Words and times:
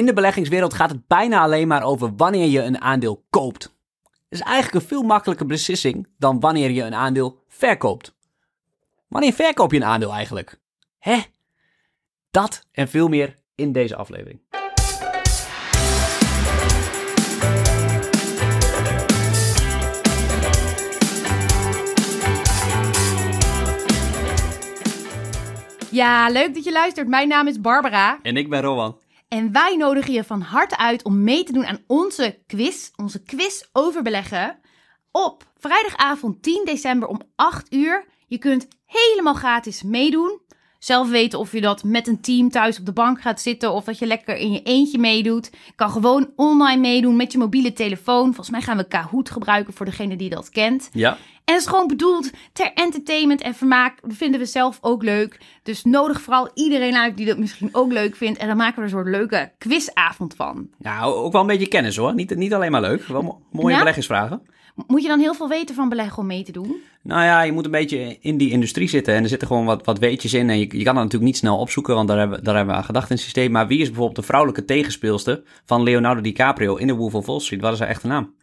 In 0.00 0.06
de 0.06 0.12
beleggingswereld 0.12 0.74
gaat 0.74 0.90
het 0.90 1.06
bijna 1.06 1.40
alleen 1.40 1.68
maar 1.68 1.82
over 1.82 2.16
wanneer 2.16 2.48
je 2.48 2.62
een 2.62 2.80
aandeel 2.80 3.24
koopt. 3.30 3.62
Het 4.02 4.12
is 4.28 4.40
eigenlijk 4.40 4.74
een 4.74 4.88
veel 4.88 5.02
makkelijker 5.02 5.46
beslissing 5.46 6.08
dan 6.18 6.40
wanneer 6.40 6.70
je 6.70 6.82
een 6.82 6.94
aandeel 6.94 7.44
verkoopt. 7.48 8.14
Wanneer 9.08 9.32
verkoop 9.32 9.70
je 9.70 9.76
een 9.76 9.84
aandeel 9.84 10.12
eigenlijk? 10.12 10.58
Hè? 10.98 11.18
Dat 12.30 12.66
en 12.72 12.88
veel 12.88 13.08
meer 13.08 13.36
in 13.54 13.72
deze 13.72 13.96
aflevering. 13.96 14.40
Ja, 25.90 26.28
leuk 26.28 26.54
dat 26.54 26.64
je 26.64 26.72
luistert. 26.72 27.08
Mijn 27.08 27.28
naam 27.28 27.46
is 27.46 27.60
Barbara. 27.60 28.18
En 28.22 28.36
ik 28.36 28.48
ben 28.48 28.60
Rowan. 28.60 28.98
En 29.30 29.52
wij 29.52 29.76
nodigen 29.76 30.12
je 30.12 30.24
van 30.24 30.40
harte 30.40 30.76
uit 30.78 31.04
om 31.04 31.22
mee 31.22 31.44
te 31.44 31.52
doen 31.52 31.66
aan 31.66 31.84
onze 31.86 32.38
quiz. 32.46 32.90
Onze 32.96 33.22
quiz 33.22 33.62
over 33.72 34.02
beleggen. 34.02 34.58
Op 35.10 35.50
vrijdagavond 35.58 36.42
10 36.42 36.62
december 36.64 37.08
om 37.08 37.20
8 37.36 37.74
uur. 37.74 38.04
Je 38.26 38.38
kunt 38.38 38.68
helemaal 38.86 39.34
gratis 39.34 39.82
meedoen. 39.82 40.40
Zelf 40.78 41.10
weten 41.10 41.38
of 41.38 41.52
je 41.52 41.60
dat 41.60 41.84
met 41.84 42.06
een 42.06 42.20
team 42.20 42.50
thuis 42.50 42.78
op 42.78 42.86
de 42.86 42.92
bank 42.92 43.20
gaat 43.20 43.40
zitten 43.40 43.72
of 43.72 43.84
dat 43.84 43.98
je 43.98 44.06
lekker 44.06 44.36
in 44.36 44.52
je 44.52 44.62
eentje 44.62 44.98
meedoet. 44.98 45.50
Kan 45.74 45.90
gewoon 45.90 46.32
online 46.36 46.80
meedoen 46.80 47.16
met 47.16 47.32
je 47.32 47.38
mobiele 47.38 47.72
telefoon. 47.72 48.24
Volgens 48.24 48.50
mij 48.50 48.60
gaan 48.60 48.76
we 48.76 48.88
Kahoot 48.88 49.30
gebruiken 49.30 49.74
voor 49.74 49.86
degene 49.86 50.16
die 50.16 50.30
dat 50.30 50.48
kent. 50.48 50.88
Ja. 50.92 51.18
En 51.50 51.56
het 51.56 51.64
is 51.64 51.70
gewoon 51.70 51.86
bedoeld 51.86 52.30
ter 52.52 52.72
entertainment 52.74 53.40
en 53.42 53.54
vermaak. 53.54 53.98
Dat 54.02 54.12
vinden 54.16 54.40
we 54.40 54.46
zelf 54.46 54.78
ook 54.80 55.02
leuk. 55.02 55.40
Dus 55.62 55.84
nodig 55.84 56.20
vooral 56.20 56.50
iedereen 56.54 56.96
uit 56.96 57.16
die 57.16 57.26
dat 57.26 57.38
misschien 57.38 57.68
ook 57.72 57.92
leuk 57.92 58.16
vindt. 58.16 58.38
En 58.38 58.46
dan 58.48 58.56
maken 58.56 58.74
we 58.74 58.80
er 58.80 58.84
een 58.86 58.90
soort 58.98 59.08
leuke 59.16 59.52
quizavond 59.58 60.34
van. 60.36 60.68
Nou, 60.78 61.14
ook 61.14 61.32
wel 61.32 61.40
een 61.40 61.46
beetje 61.46 61.68
kennis 61.68 61.96
hoor. 61.96 62.14
Niet, 62.14 62.36
niet 62.36 62.54
alleen 62.54 62.70
maar 62.70 62.80
leuk. 62.80 63.02
Wel 63.02 63.22
mo- 63.22 63.40
mooie 63.52 63.72
Ja? 63.72 63.78
beleggingsvragen. 63.78 64.42
Moet 64.86 65.02
je 65.02 65.08
dan 65.08 65.18
heel 65.20 65.34
veel 65.34 65.48
weten 65.48 65.74
van 65.74 65.88
beleggen 65.88 66.18
om 66.18 66.26
mee 66.26 66.42
te 66.42 66.52
doen? 66.52 66.76
Nou 67.02 67.22
ja, 67.24 67.42
je 67.42 67.52
moet 67.52 67.64
een 67.64 67.70
beetje 67.70 68.16
in 68.20 68.36
die 68.36 68.50
industrie 68.50 68.88
zitten. 68.88 69.14
En 69.14 69.22
er 69.22 69.28
zitten 69.28 69.48
gewoon 69.48 69.64
wat, 69.64 69.84
wat 69.86 69.98
weetjes 69.98 70.34
in. 70.34 70.50
En 70.50 70.58
je, 70.58 70.60
je 70.78 70.84
kan 70.84 70.94
dat 70.94 70.94
natuurlijk 70.94 71.22
niet 71.22 71.36
snel 71.36 71.58
opzoeken, 71.58 71.94
want 71.94 72.08
daar 72.08 72.18
hebben, 72.18 72.44
daar 72.44 72.54
hebben 72.56 72.74
we 72.74 72.80
aan 72.80 72.86
gedacht 72.86 73.08
in 73.10 73.14
het 73.14 73.24
systeem. 73.24 73.50
Maar 73.50 73.66
wie 73.66 73.78
is 73.80 73.86
bijvoorbeeld 73.86 74.16
de 74.16 74.22
vrouwelijke 74.22 74.64
tegenspeelster 74.64 75.42
van 75.64 75.82
Leonardo 75.82 76.20
DiCaprio 76.20 76.76
in 76.76 76.86
de 76.86 76.94
Wolf 76.94 77.14
of 77.14 77.26
Wall 77.26 77.40
Street? 77.40 77.60
Wat 77.60 77.72
is 77.72 77.78
haar 77.78 77.88
echte 77.88 78.06
naam? 78.06 78.34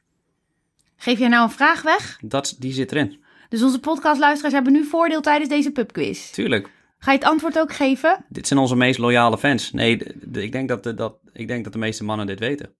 Geef 0.97 1.19
jij 1.19 1.27
nou 1.27 1.43
een 1.43 1.49
vraag 1.49 1.81
weg? 1.81 2.19
Dat, 2.21 2.55
die 2.59 2.73
zit 2.73 2.91
erin. 2.91 3.23
Dus 3.49 3.63
onze 3.63 3.79
podcastluisteraars 3.79 4.53
hebben 4.53 4.73
nu 4.73 4.83
voordeel 4.83 5.21
tijdens 5.21 5.49
deze 5.49 5.71
pubquiz. 5.71 6.31
Tuurlijk. 6.31 6.69
Ga 6.97 7.11
je 7.11 7.17
het 7.17 7.27
antwoord 7.27 7.59
ook 7.59 7.73
geven? 7.73 8.25
Dit 8.29 8.47
zijn 8.47 8.59
onze 8.59 8.75
meest 8.75 8.99
loyale 8.99 9.37
fans. 9.37 9.71
Nee, 9.71 9.97
ik, 10.33 10.51
denk 10.51 10.67
dat 10.67 10.83
de, 10.83 10.93
dat, 10.93 11.17
ik 11.33 11.47
denk 11.47 11.63
dat 11.63 11.73
de 11.73 11.79
meeste 11.79 12.03
mannen 12.03 12.27
dit 12.27 12.39
weten. 12.39 12.73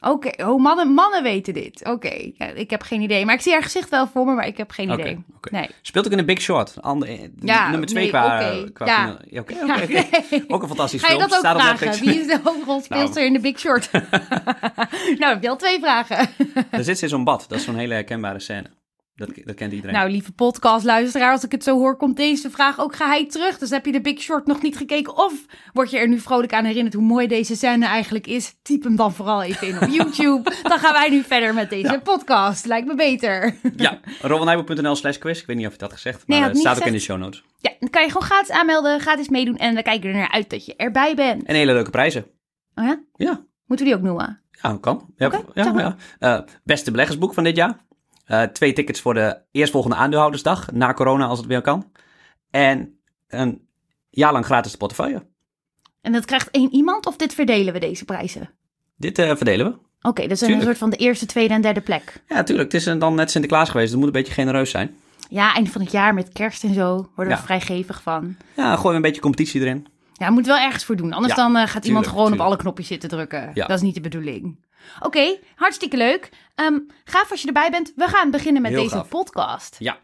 Oké, 0.00 0.46
oh, 0.46 0.62
mannen, 0.62 0.88
mannen 0.88 1.22
weten 1.22 1.54
dit. 1.54 1.84
Oké, 1.84 2.30
ja, 2.34 2.46
ik 2.46 2.70
heb 2.70 2.82
geen 2.82 3.00
idee. 3.00 3.24
Maar 3.24 3.34
ik 3.34 3.40
zie 3.40 3.52
haar 3.52 3.62
gezicht 3.62 3.88
wel 3.88 4.06
voor 4.06 4.26
me, 4.26 4.34
maar 4.34 4.46
ik 4.46 4.56
heb 4.56 4.70
geen 4.70 4.90
idee. 4.90 5.24
Nee. 5.50 5.70
Speelt 5.82 6.06
ook 6.06 6.10
in 6.12 6.18
de 6.18 6.24
Big 6.24 6.40
Short. 6.40 6.82
Ander, 6.82 7.08
Ja, 7.40 7.70
nummer 7.70 7.88
twee 7.88 8.02
nee, 8.02 8.10
qua... 8.10 8.52
qua 8.72 8.86
Ja. 8.86 9.18
oké. 9.40 9.54
Ook 10.48 10.62
een 10.62 10.68
fantastisch 10.68 11.02
Ga 11.02 11.12
je 11.12 11.18
dat 11.18 11.32
ook 11.32 11.38
Staat 11.38 11.60
vragen? 11.60 12.00
Wie 12.04 12.20
is 12.20 12.26
de 12.26 12.40
hoofdrolspeelster 12.44 13.26
in 13.26 13.32
de 13.32 13.40
Big 13.40 13.58
Short? 13.58 13.90
nou, 15.18 15.32
heb 15.32 15.42
je 15.42 15.48
al 15.48 15.56
twee 15.56 15.78
vragen. 15.78 16.28
Daar 16.70 16.84
zit 16.84 16.98
ze 16.98 17.04
in 17.04 17.10
zo'n 17.10 17.24
bad. 17.24 17.44
Dat 17.48 17.58
is 17.58 17.64
zo'n 17.64 17.76
hele 17.76 17.94
herkenbare 17.94 18.40
scène. 18.40 18.70
Dat, 19.16 19.28
dat 19.44 19.54
kent 19.54 19.72
iedereen. 19.72 19.94
Nou, 19.96 20.10
lieve 20.10 20.32
podcastluisteraar, 20.32 21.32
als 21.32 21.44
ik 21.44 21.52
het 21.52 21.64
zo 21.64 21.78
hoor, 21.78 21.96
komt 21.96 22.16
deze 22.16 22.50
vraag 22.50 22.80
ook 22.80 22.96
geheid 22.96 23.30
terug. 23.32 23.58
Dus 23.58 23.70
heb 23.70 23.86
je 23.86 23.92
de 23.92 24.00
Big 24.00 24.20
Short 24.20 24.46
nog 24.46 24.62
niet 24.62 24.76
gekeken? 24.76 25.16
Of 25.16 25.32
word 25.72 25.90
je 25.90 25.98
er 25.98 26.08
nu 26.08 26.18
vrolijk 26.18 26.52
aan 26.52 26.64
herinnerd 26.64 26.94
hoe 26.94 27.02
mooi 27.04 27.26
deze 27.26 27.56
scène 27.56 27.86
eigenlijk 27.86 28.26
is? 28.26 28.54
Typ 28.62 28.82
hem 28.82 28.96
dan 28.96 29.12
vooral 29.12 29.42
even 29.42 29.66
in 29.68 29.76
op 29.82 29.88
YouTube. 29.98 30.52
dan 30.62 30.78
gaan 30.78 30.92
wij 30.92 31.08
nu 31.08 31.22
verder 31.22 31.54
met 31.54 31.70
deze 31.70 31.92
Ja. 31.92 31.98
podcast. 31.98 32.66
Lijkt 32.66 32.86
me 32.86 32.94
beter. 32.94 33.56
Ja, 33.76 34.00
rowanijboel.nl 34.20 34.94
slash 34.96 35.18
quiz. 35.18 35.40
Ik 35.40 35.46
weet 35.46 35.56
niet 35.56 35.66
of 35.66 35.72
je 35.72 35.78
dat 35.78 35.92
gezegd 35.92 36.26
maar 36.26 36.40
Nee, 36.40 36.54
staat 36.56 36.78
ook 36.78 36.86
in 36.86 36.92
de 36.92 36.98
show 36.98 37.18
notes. 37.18 37.44
Ja, 37.60 37.72
dan 37.80 37.90
kan 37.90 38.02
je 38.02 38.08
gewoon 38.10 38.26
gratis 38.26 38.50
aanmelden, 38.50 39.00
gratis 39.00 39.28
meedoen. 39.28 39.56
En 39.56 39.74
dan 39.74 39.82
kijken 39.82 40.02
we 40.02 40.08
er 40.14 40.20
naar 40.20 40.30
uit 40.32 40.50
dat 40.50 40.66
je 40.66 40.76
erbij 40.76 41.14
bent. 41.14 41.42
En 41.44 41.54
hele 41.54 41.72
leuke 41.72 41.90
prijzen. 41.90 42.24
Oh 42.74 42.84
ja? 42.84 43.00
Ja, 43.14 43.44
Moeten 43.66 43.86
we 43.86 43.92
die 43.92 44.00
ook 44.00 44.06
noemen? 44.06 44.40
ja 44.62 44.76
kan. 44.80 45.12
Ja, 45.16 45.30
ja, 45.54 45.72
ja. 45.76 45.96
Eh, 46.18 46.40
beste 46.64 46.90
beleggersboek 46.90 47.34
van 47.34 47.44
dit 47.44 47.56
jaar. 47.56 47.84
Eh, 48.26 48.42
twee 48.42 48.72
tickets 48.72 49.00
voor 49.00 49.14
de 49.14 49.38
eerstvolgende 49.50 49.96
aandeelhoudersdag. 49.96 50.72
Na 50.72 50.92
corona 50.94 51.26
als 51.26 51.38
het 51.38 51.46
weer 51.48 51.60
kan. 51.60 51.90
En 52.50 52.98
een 53.28 53.68
jaar 54.10 54.32
lang 54.32 54.44
gratis 54.44 54.76
portefeuille. 54.76 55.26
En 56.00 56.12
dat 56.12 56.24
krijgt 56.24 56.50
één 56.50 56.74
iemand 56.74 57.06
of 57.06 57.16
dit 57.16 57.34
verdelen 57.34 57.72
we 57.72 57.78
deze 57.78 58.04
prijzen? 58.04 58.50
Dit 58.96 59.18
eh, 59.18 59.36
verdelen 59.36 59.66
we. 59.66 60.08
Oké, 60.08 60.22
dat 60.22 60.30
is 60.30 60.40
een 60.40 60.46
Tuurlijk. 60.46 60.66
soort 60.66 60.78
van 60.78 60.90
de 60.90 60.96
eerste, 60.96 61.26
tweede 61.26 61.54
en 61.54 61.60
derde 61.60 61.80
plek. 61.80 62.22
Ja, 62.28 62.34
natuurlijk. 62.34 62.72
Het 62.72 62.86
is 62.86 62.98
dan 62.98 63.14
net 63.14 63.30
Sinterklaas 63.30 63.70
geweest. 63.70 63.88
Het 63.90 63.98
moet 63.98 64.06
een 64.06 64.12
beetje 64.12 64.32
genereus 64.32 64.70
zijn. 64.70 64.96
Ja, 65.28 65.54
einde 65.54 65.70
van 65.70 65.80
het 65.80 65.90
jaar 65.90 66.14
met 66.14 66.32
kerst 66.32 66.64
en 66.64 66.74
zo 66.74 67.10
worden 67.14 67.34
Ja. 67.34 67.40
we 67.40 67.46
vrijgevig 67.46 68.02
van. 68.02 68.36
Ja, 68.56 68.76
gooi 68.76 68.96
een 68.96 69.02
beetje 69.02 69.20
competitie 69.20 69.60
erin. 69.60 69.86
Ja, 70.12 70.26
we 70.26 70.32
moeten 70.32 70.52
wel 70.52 70.62
ergens 70.64 70.84
voor 70.84 70.96
doen. 70.96 71.12
Anders 71.12 71.34
Ja, 71.34 71.42
dan 71.42 71.56
eh, 71.56 71.62
gaat 71.62 71.84
iemand 71.84 71.84
tuurlijk, 71.84 72.06
gewoon 72.08 72.22
op 72.24 72.28
tuurlijk. 72.28 72.48
alle 72.48 72.56
knopjes 72.56 72.86
zitten 72.86 73.08
drukken. 73.08 73.50
Ja. 73.54 73.66
Dat 73.66 73.76
is 73.76 73.82
niet 73.82 73.94
de 73.94 74.00
bedoeling. 74.00 74.64
Oké, 75.00 75.38
hartstikke 75.54 75.96
leuk. 75.96 76.30
Ehm 76.54 76.78
gaaf 77.04 77.30
als 77.30 77.40
je 77.40 77.46
erbij 77.46 77.70
bent. 77.70 77.92
We 77.96 78.08
gaan 78.08 78.30
beginnen 78.30 78.62
met 78.62 78.70
Heel 78.70 78.82
deze 78.82 78.94
gaaf. 78.94 79.08
podcast. 79.08 79.76
Ja. 79.78 79.98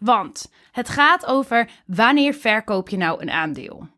Want 0.00 0.52
het 0.72 0.88
gaat 0.88 1.26
over 1.26 1.70
wanneer 1.86 2.34
verkoop 2.34 2.88
je 2.88 2.96
nou 2.96 3.22
een 3.22 3.30
aandeel? 3.30 3.88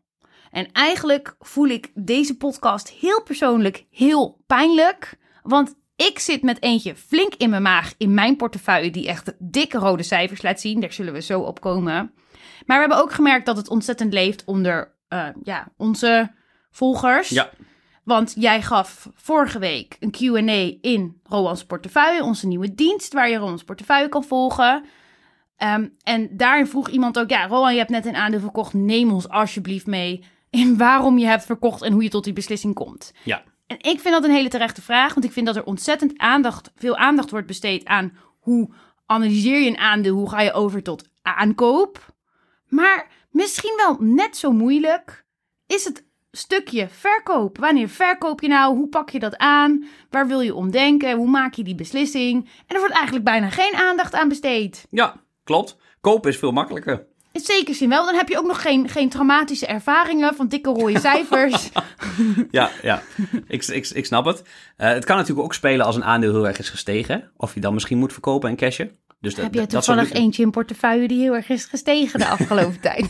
En 0.51 0.71
eigenlijk 0.71 1.35
voel 1.39 1.67
ik 1.67 1.91
deze 1.93 2.37
podcast 2.37 2.89
heel 2.89 3.23
persoonlijk 3.23 3.85
heel 3.91 4.43
pijnlijk. 4.47 5.17
Want 5.43 5.75
ik 5.95 6.19
zit 6.19 6.41
met 6.41 6.61
eentje 6.61 6.95
flink 6.95 7.33
in 7.35 7.49
mijn 7.49 7.61
maag 7.61 7.93
in 7.97 8.13
mijn 8.13 8.35
portefeuille 8.35 8.91
die 8.91 9.07
echt 9.07 9.33
dikke 9.39 9.77
rode 9.77 10.03
cijfers 10.03 10.41
laat 10.41 10.59
zien. 10.59 10.79
Daar 10.79 10.93
zullen 10.93 11.13
we 11.13 11.21
zo 11.21 11.39
op 11.39 11.61
komen. 11.61 12.13
Maar 12.65 12.75
we 12.77 12.83
hebben 12.87 12.97
ook 12.97 13.13
gemerkt 13.13 13.45
dat 13.45 13.57
het 13.57 13.69
ontzettend 13.69 14.13
leeft 14.13 14.43
onder 14.45 14.95
eh, 15.07 15.27
ja, 15.43 15.67
onze 15.77 16.31
volgers. 16.71 17.29
Ja. 17.29 17.49
Want 18.05 18.33
jij 18.37 18.61
gaf 18.61 19.09
vorige 19.15 19.59
week 19.59 19.97
een 19.99 20.11
Q&A 20.11 20.77
in 20.81 21.19
Roans 21.23 21.65
portefeuille, 21.65 22.23
onze 22.23 22.47
nieuwe 22.47 22.75
dienst, 22.75 23.13
waar 23.13 23.29
je 23.29 23.37
Roans 23.37 23.63
portefeuille 23.63 24.09
kan 24.09 24.23
volgen. 24.23 24.85
Ehm, 25.57 25.87
en 26.03 26.29
daarin 26.37 26.67
vroeg 26.67 26.89
iemand 26.89 27.19
ook, 27.19 27.29
ja, 27.29 27.47
Roan, 27.47 27.71
je 27.71 27.77
hebt 27.77 27.89
net 27.89 28.05
een 28.05 28.15
aandeel 28.15 28.39
verkocht, 28.39 28.73
neem 28.73 29.11
ons 29.11 29.29
alsjeblieft 29.29 29.85
mee 29.85 30.23
in 30.49 30.77
waarom 30.77 31.17
je 31.17 31.25
hebt 31.25 31.45
verkocht 31.45 31.81
en 31.81 31.93
hoe 31.93 32.03
je 32.03 32.09
tot 32.09 32.23
die 32.23 32.33
beslissing 32.33 32.73
komt. 32.73 33.13
Ja. 33.23 33.43
En 33.67 33.77
ik 33.77 33.99
vind 33.99 34.13
dat 34.13 34.23
een 34.23 34.31
hele 34.31 34.49
terechte 34.49 34.81
vraag, 34.81 35.13
want 35.13 35.25
ik 35.25 35.31
vind 35.31 35.45
dat 35.45 35.55
er 35.55 35.63
ontzettend 35.63 36.17
aandacht, 36.17 36.71
veel 36.75 36.97
aandacht 36.97 37.31
wordt 37.31 37.47
besteed 37.47 37.85
aan 37.85 38.17
hoe 38.39 38.69
analyseer 39.05 39.59
je 39.59 39.69
een 39.69 39.77
aandeel, 39.77 40.15
hoe 40.15 40.29
ga 40.29 40.41
je 40.41 40.53
over 40.53 40.83
tot 40.83 41.09
aankoop. 41.21 42.13
Maar 42.67 43.07
misschien 43.29 43.73
wel 43.77 43.97
net 43.99 44.37
zo 44.37 44.51
moeilijk 44.51 45.25
is 45.67 45.85
het 45.85 46.05
stukje 46.37 46.87
verkoop. 46.89 47.57
Wanneer 47.57 47.89
verkoop 47.89 48.41
je 48.41 48.47
nou? 48.47 48.75
Hoe 48.75 48.87
pak 48.87 49.09
je 49.09 49.19
dat 49.19 49.37
aan? 49.37 49.85
Waar 50.09 50.27
wil 50.27 50.41
je 50.41 50.55
om 50.55 50.71
denken? 50.71 51.17
Hoe 51.17 51.29
maak 51.29 51.53
je 51.53 51.63
die 51.63 51.75
beslissing? 51.75 52.49
En 52.67 52.75
er 52.75 52.79
wordt 52.79 52.93
eigenlijk 52.93 53.25
bijna 53.25 53.49
geen 53.49 53.75
aandacht 53.75 54.13
aan 54.13 54.29
besteed. 54.29 54.87
Ja, 54.89 55.15
klopt. 55.43 55.77
Kopen 56.01 56.29
is 56.29 56.37
veel 56.37 56.51
makkelijker. 56.51 57.05
In 57.31 57.41
zekere 57.41 57.73
zin 57.73 57.89
wel. 57.89 58.05
Dan 58.05 58.15
heb 58.15 58.29
je 58.29 58.37
ook 58.37 58.45
nog 58.45 58.61
geen, 58.61 58.89
geen 58.89 59.09
traumatische 59.09 59.65
ervaringen 59.65 60.35
van 60.35 60.47
dikke 60.47 60.69
rode 60.69 60.99
cijfers. 60.99 61.69
Ja, 62.51 62.69
ja. 62.81 63.01
ik, 63.47 63.65
ik, 63.65 63.89
ik 63.89 64.05
snap 64.05 64.25
het. 64.25 64.43
Eh, 64.77 64.89
het 64.89 65.05
kan 65.05 65.17
natuurlijk 65.17 65.45
ook 65.45 65.53
spelen 65.53 65.85
als 65.85 65.95
een 65.95 66.03
aandeel 66.03 66.31
heel 66.31 66.47
erg 66.47 66.59
is 66.59 66.69
gestegen. 66.69 67.31
Of 67.37 67.53
je 67.53 67.59
dan 67.59 67.73
misschien 67.73 67.97
moet 67.97 68.13
verkopen 68.13 68.49
en 68.49 68.55
cashen. 68.55 68.97
Dus 69.25 69.35
dat, 69.35 69.43
heb 69.43 69.53
je 69.53 69.59
dat- 69.59 69.69
dat 69.71 69.83
soort 69.83 69.85
toevallig 69.85 70.07
dingen- 70.07 70.23
eentje 70.23 70.43
in 70.43 70.51
portefeuille 70.51 71.07
die 71.07 71.19
heel 71.19 71.33
erg 71.35 71.49
is 71.49 71.65
gestegen 71.65 72.19
de 72.19 72.27
afgelopen 72.27 72.79
tijd? 72.89 73.09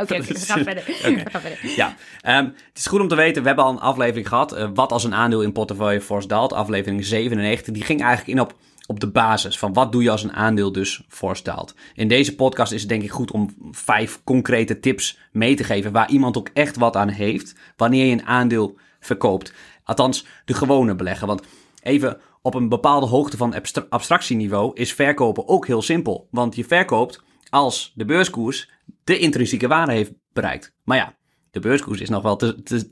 Oké, 0.00 0.14
oké, 0.14 0.22
we 0.22 0.38
gaan 0.38 0.62
verder. 0.64 0.82
Oké. 1.06 1.14
We 1.24 1.30
gaan 1.30 1.40
verder. 1.40 1.58
Ja, 1.76 1.94
ehm, 2.20 2.44
het 2.44 2.54
is 2.78 2.86
goed 2.86 3.00
om 3.00 3.08
te 3.08 3.14
weten. 3.14 3.40
We 3.42 3.46
hebben 3.48 3.64
al 3.64 3.70
een 3.72 3.78
aflevering 3.80 4.28
gehad. 4.28 4.52
eh, 4.52 4.68
wat 4.74 4.92
als 4.92 5.04
een 5.04 5.14
aandeel 5.14 5.42
in 5.42 5.52
portefeuille 5.52 6.00
fors 6.00 6.26
daalt. 6.26 6.52
Aflevering 6.52 7.04
97. 7.04 7.74
Die 7.74 7.82
ging 7.84 8.00
eigenlijk 8.02 8.38
in 8.38 8.44
op, 8.44 8.54
op 8.86 9.00
de 9.00 9.10
basis 9.10 9.58
van 9.58 9.72
wat 9.72 9.92
doe 9.92 10.02
je 10.02 10.10
als 10.10 10.22
een 10.22 10.32
aandeel 10.32 10.72
dus 10.72 11.02
fors 11.08 11.42
daalt. 11.42 11.74
In 11.94 12.08
deze 12.08 12.34
podcast 12.34 12.72
is 12.72 12.80
het 12.80 12.88
denk 12.88 13.02
ik 13.02 13.10
goed 13.10 13.30
om 13.30 13.54
vijf 13.70 14.20
concrete 14.24 14.80
tips 14.80 15.18
mee 15.32 15.54
te 15.54 15.64
geven. 15.64 15.92
Waar 15.92 16.10
iemand 16.10 16.36
ook 16.36 16.48
echt 16.54 16.76
wat 16.76 16.96
aan 16.96 17.08
heeft. 17.08 17.54
Wanneer 17.76 18.06
je 18.06 18.12
een 18.12 18.26
aandeel 18.26 18.76
verkoopt. 19.00 19.52
Althans, 19.84 20.26
de 20.44 20.54
gewone 20.54 20.94
belegger. 20.94 21.26
Want 21.26 21.42
even 21.82 22.16
op 22.44 22.54
een 22.54 22.68
bepaalde 22.68 23.06
hoogte 23.06 23.36
van 23.36 23.54
abstra- 23.54 23.86
abstractieniveau 23.88 24.70
is 24.74 24.92
verkopen 24.92 25.48
ook 25.48 25.66
heel 25.66 25.82
simpel. 25.82 26.28
Want 26.30 26.56
je 26.56 26.64
verkoopt 26.64 27.22
als 27.50 27.92
de 27.94 28.04
beurskoers 28.04 28.70
de 29.04 29.18
intrinsieke 29.18 29.68
waarde 29.68 29.92
heeft 29.92 30.12
bereikt. 30.32 30.74
Maar 30.82 30.96
ja, 30.96 31.16
de 31.50 31.60
beurskoers 31.60 32.00
is 32.00 32.08
nog 32.08 32.22
wel 32.22 32.36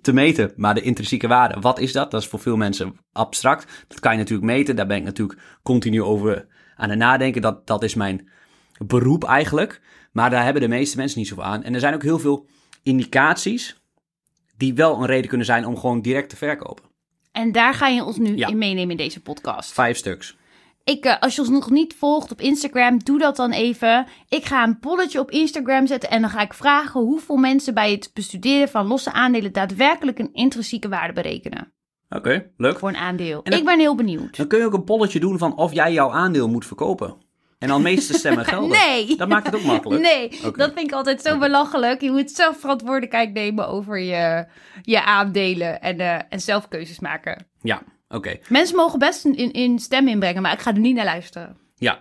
te 0.03 0.13
meten, 0.13 0.53
maar 0.57 0.75
de 0.75 0.81
intrinsieke 0.81 1.29
waarde, 1.29 1.61
wat 1.61 1.79
is 1.79 1.93
dat? 1.93 2.11
Dat 2.11 2.23
is 2.23 2.29
voor 2.29 2.39
veel 2.39 2.57
mensen 2.57 2.97
abstract. 3.13 3.85
Dat 3.89 4.01
kan 4.01 4.13
je 4.13 4.19
natuurlijk 4.19 4.47
meten, 4.47 4.77
daar 4.77 4.87
ben 4.87 4.97
ik 4.97 5.05
natuurlijk 5.05 5.41
continu 5.63 6.03
over 6.03 6.47
aan 6.77 6.91
het 6.91 6.99
nadenken. 6.99 7.43
Dat, 7.43 7.67
dat 7.67 7.83
is 7.83 7.95
mijn 7.95 8.29
beroep 8.87 9.25
eigenlijk. 9.25 9.81
Maar 10.13 10.31
daar 10.31 10.45
hebben 10.45 10.63
de 10.63 10.69
meeste 10.69 10.97
mensen 10.97 11.19
niet 11.19 11.29
zoveel 11.29 11.45
aan. 11.45 11.63
En 11.63 11.75
er 11.75 11.81
zijn 11.81 11.95
ook 11.95 12.03
heel 12.03 12.19
veel 12.19 12.47
indicaties 12.83 13.83
die 14.57 14.75
wel 14.75 15.01
een 15.01 15.07
reden 15.07 15.29
kunnen 15.29 15.47
zijn 15.47 15.67
om 15.67 15.77
gewoon 15.77 16.03
direct 16.03 16.29
te 16.29 16.37
verkopen. 16.37 16.92
En 17.33 17.53
daar 17.53 17.75
ga 17.75 17.87
je 17.89 18.05
ons 18.05 18.17
nu 18.17 18.37
Ja. 18.37 18.49
in 18.49 18.59
meenemen 18.59 18.91
in 18.91 18.97
deze 18.97 19.21
podcast. 19.23 19.73
Vijf 19.73 19.97
stuks. 19.97 20.37
Ik, 20.85 21.05
eh, 21.05 21.19
als 21.21 21.35
je 21.35 21.41
ons 21.41 21.51
nog 21.51 21.71
niet 21.71 21.95
volgt 21.99 22.33
op 22.33 22.41
Instagram, 22.41 22.99
doe 23.05 23.19
dat 23.19 23.37
dan 23.37 23.51
even. 23.53 24.07
Ik 24.29 24.45
ga 24.45 24.63
een 24.65 24.79
polletje 24.79 25.21
op 25.21 25.31
Instagram 25.31 25.87
zetten 25.87 26.11
en 26.11 26.21
dan 26.21 26.31
ga 26.31 26.41
ik 26.41 26.55
vragen 26.55 27.01
hoeveel 27.01 27.37
mensen 27.37 27.75
bij 27.75 27.91
het 27.91 28.11
bestuderen 28.15 28.69
van 28.69 28.87
losse 28.87 29.13
aandelen 29.13 29.53
daadwerkelijk 29.53 30.19
een 30.19 30.33
intrinsieke 30.33 30.89
waarde 30.89 31.13
berekenen 31.13 31.73
Oké, 32.09 32.51
leuk. 32.57 32.79
voor 32.79 32.89
een 32.89 32.97
aandeel. 32.97 33.43
En 33.43 33.53
Ik 33.59 33.65
ben 33.65 33.79
heel 33.79 33.95
benieuwd. 33.95 34.37
Dan 34.37 34.47
kun 34.47 34.59
je 34.59 34.65
ook 34.65 34.73
een 34.73 34.85
polletje 34.85 35.21
doen 35.21 35.39
van 35.39 35.57
of 35.57 35.73
jij 35.73 35.93
jouw 35.93 36.11
aandeel 36.11 36.49
moet 36.49 36.67
verkopen. 36.67 37.17
En 37.63 37.69
dan 37.69 37.83
meeste 37.83 38.13
stemmen 38.15 38.45
gelden. 38.55 38.79
Nee. 38.79 39.17
Dat 39.17 39.29
maakt 39.29 39.47
het 39.47 39.55
ook 39.55 39.63
makkelijk. 39.63 40.03
Nee, 40.03 40.41
dat 40.57 40.73
vind 40.73 40.79
ik 40.89 40.93
altijd 40.93 41.23
zo 41.23 41.39
belachelijk. 41.39 42.01
Je 42.01 42.11
moet 42.11 42.31
zelf 42.31 42.61
verantwoordelijkheid 42.61 43.33
nemen 43.33 43.69
over 43.69 43.99
je, 43.99 44.47
je 44.83 45.05
aandelen 45.05 45.81
en, 45.81 45.99
eh, 45.99 46.19
en 46.29 46.41
zelf 46.41 46.69
keuzes 46.69 46.99
maken. 46.99 47.47
Ja, 47.61 47.83
oké. 48.09 48.39
Mensen 48.49 48.77
mogen 48.77 48.99
best 48.99 49.25
een, 49.25 49.37
in, 49.37 49.53
in 49.53 49.79
stem 49.79 50.09
inbrengen, 50.09 50.43
maar 50.43 50.53
ik 50.53 50.61
ga 50.61 50.73
er 50.73 50.79
niet 50.79 50.95
naar 50.95 51.05
luisteren. 51.05 51.57
Ja. 51.77 51.99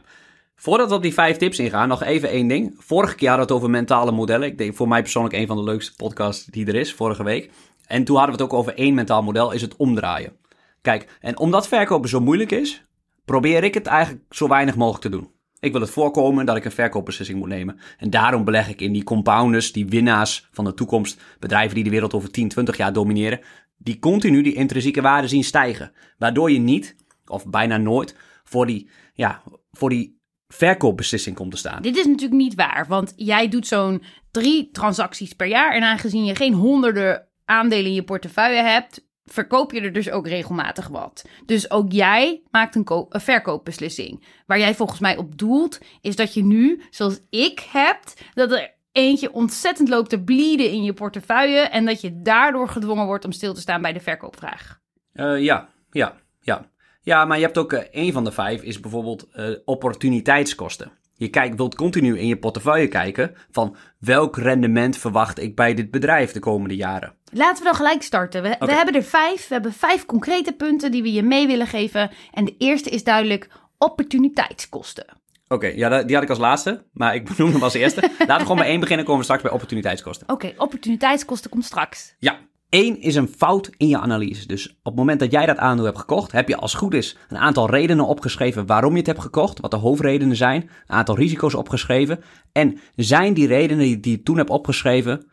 Voordat 0.56 0.90
we 0.90 0.96
op 0.96 1.02
die 1.02 1.14
vijf 1.14 1.38
tips 1.38 1.60
ingaan, 1.60 1.88
nog 1.88 2.04
even 2.04 2.30
één 2.30 2.48
ding. 2.48 2.74
Vorige 2.78 3.16
keer 3.16 3.30
hadden 3.30 3.48
we 3.48 3.54
het 3.54 3.62
over 3.62 3.76
mentale 3.76 4.12
modellen. 4.12 4.48
Ik 4.48 4.58
denk 4.58 4.76
voor 4.76 4.88
mij 4.88 5.02
persoonlijk 5.02 5.36
een 5.36 5.48
van 5.48 5.58
de 5.58 5.64
leukste 5.64 5.96
podcasts 5.96 6.46
die 6.46 6.66
er 6.66 6.76
is, 6.76 6.94
vorige 6.94 7.24
week. 7.24 7.52
En 7.88 8.04
toen 8.04 8.18
hadden 8.18 8.36
we 8.36 8.44
het 8.44 8.52
ook 8.52 8.60
over 8.60 8.76
één 8.76 8.94
mentaal 8.94 9.24
model, 9.24 9.52
is 9.52 9.62
het 9.62 9.76
omdraaien. 9.76 10.34
Kijk, 10.82 11.18
en 11.20 11.38
omdat 11.38 11.68
verkopen 11.68 12.10
zo 12.10 12.20
moeilijk 12.20 12.52
is, 12.52 12.86
probeer 13.26 13.64
ik 13.64 13.74
het 13.74 13.86
eigenlijk 13.86 14.24
zo 14.30 14.48
weinig 14.48 14.76
mogelijk 14.76 15.04
te 15.04 15.10
doen. 15.10 15.30
Ik 15.62 15.72
wil 15.72 15.82
het 15.82 15.90
voorkomen 15.90 16.46
dat 16.46 16.56
ik 16.56 16.66
een 16.66 16.72
verkoopbeslissing 16.72 17.40
moet 17.40 17.48
nemen. 17.48 17.80
En 17.98 18.10
daarom 18.10 18.44
beleg 18.44 18.70
ik 18.70 18.82
in 18.82 18.94
die 18.94 19.04
compounders, 19.04 19.72
die 19.72 19.88
winnaars 19.88 20.48
van 20.52 20.66
de 20.66 20.74
toekomst, 20.74 21.22
bedrijven 21.40 21.76
die 21.76 21.84
de 21.84 21.90
wereld 21.90 22.14
over 22.14 22.32
10, 22.32 22.50
20 22.50 22.78
jaar 22.78 22.94
domineren, 22.94 23.40
die 23.78 24.00
continu 24.00 24.42
die 24.42 24.54
intrinsieke 24.54 25.02
waarde 25.02 25.28
zien 25.28 25.44
stijgen. 25.44 25.92
Waardoor 26.18 26.52
je 26.52 26.60
niet, 26.60 26.96
of 27.26 27.48
bijna 27.48 27.78
nooit, 27.78 28.16
voor 28.44 28.66
die, 28.66 28.90
ja, 29.14 29.42
voor 29.72 29.90
die 29.90 30.20
verkoopbeslissing 30.48 31.36
komt 31.36 31.52
te 31.52 31.58
staan. 31.58 31.82
Dit 31.82 31.98
is 31.98 32.06
natuurlijk 32.06 32.42
niet 32.42 32.56
waar, 32.56 32.86
want 32.88 33.14
jij 33.16 33.48
doet 33.48 33.68
zo'n 33.68 34.04
drie 34.32 34.70
transacties 34.72 35.34
per 35.34 35.48
jaar. 35.48 35.74
En 35.74 35.84
aangezien 35.84 36.26
je 36.26 36.36
geen 36.36 36.54
honderden 36.54 37.28
aandelen 37.46 37.86
in 37.86 37.94
je 37.94 38.04
portefeuille 38.04 38.62
hebt, 38.62 39.10
verkoop 39.34 39.72
je 39.72 39.82
er 39.82 39.94
dus 39.94 40.10
ook 40.10 40.28
regelmatig 40.28 40.88
wat. 40.88 41.26
Dus 41.46 41.72
ook 41.72 41.92
jij 41.92 42.42
maakt 42.52 42.76
een, 42.76 42.84
ko- 42.84 43.06
een 43.10 43.22
verkoopbeslissing. 43.22 44.26
Waar 44.46 44.60
jij 44.60 44.76
volgens 44.76 45.00
mij 45.00 45.18
op 45.18 45.38
doelt, 45.38 45.80
is 46.02 46.16
dat 46.16 46.34
je 46.34 46.44
nu, 46.44 46.82
zoals 46.90 47.20
ik 47.30 47.68
heb, 47.72 48.00
dat 48.34 48.52
er 48.52 48.74
eentje 48.92 49.34
ontzettend 49.34 49.90
loopt 49.90 50.10
te 50.10 50.24
bleeden 50.24 50.72
in 50.72 50.84
je 50.84 50.94
portefeuille. 50.94 51.60
En 51.60 51.86
dat 51.86 52.02
je 52.02 52.22
daardoor 52.22 52.70
gedwongen 52.70 53.06
wordt 53.06 53.26
om 53.26 53.32
stil 53.32 53.54
te 53.54 53.62
staan 53.62 53.82
bij 53.82 53.94
de 53.94 54.00
verkoopvraag. 54.00 54.80
Eh, 55.14 55.40
ja, 55.44 55.70
ja, 55.92 56.16
ja. 56.42 56.70
Ja, 57.04 57.26
maar 57.26 57.38
je 57.38 57.44
hebt 57.44 57.58
ook 57.58 57.74
eh, 57.74 58.06
een 58.06 58.14
van 58.14 58.24
de 58.24 58.32
vijf 58.32 58.62
is 58.62 58.80
bijvoorbeeld 58.80 59.28
eh, 59.32 59.50
opportuniteitskosten. 59.66 60.92
Je 61.22 61.30
kijkt, 61.30 61.56
wilt 61.56 61.76
continu 61.76 62.20
in 62.20 62.28
je 62.28 62.38
portefeuille 62.38 62.88
kijken 62.88 63.36
van 63.52 63.76
welk 64.00 64.38
rendement 64.38 64.98
verwacht 64.98 65.40
ik 65.40 65.56
bij 65.56 65.74
dit 65.74 65.92
bedrijf 65.92 66.32
de 66.32 66.40
komende 66.40 66.76
jaren. 66.76 67.14
Laten 67.32 67.58
we 67.58 67.64
dan 67.64 67.76
gelijk 67.76 68.04
starten. 68.04 68.42
We, 68.42 68.56
hebben 68.60 68.96
er 68.96 69.04
vijf. 69.04 69.48
We 69.48 69.54
hebben 69.54 69.74
vijf 69.74 70.06
concrete 70.06 70.54
punten 70.54 70.92
die 70.92 71.02
we 71.02 71.12
je 71.12 71.24
mee 71.24 71.48
willen 71.48 71.68
geven. 71.68 72.12
En 72.32 72.46
de 72.46 72.56
eerste 72.58 72.90
is 72.90 73.04
duidelijk 73.04 73.50
opportuniteitskosten. 73.78 75.06
Oké, 75.48 75.68
ja, 75.68 76.04
die 76.04 76.16
had 76.16 76.24
ik 76.24 76.30
als 76.30 76.40
laatste, 76.40 76.86
maar 76.94 77.16
ik 77.16 77.28
benoem 77.36 77.52
hem 77.52 77.64
als 77.64 77.74
eerste. 77.74 78.02
Laten 78.02 78.38
we 78.38 78.42
gewoon 78.42 78.58
bij 78.58 78.68
één 78.68 78.80
beginnen, 78.80 79.06
komen 79.06 79.20
we 79.20 79.26
straks 79.26 79.44
bij 79.44 79.52
opportuniteitskosten. 79.52 80.30
Oké, 80.30 80.54
opportuniteitskosten 80.58 81.50
komt 81.50 81.66
straks. 81.66 82.16
Ja, 82.20 82.40
één 82.72 83.00
is 83.02 83.16
een 83.16 83.28
fout 83.28 83.70
in 83.78 83.88
je 83.88 83.98
analyse. 84.00 84.48
Dus 84.48 84.70
op 84.70 84.78
het 84.84 84.96
moment 84.96 85.20
dat 85.20 85.32
jij 85.32 85.46
dat 85.46 85.58
aandeel 85.58 85.86
hebt 85.86 85.98
gekocht, 85.98 86.32
heb 86.32 86.48
je 86.48 86.56
als 86.58 86.72
het 86.72 86.82
goed 86.82 86.94
is 86.94 87.18
een 87.30 87.38
aantal 87.38 87.70
redenen 87.70 88.08
opgeschreven 88.08 88.66
waarom 88.66 88.92
je 88.92 88.98
het 88.98 89.08
hebt 89.08 89.20
gekocht, 89.22 89.60
wat 89.60 89.72
de 89.72 89.78
hoofdredenen 89.78 90.36
zijn, 90.36 90.62
een 90.62 90.96
aantal 90.96 91.16
risico's 91.16 91.54
opgeschreven. 91.54 92.24
En 92.52 92.80
zijn 92.96 93.34
die 93.34 93.48
redenen 93.48 94.02
die, 94.02 94.12
je 94.12 94.24
toen 94.24 94.38
hebt 94.38 94.50
opgeschreven 94.50 95.30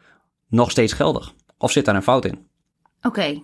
nog 0.49 0.71
steeds 0.71 0.93
geldig? 0.93 1.35
Of 1.59 1.73
zit 1.73 1.85
daar 1.85 1.95
een 1.95 2.03
fout 2.03 2.25
in? 2.25 2.47
Oké, 3.03 3.43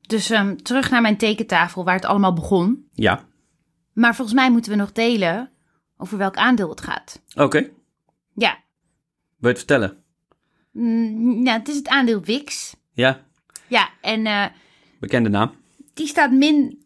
dus 0.00 0.30
ehm, 0.30 0.56
terug 0.56 0.90
naar 0.90 1.02
mijn 1.02 1.16
tekentafel 1.16 1.84
waar 1.84 1.94
het 1.94 2.04
allemaal 2.04 2.32
begon. 2.32 2.86
Ja, 2.90 3.24
Maar 3.92 4.14
volgens 4.14 4.36
mij 4.36 4.50
moeten 4.50 4.70
we 4.72 4.76
nog 4.78 4.92
delen 4.92 5.50
over 5.96 6.18
welk 6.18 6.36
aandeel 6.36 6.68
het 6.70 6.80
gaat. 6.80 7.22
oké. 7.34 7.60
Wil 7.60 7.70
Ja, 8.34 8.58
je 9.38 9.46
het 9.48 9.58
vertellen? 9.58 10.04
mm, 10.72 11.42
nou, 11.42 11.58
het 11.58 11.68
is 11.68 11.76
het 11.76 11.88
aandeel 11.88 12.20
Wix. 12.20 12.74
Ja, 12.96 13.20
Ja, 13.66 13.88
en 14.00 14.26
eh, 14.26 14.44
bekende 15.00 15.28
naam. 15.28 15.50
die 15.94 16.06
staat 16.06 16.30
min 16.30 16.84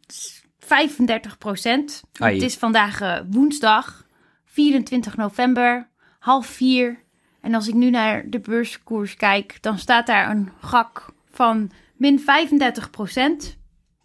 35 0.59 1.39
procent. 1.39 2.03
Het 2.13 2.43
is 2.43 2.57
vandaag 2.57 3.01
eh, 3.01 3.19
woensdag, 3.31 4.05
24 4.45 5.17
november, 5.17 5.89
half 6.19 6.47
vier. 6.47 6.99
En 7.41 7.55
als 7.55 7.69
ik 7.69 7.75
nu 7.75 7.91
naar 7.91 8.25
de 8.31 8.41
beurskoers 8.41 9.17
kijk, 9.17 9.59
dan 9.61 9.79
staat 9.79 10.07
daar 10.07 10.31
een 10.31 10.51
gak 10.61 11.13
van 11.33 11.71
min 11.97 12.21
35 12.21 12.91
procent. 12.91 13.57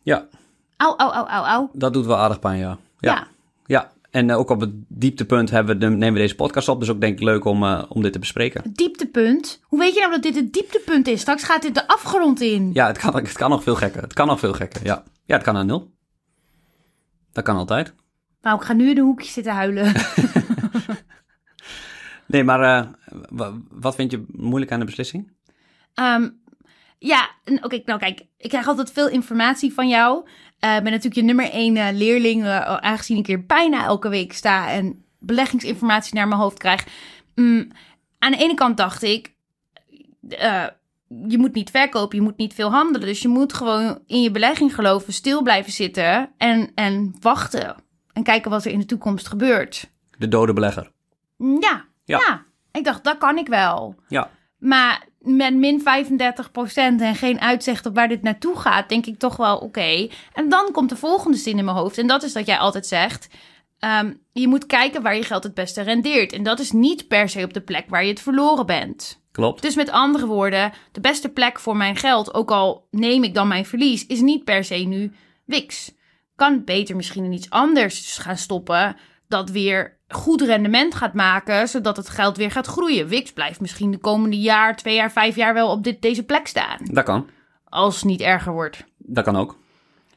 Ja, 0.02 0.28
Au, 0.78 0.96
au, 0.98 1.12
au, 1.12 1.28
au, 1.28 1.46
au. 1.46 1.70
dat 1.74 1.94
doet 1.94 2.06
wel 2.06 2.18
aardig 2.18 2.40
pijn, 2.40 2.58
ja. 2.60 2.78
Ja, 3.00 3.12
Ja. 3.14 3.28
ja. 3.66 3.92
En 4.16 4.30
eh, 4.30 4.38
ook 4.38 4.50
op 4.50 4.60
het 4.60 4.72
dieptepunt 4.88 5.50
hebben 5.50 5.74
we 5.80 5.80
de, 5.86 5.90
nemen 5.90 6.14
we 6.14 6.20
deze 6.20 6.36
podcast 6.36 6.68
op, 6.68 6.80
dus 6.80 6.90
ook 6.90 7.02
denk 7.02 7.14
ik 7.18 7.24
leuk 7.24 7.46
om, 7.46 7.64
eh, 7.64 7.84
om 7.90 8.02
dit 8.02 8.14
te 8.14 8.20
bespreken. 8.20 8.62
Het 8.64 8.76
dieptepunt. 8.76 9.62
Hoe 9.64 9.80
weet 9.80 9.94
je 9.94 10.00
nou 10.00 10.12
dat 10.12 10.24
dit 10.24 10.36
het 10.36 10.54
dieptepunt 10.54 11.08
is? 11.08 11.22
Straks 11.22 11.44
gaat 11.44 11.62
dit 11.62 11.76
de 11.76 11.88
afgrond 11.88 12.42
in. 12.42 12.70
Ja, 12.74 12.88
het 12.88 12.98
kan, 12.98 13.16
het 13.16 13.32
kan 13.32 13.50
nog 13.50 13.64
veel 13.64 13.76
gekker. 13.76 14.02
Het 14.02 14.14
kan 14.14 14.28
nog 14.28 14.40
veel 14.40 14.54
gekker, 14.54 14.84
ja. 14.86 15.04
Ja, 15.26 15.36
het 15.36 15.44
kan 15.44 15.54
naar 15.54 15.66
nul. 15.66 15.94
Dat 17.32 17.44
kan 17.44 17.56
altijd. 17.56 17.94
Nou, 18.42 18.58
ik 18.58 18.64
ga 18.66 18.74
nu 18.74 18.90
in 18.90 18.98
een 18.98 19.04
hoekje 19.04 19.32
zitten 19.32 19.54
huilen. 19.54 19.92
Nee, 22.28 22.44
maar 22.44 22.62
eh, 22.62 22.88
wa- 23.30 23.54
wat 23.72 23.96
vind 23.96 24.12
je 24.12 24.26
moeilijk 24.28 24.72
aan 24.72 24.80
de 24.80 24.86
beslissing? 24.86 25.32
Ehm, 25.94 26.30
ja, 27.00 27.30
oké, 27.62 27.82
nou 27.86 28.00
kijk, 28.00 28.22
ik 28.38 28.50
krijg 28.50 28.68
altijd 28.68 28.92
veel 28.92 29.10
informatie 29.10 29.74
van 29.74 29.88
jou. 29.88 30.28
Eh, 30.60 30.76
Ik 30.76 30.84
ben 30.84 30.92
natuurlijk 30.92 31.16
je 31.16 31.24
nummer 31.24 31.50
één 31.50 31.78
eh, 31.78 31.88
leerling, 31.94 32.44
eh, 32.44 32.76
aangezien 32.76 33.18
ik 33.18 33.28
hier 33.28 33.46
bijna 33.46 33.84
elke 33.84 34.10
week 34.10 34.34
sta 34.34 34.70
en 34.72 35.06
beleggingsinformatie 35.20 36.16
naar 36.16 36.28
mijn 36.28 36.40
hoofd 36.42 36.58
krijg. 36.58 36.86
Mm, 37.36 37.72
aan 38.20 38.32
de 38.32 38.38
ene 38.38 38.54
kant 38.54 38.78
dacht 38.78 39.04
ik, 39.04 39.34
je 41.28 41.38
moet 41.38 41.54
niet 41.54 41.70
verkopen, 41.70 42.18
je 42.18 42.24
moet 42.24 42.38
niet 42.38 42.54
veel 42.54 42.72
handelen. 42.72 43.08
Dus 43.08 43.22
je 43.22 43.28
moet 43.28 43.54
gewoon 43.54 44.00
in 44.08 44.22
je 44.22 44.32
belegging 44.32 44.76
geloven, 44.76 45.14
stil 45.14 45.42
blijven 45.42 45.72
zitten 45.72 46.32
en, 46.38 46.72
en 46.76 47.16
wachten. 47.20 47.76
En 48.14 48.24
kijken 48.24 48.52
wat 48.52 48.66
er 48.66 48.72
in 48.72 48.80
de 48.80 48.86
toekomst 48.86 49.28
gebeurt. 49.28 49.90
De 50.18 50.28
dode 50.28 50.54
belegger. 50.54 50.92
Ja, 51.38 51.86
Ja. 52.04 52.20
ja. 52.28 52.46
ik 52.72 52.84
dacht, 52.84 53.04
dat 53.04 53.18
kan 53.18 53.38
ik 53.38 53.48
wel. 53.48 53.96
Ja, 54.08 54.30
Maar 54.58 55.08
met 55.26 55.56
min 55.56 55.80
35% 55.80 55.84
en 56.76 57.16
geen 57.16 57.42
uitzicht 57.42 57.86
op 57.86 57.96
waar 57.96 58.08
dit 58.08 58.22
naartoe 58.22 58.60
gaat, 58.60 58.90
denk 58.90 59.06
ik 59.06 59.20
toch 59.20 59.36
wel 59.36 59.58
oké. 59.58 60.08
En 60.34 60.50
dan 60.50 60.72
komt 60.72 60.90
de 60.90 60.96
volgende 60.96 61.38
zin 61.38 61.58
in 61.58 61.66
mijn 61.66 61.78
hoofd. 61.78 61.98
En 61.98 62.08
dat 62.08 62.24
is 62.24 62.34
dat 62.34 62.46
jij 62.46 62.58
altijd 62.58 62.88
zegt: 62.88 63.28
ehm, 63.80 64.14
je 64.32 64.48
moet 64.48 64.66
kijken 64.66 65.02
waar 65.02 65.16
je 65.16 65.24
geld 65.24 65.44
het 65.44 65.54
beste 65.54 65.82
rendeert. 65.82 66.34
En 66.34 66.44
dat 66.44 66.60
is 66.60 66.72
niet 66.72 67.08
per 67.08 67.30
se 67.30 67.44
op 67.44 67.54
de 67.54 67.62
plek 67.62 67.86
waar 67.90 68.04
je 68.04 68.10
het 68.10 68.22
verloren 68.22 68.66
bent. 68.66 69.24
klopt. 69.32 69.62
Dus 69.62 69.76
met 69.76 69.90
andere 69.90 70.26
woorden, 70.26 70.72
de 70.92 71.02
beste 71.02 71.30
plek 71.30 71.60
voor 71.60 71.78
mijn 71.78 71.96
geld, 71.96 72.34
ook 72.34 72.52
al 72.52 72.88
neem 72.92 73.24
ik 73.24 73.34
dan 73.34 73.48
mijn 73.48 73.66
verlies, 73.66 74.06
is 74.06 74.22
niet 74.22 74.44
per 74.44 74.64
se 74.64 74.76
nu 74.76 75.12
Wix. 75.46 75.94
Kan 76.36 76.64
beter 76.64 76.96
misschien 76.96 77.24
in 77.24 77.34
iets 77.34 77.50
anders 77.50 78.18
gaan 78.18 78.38
stoppen 78.38 78.96
dat 79.28 79.50
weer 79.50 79.98
goed 80.08 80.42
rendement 80.42 80.96
gaat 80.96 81.14
maken, 81.14 81.68
zodat 81.68 81.98
het 81.98 82.10
geld 82.10 82.38
weer 82.38 82.52
gaat 82.52 82.68
groeien. 82.68 83.08
Wix 83.08 83.32
blijft 83.32 83.62
misschien 83.62 83.92
de 83.92 83.98
komende 83.98 84.40
jaar, 84.40 84.76
twee 84.76 84.96
jaar, 84.96 85.12
vijf 85.12 85.36
jaar 85.36 85.54
wel 85.54 85.72
op 85.72 85.84
dit, 85.84 86.02
deze 86.02 86.24
plek 86.24 86.48
staan. 86.48 86.78
Dat 86.84 87.04
kan. 87.04 87.30
Als 87.64 87.96
het 87.96 88.06
niet 88.06 88.22
erger 88.22 88.54
wordt. 88.54 88.86
Dat 88.98 89.24
kan 89.24 89.36
ook. 89.36 89.58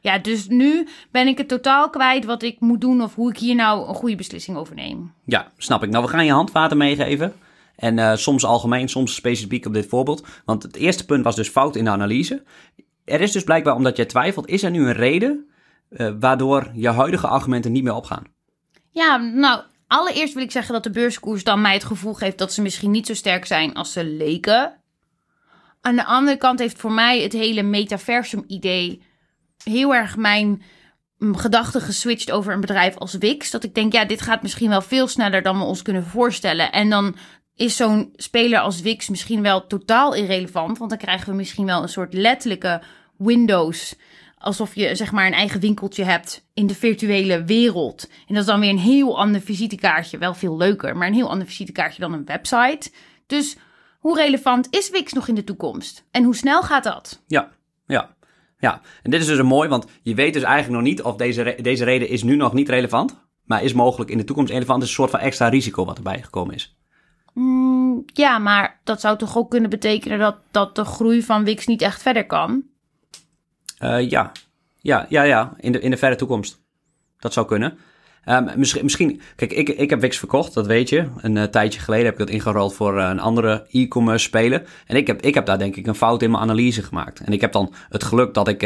Ja, 0.01 0.17
dus 0.17 0.47
nu 0.47 0.87
ben 1.11 1.27
ik 1.27 1.37
het 1.37 1.47
totaal 1.47 1.89
kwijt 1.89 2.25
wat 2.25 2.43
ik 2.43 2.59
moet 2.59 2.81
doen 2.81 3.01
of 3.01 3.15
hoe 3.15 3.29
ik 3.29 3.37
hier 3.37 3.55
nou 3.55 3.87
een 3.87 3.95
goede 3.95 4.15
beslissing 4.15 4.57
over 4.57 4.75
neem. 4.75 5.13
Ja, 5.25 5.51
snap 5.57 5.83
ik. 5.83 5.89
Nou, 5.89 6.03
we 6.03 6.09
gaan 6.09 6.25
je 6.25 6.31
handvaten 6.31 6.77
meegeven. 6.77 7.33
En 7.75 7.99
eh, 7.99 8.15
soms 8.15 8.45
algemeen, 8.45 8.89
soms 8.89 9.15
specifiek 9.15 9.65
op 9.65 9.73
dit 9.73 9.87
voorbeeld. 9.87 10.27
Want 10.45 10.63
het 10.63 10.75
eerste 10.75 11.05
punt 11.05 11.23
was 11.23 11.35
dus 11.35 11.49
fout 11.49 11.75
in 11.75 11.83
de 11.83 11.89
analyse. 11.89 12.43
Er 13.05 13.21
is 13.21 13.31
dus 13.31 13.43
blijkbaar, 13.43 13.75
omdat 13.75 13.97
jij 13.97 14.05
twijfelt, 14.05 14.47
is 14.47 14.63
er 14.63 14.71
nu 14.71 14.85
een 14.85 14.93
reden 14.93 15.49
eh, 15.89 16.11
waardoor 16.19 16.71
je 16.73 16.89
huidige 16.89 17.27
argumenten 17.27 17.71
niet 17.71 17.83
meer 17.83 17.95
opgaan? 17.95 18.23
Ja, 18.99 19.17
nou, 19.17 19.61
allereerst 19.87 20.33
wil 20.33 20.43
ik 20.43 20.51
zeggen 20.51 20.73
dat 20.73 20.83
de 20.83 20.89
beurskoers 20.89 21.43
dan 21.43 21.61
mij 21.61 21.73
het 21.73 21.83
gevoel 21.83 22.13
geeft 22.13 22.37
dat 22.37 22.53
ze 22.53 22.61
misschien 22.61 22.91
niet 22.91 23.07
zo 23.07 23.13
sterk 23.13 23.45
zijn 23.45 23.73
als 23.73 23.93
ze 23.93 24.03
leken. 24.03 24.81
Aan 25.81 25.95
de 25.95 26.05
andere 26.05 26.37
kant 26.37 26.59
heeft 26.59 26.79
voor 26.79 26.91
mij 26.91 27.21
het 27.21 27.33
hele 27.33 27.61
metaversum-idee 27.61 29.03
heel 29.63 29.95
erg 29.95 30.17
mijn 30.17 30.61
mm, 31.17 31.37
gedachten 31.37 31.81
geswitcht 31.81 32.31
over 32.31 32.53
een 32.53 32.61
bedrijf 32.61 32.97
als 32.97 33.13
Wix. 33.13 33.51
Dat 33.51 33.63
ik 33.63 33.75
denk, 33.75 33.93
ja, 33.93 34.05
dit 34.05 34.21
gaat 34.21 34.41
misschien 34.41 34.69
wel 34.69 34.81
veel 34.81 35.07
sneller 35.07 35.41
dan 35.41 35.57
we 35.57 35.63
ons 35.63 35.81
kunnen 35.81 36.05
voorstellen. 36.05 36.71
En 36.71 36.89
dan 36.89 37.15
is 37.55 37.75
zo'n 37.75 38.13
speler 38.15 38.59
als 38.59 38.81
Wix 38.81 39.09
misschien 39.09 39.41
wel 39.41 39.67
totaal 39.67 40.13
irrelevant. 40.13 40.77
Want 40.77 40.89
dan 40.89 40.99
krijgen 40.99 41.29
we 41.29 41.35
misschien 41.35 41.65
wel 41.65 41.81
een 41.81 41.89
soort 41.89 42.13
letterlijke 42.13 42.81
Windows. 43.17 43.95
Alsof 44.39 44.75
je 44.75 44.95
zeg 44.95 45.11
maar 45.11 45.25
een 45.25 45.33
eigen 45.33 45.59
winkeltje 45.59 46.03
hebt 46.03 46.45
in 46.53 46.67
de 46.67 46.75
virtuele 46.75 47.43
wereld. 47.43 48.09
En 48.27 48.33
dat 48.33 48.43
is 48.43 48.49
dan 48.49 48.59
weer 48.59 48.69
een 48.69 48.77
heel 48.77 49.19
ander 49.19 49.41
visitekaartje. 49.41 50.17
Wel 50.17 50.33
veel 50.33 50.57
leuker, 50.57 50.97
maar 50.97 51.07
een 51.07 51.13
heel 51.13 51.29
ander 51.29 51.47
visitekaartje 51.47 52.01
dan 52.01 52.13
een 52.13 52.25
website. 52.25 52.91
Dus 53.25 53.57
hoe 53.99 54.17
relevant 54.17 54.67
is 54.69 54.89
Wix 54.89 55.13
nog 55.13 55.27
in 55.27 55.35
de 55.35 55.43
toekomst? 55.43 56.05
En 56.11 56.23
hoe 56.23 56.35
snel 56.35 56.61
gaat 56.63 56.83
dat? 56.83 57.23
Ja, 57.27 57.51
ja. 57.85 58.17
Ja, 58.59 58.81
en 59.03 59.11
dit 59.11 59.21
is 59.21 59.27
dus 59.27 59.37
een 59.37 59.45
mooi, 59.45 59.69
want 59.69 59.85
je 60.01 60.15
weet 60.15 60.33
dus 60.33 60.43
eigenlijk 60.43 60.81
nog 60.81 60.89
niet 60.91 61.01
of 61.01 61.15
deze, 61.15 61.41
re- 61.41 61.61
deze 61.61 61.83
reden 61.83 62.09
is 62.09 62.23
nu 62.23 62.35
nog 62.35 62.53
niet 62.53 62.69
relevant, 62.69 63.25
maar 63.43 63.63
is 63.63 63.73
mogelijk 63.73 64.11
in 64.11 64.17
de 64.17 64.23
toekomst 64.23 64.51
relevant. 64.51 64.81
Het 64.81 64.89
is 64.91 64.97
een 64.97 65.03
soort 65.03 65.11
van 65.11 65.19
extra 65.19 65.47
risico 65.47 65.85
wat 65.85 65.97
erbij 65.97 66.21
gekomen 66.21 66.55
is. 66.55 66.77
Mm, 67.33 68.03
ja, 68.05 68.37
maar 68.37 68.79
dat 68.83 69.01
zou 69.01 69.17
toch 69.17 69.37
ook 69.37 69.49
kunnen 69.49 69.69
betekenen 69.69 70.19
dat, 70.19 70.37
dat 70.51 70.75
de 70.75 70.85
groei 70.85 71.23
van 71.23 71.43
Wix 71.43 71.65
niet 71.65 71.81
echt 71.81 72.01
verder 72.01 72.25
kan? 72.25 72.63
Eh, 73.79 74.09
ja, 74.09 74.31
ja, 74.77 75.05
ja, 75.09 75.23
ja, 75.23 75.53
in 75.57 75.71
de, 75.71 75.79
in 75.79 75.91
de 75.91 75.97
verre 75.97 76.15
toekomst. 76.15 76.61
Dat 77.17 77.33
zou 77.33 77.45
kunnen. 77.45 77.77
Ehm, 78.23 78.59
misschien, 78.59 78.83
misschien, 78.83 79.21
kijk, 79.35 79.51
ik, 79.51 79.69
ik 79.69 79.89
heb 79.89 79.99
Wix 79.99 80.17
verkocht, 80.17 80.53
dat 80.53 80.67
weet 80.67 80.89
je. 80.89 81.07
Een 81.17 81.37
eh, 81.37 81.43
tijdje 81.43 81.79
geleden 81.79 82.05
heb 82.05 82.13
ik 82.13 82.19
dat 82.19 82.29
ingerold 82.29 82.73
voor 82.73 82.99
eh, 82.99 83.09
een 83.09 83.19
andere 83.19 83.65
e-commerce 83.71 84.25
speler. 84.25 84.63
En 84.85 84.95
ik 84.95 85.07
heb, 85.07 85.21
ik 85.21 85.33
heb 85.33 85.45
daar 85.45 85.57
denk 85.57 85.75
ik 85.75 85.87
een 85.87 85.95
fout 85.95 86.21
in 86.21 86.31
mijn 86.31 86.43
analyse 86.43 86.83
gemaakt. 86.83 87.19
En 87.19 87.33
ik 87.33 87.41
heb 87.41 87.51
dan 87.51 87.73
het 87.89 88.03
geluk 88.03 88.33
dat 88.33 88.47
ik, 88.47 88.61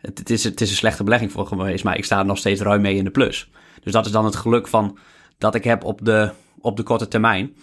het, 0.00 0.30
is, 0.30 0.44
het 0.44 0.60
is 0.60 0.70
een 0.70 0.76
slechte 0.76 1.04
belegging 1.04 1.32
voor 1.32 1.46
geweest, 1.46 1.84
maar 1.84 1.96
ik 1.96 2.04
sta 2.04 2.18
er 2.18 2.24
nog 2.24 2.38
steeds 2.38 2.60
ruim 2.60 2.80
mee 2.80 2.96
in 2.96 3.04
de 3.04 3.10
plus. 3.10 3.50
Dus 3.82 3.92
dat 3.92 4.06
is 4.06 4.12
dan 4.12 4.24
het 4.24 4.36
geluk 4.36 4.68
van, 4.68 4.98
dat 5.38 5.54
ik 5.54 5.64
heb 5.64 5.84
op 5.84 6.04
de, 6.04 6.30
op 6.60 6.76
de 6.76 6.82
korte 6.82 7.08
termijn. 7.08 7.54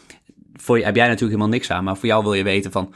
Voor 0.53 0.77
je 0.77 0.83
heb 0.83 0.95
jij 0.95 1.05
natuurlijk 1.05 1.31
helemaal 1.31 1.57
niks 1.57 1.71
aan, 1.71 1.83
maar 1.83 1.97
voor 1.97 2.07
jou 2.07 2.23
wil 2.23 2.33
je 2.33 2.43
weten 2.43 2.71
van, 2.71 2.93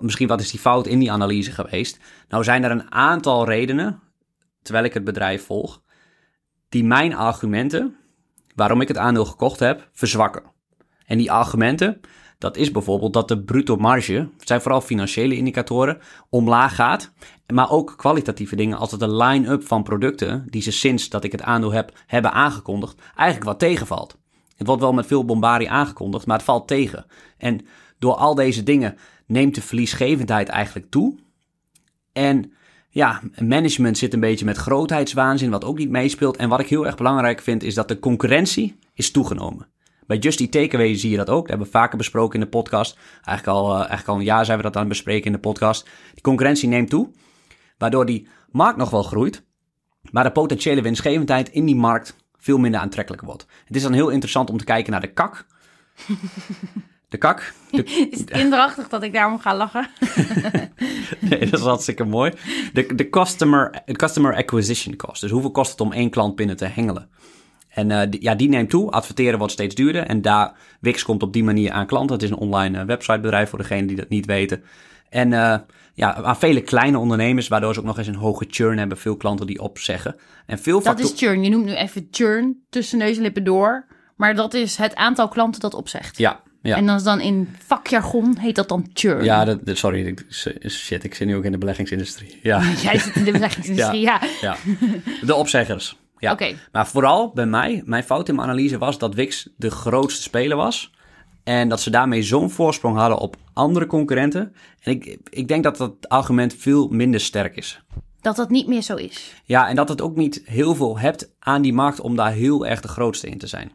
misschien 0.00 0.28
wat 0.28 0.40
is 0.40 0.50
die 0.50 0.60
fout 0.60 0.86
in 0.86 0.98
die 0.98 1.12
analyse 1.12 1.52
geweest? 1.52 1.98
Nou 2.28 2.44
zijn 2.44 2.64
er 2.64 2.70
een 2.70 2.92
aantal 2.92 3.44
redenen, 3.44 4.00
terwijl 4.62 4.84
ik 4.84 4.94
het 4.94 5.04
bedrijf 5.04 5.44
volg, 5.44 5.82
die 6.68 6.84
mijn 6.84 7.14
argumenten, 7.14 7.96
waarom 8.54 8.80
ik 8.80 8.88
het 8.88 8.96
aandeel 8.96 9.24
gekocht 9.24 9.58
heb, 9.58 9.88
verzwakken. 9.92 10.42
En 11.06 11.18
die 11.18 11.32
argumenten, 11.32 12.00
dat 12.38 12.56
is 12.56 12.70
bijvoorbeeld 12.70 13.12
dat 13.12 13.28
de 13.28 13.42
bruto 13.42 13.76
marge, 13.76 14.28
het 14.38 14.48
zijn 14.48 14.60
vooral 14.60 14.80
financiële 14.80 15.36
indicatoren, 15.36 15.98
omlaag 16.28 16.74
gaat. 16.74 17.12
Maar 17.52 17.70
ook 17.70 17.94
kwalitatieve 17.96 18.56
dingen 18.56 18.78
als 18.78 18.90
het 18.90 19.02
een 19.02 19.16
line-up 19.16 19.66
van 19.66 19.82
producten, 19.82 20.46
die 20.50 20.62
ze 20.62 20.72
sinds 20.72 21.08
dat 21.08 21.24
ik 21.24 21.32
het 21.32 21.42
aandeel 21.42 21.72
heb, 21.72 21.92
hebben 22.06 22.32
aangekondigd, 22.32 23.00
eigenlijk 23.16 23.48
wat 23.48 23.58
tegenvalt. 23.58 24.18
Het 24.56 24.66
wordt 24.66 24.82
wel 24.82 24.92
met 24.92 25.06
veel 25.06 25.24
bombardie 25.24 25.70
aangekondigd, 25.70 26.26
maar 26.26 26.36
het 26.36 26.46
valt 26.46 26.68
tegen. 26.68 27.06
En 27.38 27.66
door 27.98 28.14
al 28.14 28.34
deze 28.34 28.62
dingen 28.62 28.98
neemt 29.26 29.54
de 29.54 29.62
verliesgevendheid 29.62 30.48
eigenlijk 30.48 30.90
toe. 30.90 31.18
En 32.12 32.52
ja, 32.88 33.20
management 33.38 33.98
zit 33.98 34.14
een 34.14 34.20
beetje 34.20 34.44
met 34.44 34.56
grootheidswaanzin, 34.56 35.50
wat 35.50 35.64
ook 35.64 35.78
niet 35.78 35.90
meespeelt. 35.90 36.36
En 36.36 36.48
wat 36.48 36.60
ik 36.60 36.68
heel 36.68 36.86
erg 36.86 36.96
belangrijk 36.96 37.40
vind, 37.40 37.62
is 37.62 37.74
dat 37.74 37.88
de 37.88 37.98
concurrentie 37.98 38.78
is 38.94 39.10
toegenomen. 39.10 39.66
Bij 40.06 40.18
Just 40.18 40.40
Eat 40.40 40.50
Takeaway 40.50 40.96
zie 40.96 41.10
je 41.10 41.16
dat 41.16 41.30
ook. 41.30 41.40
Dat 41.40 41.48
hebben 41.48 41.66
we 41.66 41.72
vaker 41.72 41.96
besproken 41.96 42.34
in 42.34 42.44
de 42.44 42.50
podcast. 42.50 42.98
Eigenlijk 43.24 43.58
al, 43.58 43.70
eh, 43.70 43.76
eigenlijk 43.76 44.08
al 44.08 44.16
een 44.16 44.24
jaar 44.24 44.44
zijn 44.44 44.56
we 44.56 44.62
dat 44.62 44.74
aan 44.74 44.80
het 44.80 44.88
bespreken 44.88 45.26
in 45.26 45.32
de 45.32 45.38
podcast. 45.38 45.88
Die 46.12 46.22
concurrentie 46.22 46.68
neemt 46.68 46.90
toe, 46.90 47.10
waardoor 47.78 48.06
die 48.06 48.28
markt 48.50 48.78
nog 48.78 48.90
wel 48.90 49.02
groeit. 49.02 49.44
Maar 50.10 50.24
de 50.24 50.32
potentiële 50.32 50.82
winstgevendheid 50.82 51.48
in 51.48 51.64
die 51.64 51.76
markt 51.76 52.16
veel 52.36 52.58
minder 52.58 52.80
aantrekkelijk 52.80 53.22
wordt. 53.22 53.46
Het 53.64 53.76
is 53.76 53.82
dan 53.82 53.92
heel 53.92 54.08
interessant 54.08 54.50
om 54.50 54.56
te 54.58 54.64
kijken 54.64 54.92
naar 54.92 55.00
de 55.00 55.12
kak. 55.12 55.46
De 57.12 57.18
kak. 57.18 57.52
De, 57.70 57.84
Is 58.10 58.18
het 58.18 58.30
kinderachtig 58.30 58.88
dat 58.88 59.02
ik 59.02 59.12
daarom 59.12 59.38
ga 59.38 59.56
lachen? 59.56 59.86
Nee, 61.20 61.38
dat 61.38 61.60
is 61.60 61.66
hartstikke 61.66 62.04
mooi. 62.04 62.32
De, 62.72 62.94
de 62.94 63.08
customer, 63.08 63.82
customer 63.92 64.34
acquisition 64.34 64.96
cost. 64.96 65.20
Dus 65.20 65.30
hoeveel 65.30 65.50
kost 65.50 65.70
het 65.70 65.80
om 65.80 65.92
één 65.92 66.10
klant 66.10 66.36
binnen 66.36 66.56
te 66.56 66.64
hengelen? 66.64 67.08
En 67.68 67.90
eh, 67.90 68.10
die, 68.10 68.22
ja, 68.22 68.34
die 68.34 68.48
neemt 68.48 68.70
toe. 68.70 68.90
Adverteren 68.90 69.38
wordt 69.38 69.52
steeds 69.52 69.74
duurder. 69.74 70.06
En 70.06 70.22
daar, 70.22 70.52
Wix 70.80 71.02
komt 71.02 71.22
op 71.22 71.32
die 71.32 71.44
manier 71.44 71.70
aan 71.70 71.86
klanten. 71.86 72.14
Het 72.14 72.24
is 72.24 72.30
een 72.30 72.36
online 72.36 72.78
eh, 72.78 72.84
websitebedrijf 72.84 73.48
voor 73.48 73.58
degenen 73.58 73.86
die 73.86 73.96
dat 73.96 74.08
niet 74.08 74.26
weten. 74.26 74.62
En 75.08 75.32
eh, 75.32 75.58
ja, 75.94 76.14
aan 76.14 76.38
vele 76.38 76.60
kleine 76.60 76.98
ondernemers, 76.98 77.48
waardoor 77.48 77.74
ze 77.74 77.80
ook 77.80 77.86
nog 77.86 77.98
eens 77.98 78.06
een 78.06 78.14
hoge 78.14 78.46
churn 78.48 78.78
hebben. 78.78 78.98
Veel 78.98 79.16
klanten 79.16 79.46
die 79.46 79.60
opzeggen. 79.60 80.16
En 80.46 80.58
veel 80.58 80.82
Dat 80.82 81.00
is 81.00 81.12
churn. 81.16 81.42
Je 81.42 81.50
noemt 81.50 81.64
nu 81.64 81.74
even 81.74 82.08
churn 82.10 82.62
tussen 82.70 82.98
neus 82.98 83.16
en 83.16 83.22
lippen 83.22 83.44
door. 83.44 83.86
Maar 84.16 84.34
dat 84.34 84.54
is 84.54 84.76
het 84.76 84.94
aantal 84.94 85.28
klanten 85.28 85.60
dat 85.60 85.74
opzegt. 85.74 86.18
Ja, 86.18 86.40
ja. 86.62 86.76
En 86.76 86.86
dan 86.86 86.96
is 86.96 87.02
dan 87.02 87.20
in 87.20 87.48
vakjargon 87.66 88.38
heet 88.38 88.54
dat 88.56 88.68
dan 88.68 88.90
churn. 88.94 89.24
Ja, 89.24 89.44
dat, 89.44 89.58
sorry. 89.64 90.06
ik- 90.06 90.26
Shit, 90.70 91.04
ik 91.04 91.14
zit 91.14 91.26
nu 91.26 91.36
ook 91.36 91.44
in 91.44 91.52
de 91.52 91.58
beleggingsindustrie. 91.58 92.38
Ja, 92.42 92.62
Jij 92.82 92.98
zit 92.98 93.14
in 93.16 93.24
de 93.24 93.32
beleggingsindustrie, 93.32 94.00
ja. 94.10 94.20
ja. 94.40 94.56
De 95.26 95.34
opzeggers. 95.34 95.96
Ja. 96.18 96.32
Oké. 96.32 96.54
Maar 96.72 96.86
vooral 96.86 97.30
bij 97.34 97.46
mij, 97.46 97.82
mijn 97.84 98.02
fout 98.04 98.28
in 98.28 98.34
mijn 98.34 98.48
analyse 98.48 98.78
was 98.78 98.98
dat 98.98 99.14
Wix 99.14 99.48
de 99.56 99.70
grootste 99.70 100.22
speler 100.22 100.56
was. 100.56 100.92
En 101.44 101.68
dat 101.68 101.80
ze 101.80 101.90
daarmee 101.90 102.22
zo'n 102.22 102.50
voorsprong 102.50 102.96
hadden 102.96 103.18
op 103.18 103.36
andere 103.52 103.86
concurrenten. 103.86 104.52
En 104.80 104.92
ik, 104.92 105.18
ik 105.30 105.48
denk 105.48 105.62
dat 105.62 105.76
dat 105.76 106.08
argument 106.08 106.54
veel 106.58 106.88
minder 106.88 107.20
sterk 107.20 107.56
is. 107.56 107.82
Dat 108.20 108.36
dat 108.36 108.50
niet 108.50 108.66
meer 108.66 108.82
zo 108.82 108.96
is. 108.96 109.32
Ja, 109.44 109.68
en 109.68 109.76
dat 109.76 109.88
het 109.88 110.00
ook 110.00 110.16
niet 110.16 110.42
heel 110.44 110.74
veel 110.74 110.98
hebt 110.98 111.30
aan 111.38 111.62
die 111.62 111.72
markt 111.72 112.00
om 112.00 112.16
daar 112.16 112.32
heel 112.32 112.66
erg 112.66 112.80
de 112.80 112.88
grootste 112.88 113.28
in 113.28 113.38
te 113.38 113.46
zijn. 113.46 113.72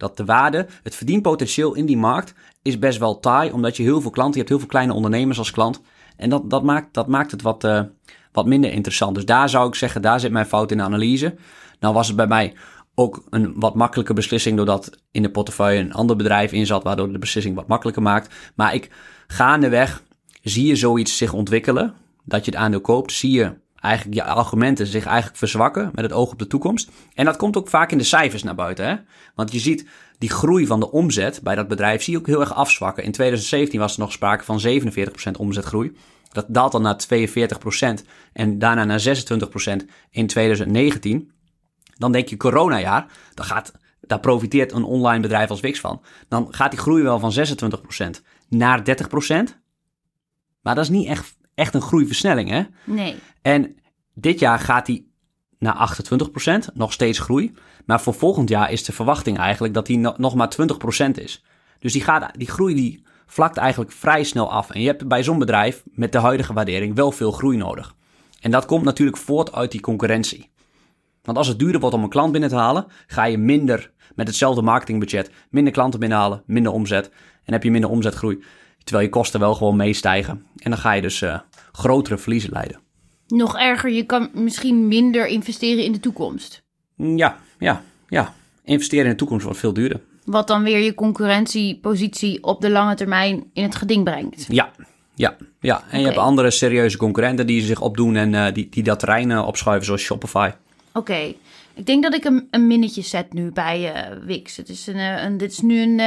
Dat 0.00 0.16
de 0.16 0.24
waarde, 0.24 0.66
het 0.82 0.94
verdienpotentieel 0.94 1.74
in 1.74 1.86
die 1.86 1.96
markt 1.96 2.34
is 2.62 2.78
best 2.78 2.98
wel 2.98 3.20
taai, 3.20 3.50
omdat 3.50 3.76
je 3.76 3.82
heel 3.82 4.00
veel 4.00 4.10
klanten, 4.10 4.32
je 4.32 4.38
hebt 4.38 4.48
heel 4.48 4.58
veel 4.58 4.68
kleine 4.68 4.92
ondernemers 4.92 5.38
als 5.38 5.50
klant. 5.50 5.80
En 6.16 6.30
dat, 6.30 6.50
dat, 6.50 6.62
maakt, 6.62 6.94
dat 6.94 7.08
maakt 7.08 7.30
het 7.30 7.42
wat, 7.42 7.64
eh, 7.64 7.82
wat 8.32 8.46
minder 8.46 8.72
interessant. 8.72 9.14
Dus 9.14 9.24
daar 9.24 9.48
zou 9.48 9.68
ik 9.68 9.74
zeggen, 9.74 10.02
daar 10.02 10.20
zit 10.20 10.30
mijn 10.30 10.46
fout 10.46 10.70
in 10.70 10.76
de 10.76 10.82
analyse. 10.82 11.34
Nou 11.80 11.94
was 11.94 12.06
het 12.06 12.16
bij 12.16 12.26
mij 12.26 12.54
ook 12.94 13.24
een 13.30 13.52
wat 13.56 13.74
makkelijke 13.74 14.12
beslissing, 14.12 14.56
doordat 14.56 14.90
in 15.10 15.22
de 15.22 15.30
portefeuille 15.30 15.80
een 15.80 15.92
ander 15.92 16.16
bedrijf 16.16 16.52
in 16.52 16.66
zat, 16.66 16.82
waardoor 16.82 17.12
de 17.12 17.18
beslissing 17.18 17.54
wat 17.54 17.68
makkelijker 17.68 18.02
maakt. 18.02 18.34
Maar 18.54 18.74
ik 18.74 18.90
gaandeweg 19.26 20.02
zie 20.42 20.66
je 20.66 20.76
zoiets 20.76 21.16
zich 21.16 21.32
ontwikkelen, 21.32 21.94
dat 22.24 22.44
je 22.44 22.50
het 22.50 22.60
aandeel 22.60 22.80
koopt, 22.80 23.12
zie 23.12 23.30
je 23.30 23.52
eigenlijk 23.80 24.14
je 24.14 24.24
argumenten 24.24 24.86
zich 24.86 25.06
eigenlijk 25.06 25.36
verzwakken 25.36 25.90
met 25.94 26.04
het 26.04 26.12
oog 26.12 26.32
op 26.32 26.38
de 26.38 26.46
toekomst. 26.46 26.90
En 27.14 27.24
dat 27.24 27.36
komt 27.36 27.56
ook 27.56 27.68
vaak 27.68 27.92
in 27.92 27.98
de 27.98 28.04
cijfers 28.04 28.42
naar 28.42 28.54
buiten. 28.54 28.86
Hè? 28.86 28.96
Want 29.34 29.52
je 29.52 29.58
ziet 29.58 29.86
die 30.18 30.30
groei 30.30 30.66
van 30.66 30.80
de 30.80 30.90
omzet 30.90 31.40
bij 31.42 31.54
dat 31.54 31.68
bedrijf 31.68 32.02
zie 32.02 32.12
je 32.12 32.18
ook 32.18 32.26
heel 32.26 32.40
erg 32.40 32.54
afzwakken. 32.54 33.04
In 33.04 33.12
2017 33.12 33.80
was 33.80 33.94
er 33.94 34.00
nog 34.00 34.12
sprake 34.12 34.44
van 34.44 34.60
47% 34.60 35.38
omzetgroei. 35.38 35.96
Dat 36.32 36.46
daalt 36.48 36.72
dan 36.72 36.82
naar 36.82 37.04
42% 37.14 38.04
en 38.32 38.58
daarna 38.58 38.84
naar 38.84 39.00
26% 39.00 39.84
in 40.10 40.26
2019. 40.26 41.32
Dan 41.96 42.12
denk 42.12 42.28
je 42.28 42.36
coronajaar, 42.36 43.06
dan 43.34 43.46
gaat, 43.46 43.72
daar 44.00 44.20
profiteert 44.20 44.72
een 44.72 44.84
online 44.84 45.20
bedrijf 45.20 45.50
als 45.50 45.60
Wix 45.60 45.80
van. 45.80 46.02
Dan 46.28 46.46
gaat 46.50 46.70
die 46.70 46.80
groei 46.80 47.02
wel 47.02 47.18
van 47.18 47.32
26% 48.18 48.22
naar 48.48 48.80
30%. 48.80 49.60
Maar 50.62 50.74
dat 50.74 50.84
is 50.84 50.90
niet 50.90 51.06
echt, 51.06 51.36
echt 51.60 51.74
een 51.74 51.82
groeiversnelling, 51.82 52.48
hè? 52.48 52.62
Nee. 52.84 53.16
En 53.42 53.76
dit 54.14 54.38
jaar 54.38 54.58
gaat 54.58 54.86
hij 54.86 55.04
naar 55.58 55.74
28%, 55.74 56.72
nog 56.74 56.92
steeds 56.92 57.18
groei. 57.18 57.52
Maar 57.84 58.00
voor 58.00 58.14
volgend 58.14 58.48
jaar 58.48 58.72
is 58.72 58.84
de 58.84 58.92
verwachting 58.92 59.38
eigenlijk 59.38 59.74
dat 59.74 59.88
no- 59.88 60.14
nog 60.16 60.34
maar 60.34 60.48
20% 60.48 61.10
is. 61.18 61.44
Dus 61.78 61.92
die, 61.92 62.02
gaat, 62.02 62.38
die 62.38 62.48
groei 62.48 62.74
die 62.74 63.02
vlakt 63.26 63.56
eigenlijk 63.56 63.92
vrij 63.92 64.24
snel 64.24 64.50
af. 64.50 64.70
En 64.70 64.80
je 64.80 64.86
hebt 64.86 65.08
bij 65.08 65.22
zo'n 65.22 65.38
bedrijf 65.38 65.82
met 65.92 66.12
de 66.12 66.18
huidige 66.18 66.52
waardering 66.52 66.94
wel 66.94 67.12
veel 67.12 67.32
groei 67.32 67.56
nodig. 67.56 67.94
En 68.40 68.50
dat 68.50 68.66
komt 68.66 68.84
natuurlijk 68.84 69.16
voort 69.16 69.52
uit 69.52 69.70
die 69.70 69.80
concurrentie. 69.80 70.50
Want 71.22 71.38
als 71.38 71.48
het 71.48 71.58
duurder 71.58 71.80
wordt 71.80 71.96
om 71.96 72.02
een 72.02 72.08
klant 72.08 72.32
binnen 72.32 72.50
te 72.50 72.56
halen, 72.56 72.86
ga 73.06 73.24
je 73.24 73.38
minder 73.38 73.90
met 74.14 74.26
hetzelfde 74.26 74.62
marketingbudget, 74.62 75.30
minder 75.50 75.72
klanten 75.72 76.00
binnenhalen, 76.00 76.42
minder 76.46 76.72
omzet. 76.72 77.10
En 77.44 77.52
heb 77.52 77.62
je 77.62 77.70
minder 77.70 77.90
omzetgroei, 77.90 78.42
terwijl 78.84 79.04
je 79.04 79.12
kosten 79.12 79.40
wel 79.40 79.54
gewoon 79.54 79.76
meestijgen. 79.76 80.46
En 80.56 80.70
dan 80.70 80.78
ga 80.78 80.92
je 80.92 81.02
dus 81.02 81.22
eh, 81.22 81.38
grotere 81.72 82.18
verliezen 82.18 82.50
leiden. 82.52 82.80
Nog 83.28 83.58
erger, 83.58 83.90
je 83.90 84.02
kan 84.04 84.30
misschien 84.34 84.88
minder 84.88 85.26
investeren 85.26 85.84
in 85.84 85.92
de 85.92 86.00
toekomst. 86.00 86.62
Ja, 86.96 87.38
ja, 87.58 87.82
ja. 88.08 88.34
Investeren 88.64 89.04
in 89.04 89.10
de 89.10 89.16
toekomst 89.16 89.44
wordt 89.44 89.58
veel 89.58 89.72
duurder. 89.72 90.00
Wat 90.24 90.46
dan 90.48 90.62
weer 90.62 90.78
je 90.78 90.94
concurrentiepositie 90.94 92.42
op 92.44 92.60
de 92.60 92.70
lange 92.70 92.94
termijn 92.94 93.50
in 93.52 93.62
het 93.62 93.74
geding 93.74 94.04
brengt. 94.04 94.46
Ja, 94.48 94.70
ja, 95.14 95.36
ja. 95.60 95.84
En 95.90 95.98
je 96.00 96.04
hebt 96.06 96.18
andere 96.18 96.50
serieuze 96.50 96.96
concurrenten 96.96 97.46
die 97.46 97.62
zich 97.62 97.80
opdoen 97.80 98.16
en 98.16 98.34
eh, 98.34 98.52
die, 98.54 98.68
die 98.68 98.82
dat 98.82 98.98
terrein 98.98 99.30
eh, 99.30 99.46
opschuiven, 99.46 99.86
zoals 99.86 100.02
Shopify. 100.02 100.50
Oké, 100.92 101.34
ik 101.74 101.86
denk 101.86 102.02
dat 102.02 102.14
ik 102.14 102.24
een, 102.24 102.48
een 102.50 102.66
minnetje 102.66 103.02
zet 103.02 103.32
nu 103.32 103.50
bij 103.52 103.92
eh, 103.92 104.16
Wix. 104.24 104.56
Het 104.56 104.68
is 104.68 104.86
een, 104.86 104.96
een, 104.98 105.36
dit 105.36 105.52
is 105.52 105.60
nu 105.60 105.80
een, 105.80 106.00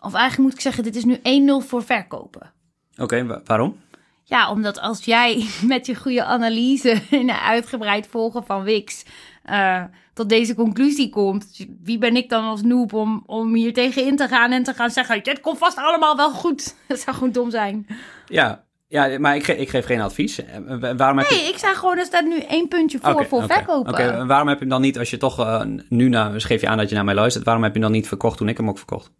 of 0.00 0.14
eigenlijk 0.14 0.38
moet 0.38 0.52
ik 0.54 0.60
zeggen, 0.60 0.82
dit 0.84 0.96
is 0.96 1.04
nu 1.04 1.16
1-0 1.16 1.66
voor 1.66 1.82
verkopen. 1.82 2.52
Oké, 2.96 3.26
wa- 3.26 3.40
waarom? 3.44 3.76
Ja, 4.24 4.50
omdat 4.50 4.80
als 4.80 5.04
jij 5.04 5.46
met 5.66 5.86
je 5.86 5.94
goede 5.94 6.24
analyse 6.24 7.02
en 7.10 7.40
uitgebreid 7.42 8.06
volgen 8.06 8.44
van 8.44 8.62
Wix 8.62 9.04
eh, 9.42 9.82
tot 10.14 10.28
deze 10.28 10.54
conclusie 10.54 11.08
komt. 11.10 11.66
Wie 11.82 11.98
ben 11.98 12.16
ik 12.16 12.28
dan 12.28 12.44
als 12.44 12.62
noob 12.62 12.92
om, 12.92 13.22
om 13.26 13.54
hier 13.54 13.72
tegen 13.72 14.06
in 14.06 14.16
te 14.16 14.28
gaan 14.28 14.52
en 14.52 14.62
te 14.62 14.74
gaan 14.74 14.90
zeggen... 14.90 15.22
dit 15.22 15.40
komt 15.40 15.58
vast 15.58 15.76
allemaal 15.76 16.16
wel 16.16 16.30
goed. 16.30 16.74
Dat 16.88 16.98
zou 17.00 17.16
gewoon 17.16 17.32
dom 17.32 17.50
zijn. 17.50 17.86
Ja, 18.26 18.64
ja 18.88 19.18
maar 19.18 19.36
ik, 19.36 19.44
ge- 19.44 19.56
ik 19.58 19.68
geef 19.70 19.86
geen 19.86 20.00
advies. 20.00 20.44
Eh, 20.44 20.58
wa- 20.80 20.94
Waarom 20.96 21.18
heb 21.18 21.26
je... 21.28 21.34
Nee, 21.34 21.48
ik 21.48 21.58
zei 21.58 21.74
gewoon, 21.74 21.98
er 21.98 22.04
staat 22.04 22.24
nu 22.24 22.38
één 22.38 22.68
puntje 22.68 22.98
voor 22.98 23.12
Oké, 23.12 23.24
voor 23.24 23.42
verkopen. 23.46 23.92
Oké, 23.92 24.26
waarom 24.26 24.48
heb 24.48 24.56
je 24.56 24.62
hem 24.64 24.72
dan 24.72 24.80
niet, 24.82 24.98
als 24.98 25.10
je 25.10 25.16
toch 25.16 25.38
eh, 25.38 25.62
nu 25.88 26.08
naar, 26.08 26.32
dus 26.32 26.44
geef 26.44 26.60
je 26.60 26.68
aan 26.68 26.76
dat 26.78 26.88
je 26.88 26.94
naar 26.94 27.04
mij 27.04 27.14
luistert, 27.14 27.44
waarom 27.44 27.62
heb 27.62 27.72
je 27.74 27.78
hem 27.80 27.88
dan 27.88 27.98
niet 27.98 28.08
verkocht 28.08 28.36
toen 28.38 28.48
ik 28.48 28.56
hem 28.56 28.68
ook 28.68 28.78
verkocht? 28.78 29.10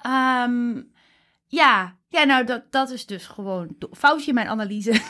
Ehm, 0.00 0.72
ja. 1.46 1.96
ja, 2.08 2.24
nou 2.24 2.44
dat, 2.44 2.62
dat 2.70 2.90
is 2.90 3.06
dus 3.06 3.26
gewoon 3.26 3.76
foutje 3.90 4.28
in 4.28 4.34
mijn 4.34 4.48
analyse. 4.48 4.92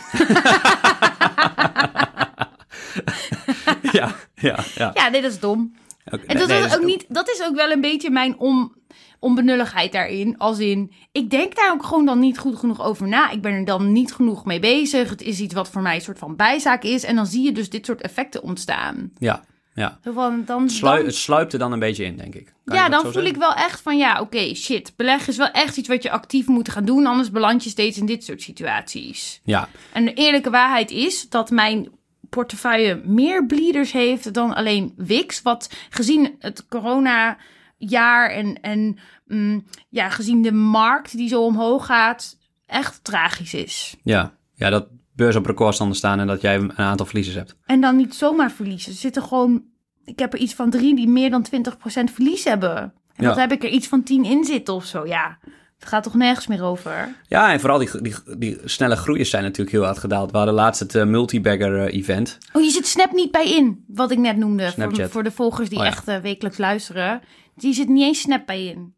ja, 3.93 4.14
ja, 4.35 4.64
ja. 4.75 4.91
ja, 4.95 5.09
nee, 5.09 5.23
dat 5.23 5.31
is 5.31 5.41
dom. 5.41 5.75
En 6.05 6.38
dat, 6.38 6.49
nee, 6.49 6.64
is 6.64 6.76
ook 6.76 6.85
niet, 6.85 7.05
dat 7.09 7.29
is 7.29 7.43
ook 7.43 7.55
wel 7.55 7.71
een 7.71 7.81
beetje 7.81 8.11
mijn 8.11 8.38
on, 8.38 8.73
onbenulligheid 9.19 9.93
daarin. 9.93 10.38
Als 10.38 10.59
in, 10.59 10.93
ik 11.12 11.31
denk 11.31 11.57
daar 11.57 11.73
ook 11.73 11.85
gewoon 11.85 12.07
dan 12.07 12.19
niet 12.19 12.38
goed 12.38 12.57
genoeg 12.57 12.83
over 12.83 13.09
na. 13.09 13.31
Ik 13.31 13.43
ben 13.43 13.53
er 13.53 13.64
dan 13.64 13.93
niet 13.93 14.12
genoeg 14.12 14.45
mee 14.45 14.61
bezig. 14.61 15.11
Het 15.11 15.23
is 15.23 15.41
iets 15.41 15.55
wat 15.55 15.71
voor 15.71 15.83
mij 15.83 15.95
een 15.95 16.00
soort 16.00 16.19
van 16.19 16.37
bijzaak 16.37 16.83
is. 16.83 17.05
En 17.05 17.17
dan 17.17 17.26
zie 17.26 17.43
je 17.43 17.53
dus 17.53 17.71
dit 17.71 17.87
soort 17.87 18.00
effecten 18.00 18.43
ontstaan. 18.43 19.12
Ja, 19.19 19.45
ja. 19.75 19.99
Zo 20.04 20.12
van, 20.12 20.43
dan, 20.47 20.71
Slui- 20.71 20.97
dan- 20.97 21.07
het 21.07 21.14
sluipt 21.14 21.52
er 21.52 21.59
dan 21.59 21.73
een 21.73 21.78
beetje 21.78 22.04
in, 22.04 22.16
denk 22.16 22.35
ik. 22.35 22.54
Kan 22.64 22.76
ja, 22.76 22.88
dan 22.88 23.12
voel 23.12 23.25
ik 23.25 23.37
wel 23.37 23.54
echt 23.54 23.81
van, 23.81 23.97
ja, 23.97 24.21
oké, 24.21 24.54
shit. 24.54 24.93
Beleggen 24.97 25.28
is 25.28 25.37
wel 25.37 25.50
echt 25.50 25.76
iets 25.76 25.88
wat 25.88 26.02
je 26.02 26.11
actief 26.11 26.47
moet 26.47 26.69
gaan 26.69 26.85
doen. 26.85 27.07
Anders 27.07 27.31
beland 27.31 27.64
je 27.64 27.71
steeds 27.71 27.99
in 27.99 28.07
dit 28.07 28.25
soort 28.25 28.43
situaties. 28.43 29.40
Ja, 29.45 29.69
En 29.93 30.04
de 30.04 30.12
eerlijke 30.14 30.50
waarheid 30.50 30.90
is 30.90 31.28
dat 31.28 31.50
mijn 31.50 31.88
portefeuille 32.31 33.00
meer 33.04 33.47
bleeders 33.47 33.93
heeft 33.93 34.35
dan 34.35 34.54
alleen 34.54 34.93
Wix. 34.97 35.43
Wat 35.43 35.71
gezien 35.90 36.35
het 36.38 36.66
corona-jaar 36.69 38.31
en, 38.31 38.61
en 38.61 38.99
mm, 39.26 39.64
ja, 39.88 40.09
gezien 40.09 40.43
de 40.43 40.52
markt 40.52 41.16
die 41.16 41.28
zo 41.28 41.45
omhoog 41.45 41.87
gaat, 41.87 42.37
echt 42.66 43.04
tragisch 43.04 43.54
is. 43.54 43.97
ja. 44.02 44.35
Ja, 44.57 44.71
dat 44.71 44.87
beurs 45.14 45.37
op 45.37 45.47
recordstanden 45.47 45.97
staan 45.97 46.21
en 46.21 46.26
dat 46.26 46.40
jij 46.40 46.54
een 46.56 46.76
aantal 46.78 47.06
verliezers 47.06 47.37
hebt. 47.37 47.56
En 47.64 47.80
dan 47.80 47.97
niet 47.97 48.14
zomaar 48.14 48.50
verliezen. 48.50 48.92
Er 48.92 48.99
zitten 48.99 49.23
gewoon, 49.23 49.62
ik 50.04 50.18
heb 50.18 50.33
er 50.33 50.38
iets 50.38 50.54
van 50.54 50.71
drie 50.71 50.97
die 50.97 51.09
meer 51.09 51.30
dan 51.30 51.47
20% 51.54 52.12
verlies 52.12 52.44
hebben. 52.44 52.76
En 53.14 53.25
Ja. 53.25 53.28
dat 53.28 53.37
heb 53.37 53.52
ik 53.52 53.62
er 53.62 53.68
iets 53.71 53.88
van 53.88 54.02
10 54.02 54.25
in 54.25 54.44
zitten 54.44 54.75
of 54.75 54.85
zo. 54.85 55.06
Ja, 55.06 55.38
het 55.78 55.88
gaat 55.88 56.02
toch 56.02 56.14
nergens 56.14 56.47
meer 56.47 56.62
over. 56.62 57.14
Ja, 57.28 57.52
en 57.52 57.61
vooral 57.61 57.78
die, 57.78 58.02
die, 58.02 58.14
die 58.38 58.59
snelle 58.64 58.97
groeiers 58.97 59.30
zijn 59.30 59.42
natuurlijk 59.42 59.71
heel 59.71 59.85
hard 59.85 59.99
gedaald. 59.99 60.30
We 60.30 60.37
hadden 60.37 60.54
laatst 60.54 60.80
het 60.80 60.94
eh, 60.94 61.04
multibagger 61.04 61.78
eh, 61.87 61.94
event. 61.99 62.38
Oh, 62.52 62.62
je 62.62 62.71
zit 62.71 62.87
Snap 62.87 63.12
niet 63.12 63.30
bij 63.30 63.50
in, 63.50 63.85
wat 63.88 64.11
ik 64.11 64.18
net 64.18 64.37
noemde. 64.37 64.73
Voor, 64.73 65.09
voor 65.11 65.23
de 65.23 65.30
volgers 65.30 65.68
die 65.68 65.78
Oh 65.78 65.85
ja. 65.85 65.90
echt 65.90 66.09
eh, 66.09 66.18
wekelijks 66.18 66.59
luisteren. 66.59 67.21
Die 67.54 67.75
zit 67.75 67.88
niet 67.88 68.02
eens 68.02 68.21
Snap 68.21 68.47
bij 68.47 68.64
in. 68.66 68.94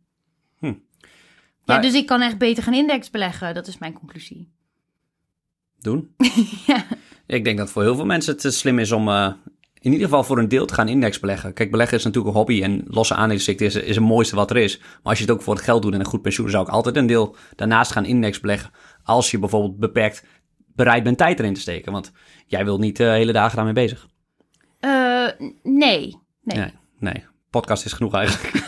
Hm. 0.58 0.74
Ja, 1.64 1.78
dus 1.78 1.94
ik 1.94 2.06
kan 2.06 2.20
echt 2.20 2.38
beter 2.38 2.62
gaan 2.62 2.74
index 2.74 3.10
beleggen. 3.10 3.54
Dat 3.54 3.66
is 3.66 3.78
mijn 3.78 3.92
conclusie. 3.92 4.54
Doen. 5.80 6.14
Ja. 6.66 6.84
Ik 7.26 7.44
denk 7.44 7.58
dat 7.58 7.70
voor 7.70 7.82
heel 7.82 7.94
veel 7.94 8.06
mensen 8.06 8.32
het 8.32 8.44
eh, 8.44 8.50
slim 8.50 8.78
is 8.78 8.92
om 8.92 9.08
eh, 9.08 9.32
in 9.80 9.92
ieder 9.92 10.08
geval 10.08 10.24
voor 10.24 10.38
een 10.38 10.48
deel 10.48 10.66
te 10.66 10.74
gaan 10.74 10.88
index 10.88 11.20
beleggen. 11.20 11.52
Kijk, 11.52 11.70
beleggen 11.70 11.98
is 11.98 12.04
natuurlijk 12.04 12.34
een 12.34 12.40
hobby 12.40 12.62
en 12.62 12.84
losse 12.86 13.14
aandelenstikt 13.14 13.60
is, 13.60 13.74
is 13.74 13.94
het 13.96 14.04
mooiste 14.04 14.36
wat 14.36 14.50
er 14.50 14.56
is. 14.56 14.78
Maar 14.78 15.00
als 15.02 15.18
je 15.18 15.24
het 15.24 15.32
ook 15.32 15.42
voor 15.42 15.54
het 15.54 15.64
geld 15.64 15.82
doet 15.82 15.92
en 15.92 16.00
een 16.00 16.06
goed 16.06 16.22
pensioen, 16.22 16.50
zou 16.50 16.66
ik 16.66 16.72
altijd 16.72 16.96
een 16.96 17.06
deel 17.06 17.36
daarnaast 17.56 17.92
gaan 17.92 18.04
index 18.04 18.40
beleggen. 18.40 18.70
Als 19.02 19.30
je 19.30 19.38
bijvoorbeeld 19.38 19.78
beperkt 19.78 20.24
bereid 20.74 21.02
bent 21.02 21.18
tijd 21.18 21.38
erin 21.38 21.54
te 21.54 21.60
steken. 21.60 21.92
Want 21.92 22.12
jij 22.46 22.64
wilt 22.64 22.80
niet 22.80 22.96
de 22.96 23.04
hele 23.04 23.32
dagen 23.32 23.56
daarmee 23.56 23.74
bezig. 23.74 24.06
Eh, 24.80 25.28
nee. 25.62 26.18
Nee. 26.42 26.58
Nee, 26.58 26.72
nee. 26.98 27.24
Podcast 27.50 27.84
is 27.84 27.92
genoeg 27.92 28.14
eigenlijk. 28.14 28.66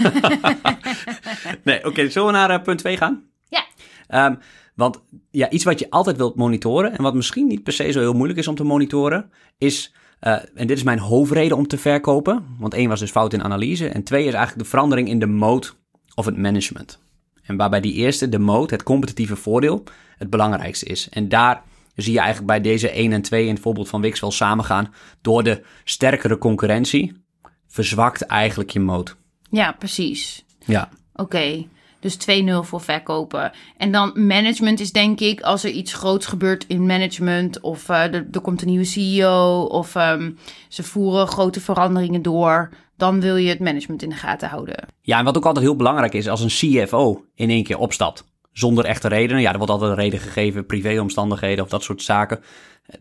nee, 1.65 1.85
oké. 1.87 2.11
zullen 2.11 2.29
we 2.29 2.35
naar 2.35 2.51
eh, 2.51 2.63
punt 2.63 2.79
2 2.79 2.97
gaan? 2.97 3.25
Ja. 3.49 3.65
Ehm, 4.07 4.35
want 4.79 5.03
ja, 5.31 5.51
iets 5.51 5.65
wat 5.65 5.79
je 5.79 5.91
altijd 5.91 6.17
wilt 6.17 6.37
monitoren 6.37 6.97
en 6.97 7.03
wat 7.03 7.15
misschien 7.15 7.47
niet 7.47 7.63
per 7.63 7.73
se 7.73 7.93
zo 7.93 8.01
heel 8.01 8.13
moeilijk 8.13 8.39
is 8.39 8.49
om 8.49 8.55
te 8.55 8.65
monitoren, 8.65 9.31
is, 9.57 9.95
eh, 10.21 10.33
en 10.33 10.67
dit 10.67 10.77
is 10.77 10.83
mijn 10.83 10.99
hoofdreden 10.99 11.57
om 11.57 11.67
te 11.67 11.79
verkopen, 11.79 12.45
want 12.59 12.75
één 12.75 12.89
was 12.89 13.01
dus 13.01 13.11
fout 13.11 13.33
in 13.33 13.43
analyse 13.43 13.89
en 13.89 14.03
twee 14.03 14.25
is 14.25 14.33
eigenlijk 14.33 14.65
de 14.65 14.71
verandering 14.71 15.09
in 15.09 15.19
de 15.19 15.27
mode 15.27 15.67
of 16.15 16.25
het 16.25 16.37
management. 16.37 16.99
En 17.43 17.57
waarbij 17.57 17.81
die 17.81 17.93
eerste, 17.93 18.29
de 18.29 18.39
mode, 18.39 18.75
het 18.75 18.83
competitieve 18.83 19.37
voordeel, 19.37 19.83
het 20.17 20.31
belangrijkste 20.31 20.87
is. 20.87 21.09
En 21.09 21.29
daar 21.29 21.63
zie 21.95 22.13
je 22.13 22.19
eigenlijk 22.19 22.49
bij 22.49 22.61
deze 22.61 22.99
1 22.99 23.13
en 23.13 23.23
2 23.23 23.47
in 23.47 23.53
het 23.55 23.63
voorbeeld 23.63 23.89
van 23.89 24.01
Wix 24.01 24.21
wel 24.21 24.31
samengaan. 24.31 24.95
Door 25.21 25.43
de 25.43 25.63
sterkere 25.85 26.39
concurrentie 26.39 27.25
verzwakt 27.67 28.23
eigenlijk 28.23 28.71
je 28.71 28.81
mode. 28.81 29.11
Ja, 29.51 29.73
precies. 29.73 30.45
Ja, 30.59 30.89
Oké. 31.15 31.67
Dus 32.01 32.17
2-0 32.17 32.21
voor 32.61 32.81
verkopen. 32.81 33.53
En 33.77 33.93
dan 33.93 34.27
management 34.27 34.81
is 34.81 34.93
denk 34.93 35.21
ik 35.21 35.41
als 35.41 35.65
er 35.65 35.71
iets 35.71 35.93
groots 35.93 36.27
gebeurt 36.27 36.65
in 36.67 36.87
management. 36.87 37.61
Of 37.61 37.89
eh, 37.89 38.15
er, 38.15 38.27
er 38.33 38.41
komt 38.41 38.63
een 38.63 38.69
nieuwe 38.69 38.85
CEO. 38.85 39.63
Of 39.63 39.95
ehm, 39.95 40.31
ze 40.69 40.83
voeren 40.83 41.27
grote 41.27 41.61
veranderingen 41.61 42.23
door. 42.23 42.71
Dan 42.97 43.21
wil 43.21 43.37
je 43.37 43.49
het 43.49 43.61
management 43.61 44.03
in 44.03 44.09
de 44.09 44.15
gaten 44.15 44.49
houden. 44.49 44.87
Ja, 45.03 45.19
en 45.19 45.25
wat 45.25 45.37
ook 45.37 45.47
altijd 45.47 45.65
heel 45.65 45.77
belangrijk 45.77 46.15
is, 46.15 46.29
als 46.29 46.41
een 46.41 46.85
CFO 46.87 47.25
in 47.35 47.51
één 47.51 47.65
keer 47.65 47.79
opstapt, 47.79 48.25
zonder 48.53 48.85
echte 48.85 49.09
redenen. 49.09 49.43
Ja, 49.43 49.51
er 49.51 49.57
wordt 49.57 49.73
altijd 49.73 49.91
een 49.91 49.97
reden 49.97 50.21
gegeven, 50.21 50.67
privéomstandigheden 50.67 51.65
of 51.65 51.71
dat 51.71 51.83
soort 51.83 52.03
zaken. 52.03 52.41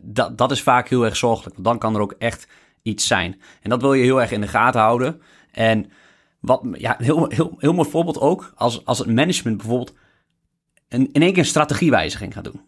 Dat, 0.00 0.38
dat 0.38 0.50
is 0.50 0.62
vaak 0.62 0.88
heel 0.88 1.04
erg 1.04 1.16
zorgelijk, 1.16 1.54
want 1.54 1.66
dan 1.66 1.78
kan 1.78 1.94
er 1.94 2.00
ook 2.00 2.14
echt 2.18 2.46
iets 2.82 3.06
zijn. 3.06 3.40
En 3.62 3.70
dat 3.70 3.80
wil 3.80 3.94
je 3.94 4.02
heel 4.02 4.20
erg 4.20 4.30
in 4.30 4.40
de 4.40 4.48
gaten 4.48 4.80
houden. 4.80 5.20
En 5.52 5.90
wat, 6.40 6.62
ja, 6.72 6.96
heel, 6.98 7.28
heel, 7.28 7.54
heel 7.58 7.72
mooi 7.72 7.90
voorbeeld 7.90 8.20
ook, 8.20 8.52
als, 8.54 8.84
als 8.84 8.98
het 8.98 9.08
management 9.08 9.56
bijvoorbeeld 9.56 9.94
een, 10.88 11.08
in 11.12 11.22
één 11.22 11.30
keer 11.32 11.38
een 11.38 11.48
strategiewijziging 11.48 12.32
gaat 12.32 12.44
doen. 12.44 12.60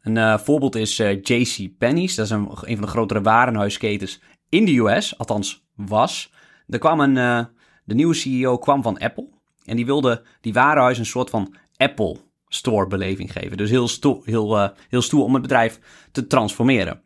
Een 0.00 0.16
eh, 0.16 0.38
voorbeeld 0.38 0.74
is 0.74 0.98
eh 0.98 1.22
JC 1.22 1.78
Penney's, 1.78 2.14
dat 2.14 2.24
is 2.24 2.30
een, 2.30 2.48
een 2.50 2.76
van 2.76 2.84
de 2.84 2.90
grotere 2.90 3.20
warenhuisketens 3.20 4.20
in 4.48 4.64
de 4.64 4.76
US, 4.78 5.18
althans 5.18 5.64
was. 5.74 6.32
Er 6.66 6.78
kwam 6.78 7.00
een, 7.00 7.16
eh, 7.16 7.44
de 7.84 7.94
nieuwe 7.94 8.14
CEO 8.14 8.58
kwam 8.58 8.82
van 8.82 8.98
Apple 8.98 9.28
en 9.64 9.76
die 9.76 9.86
wilde 9.86 10.24
die 10.40 10.52
warenhuis 10.52 10.98
een 10.98 11.06
soort 11.06 11.30
van 11.30 11.54
Apple 11.76 12.16
Store 12.48 12.86
beleving 12.86 13.32
geven. 13.32 13.56
Dus 13.56 13.70
heel, 13.70 13.88
sto 13.88 14.22
heel, 14.24 14.72
heel 14.88 15.02
stoer 15.02 15.24
om 15.24 15.32
het 15.32 15.42
bedrijf 15.42 15.80
te 16.12 16.26
transformeren. 16.26 17.02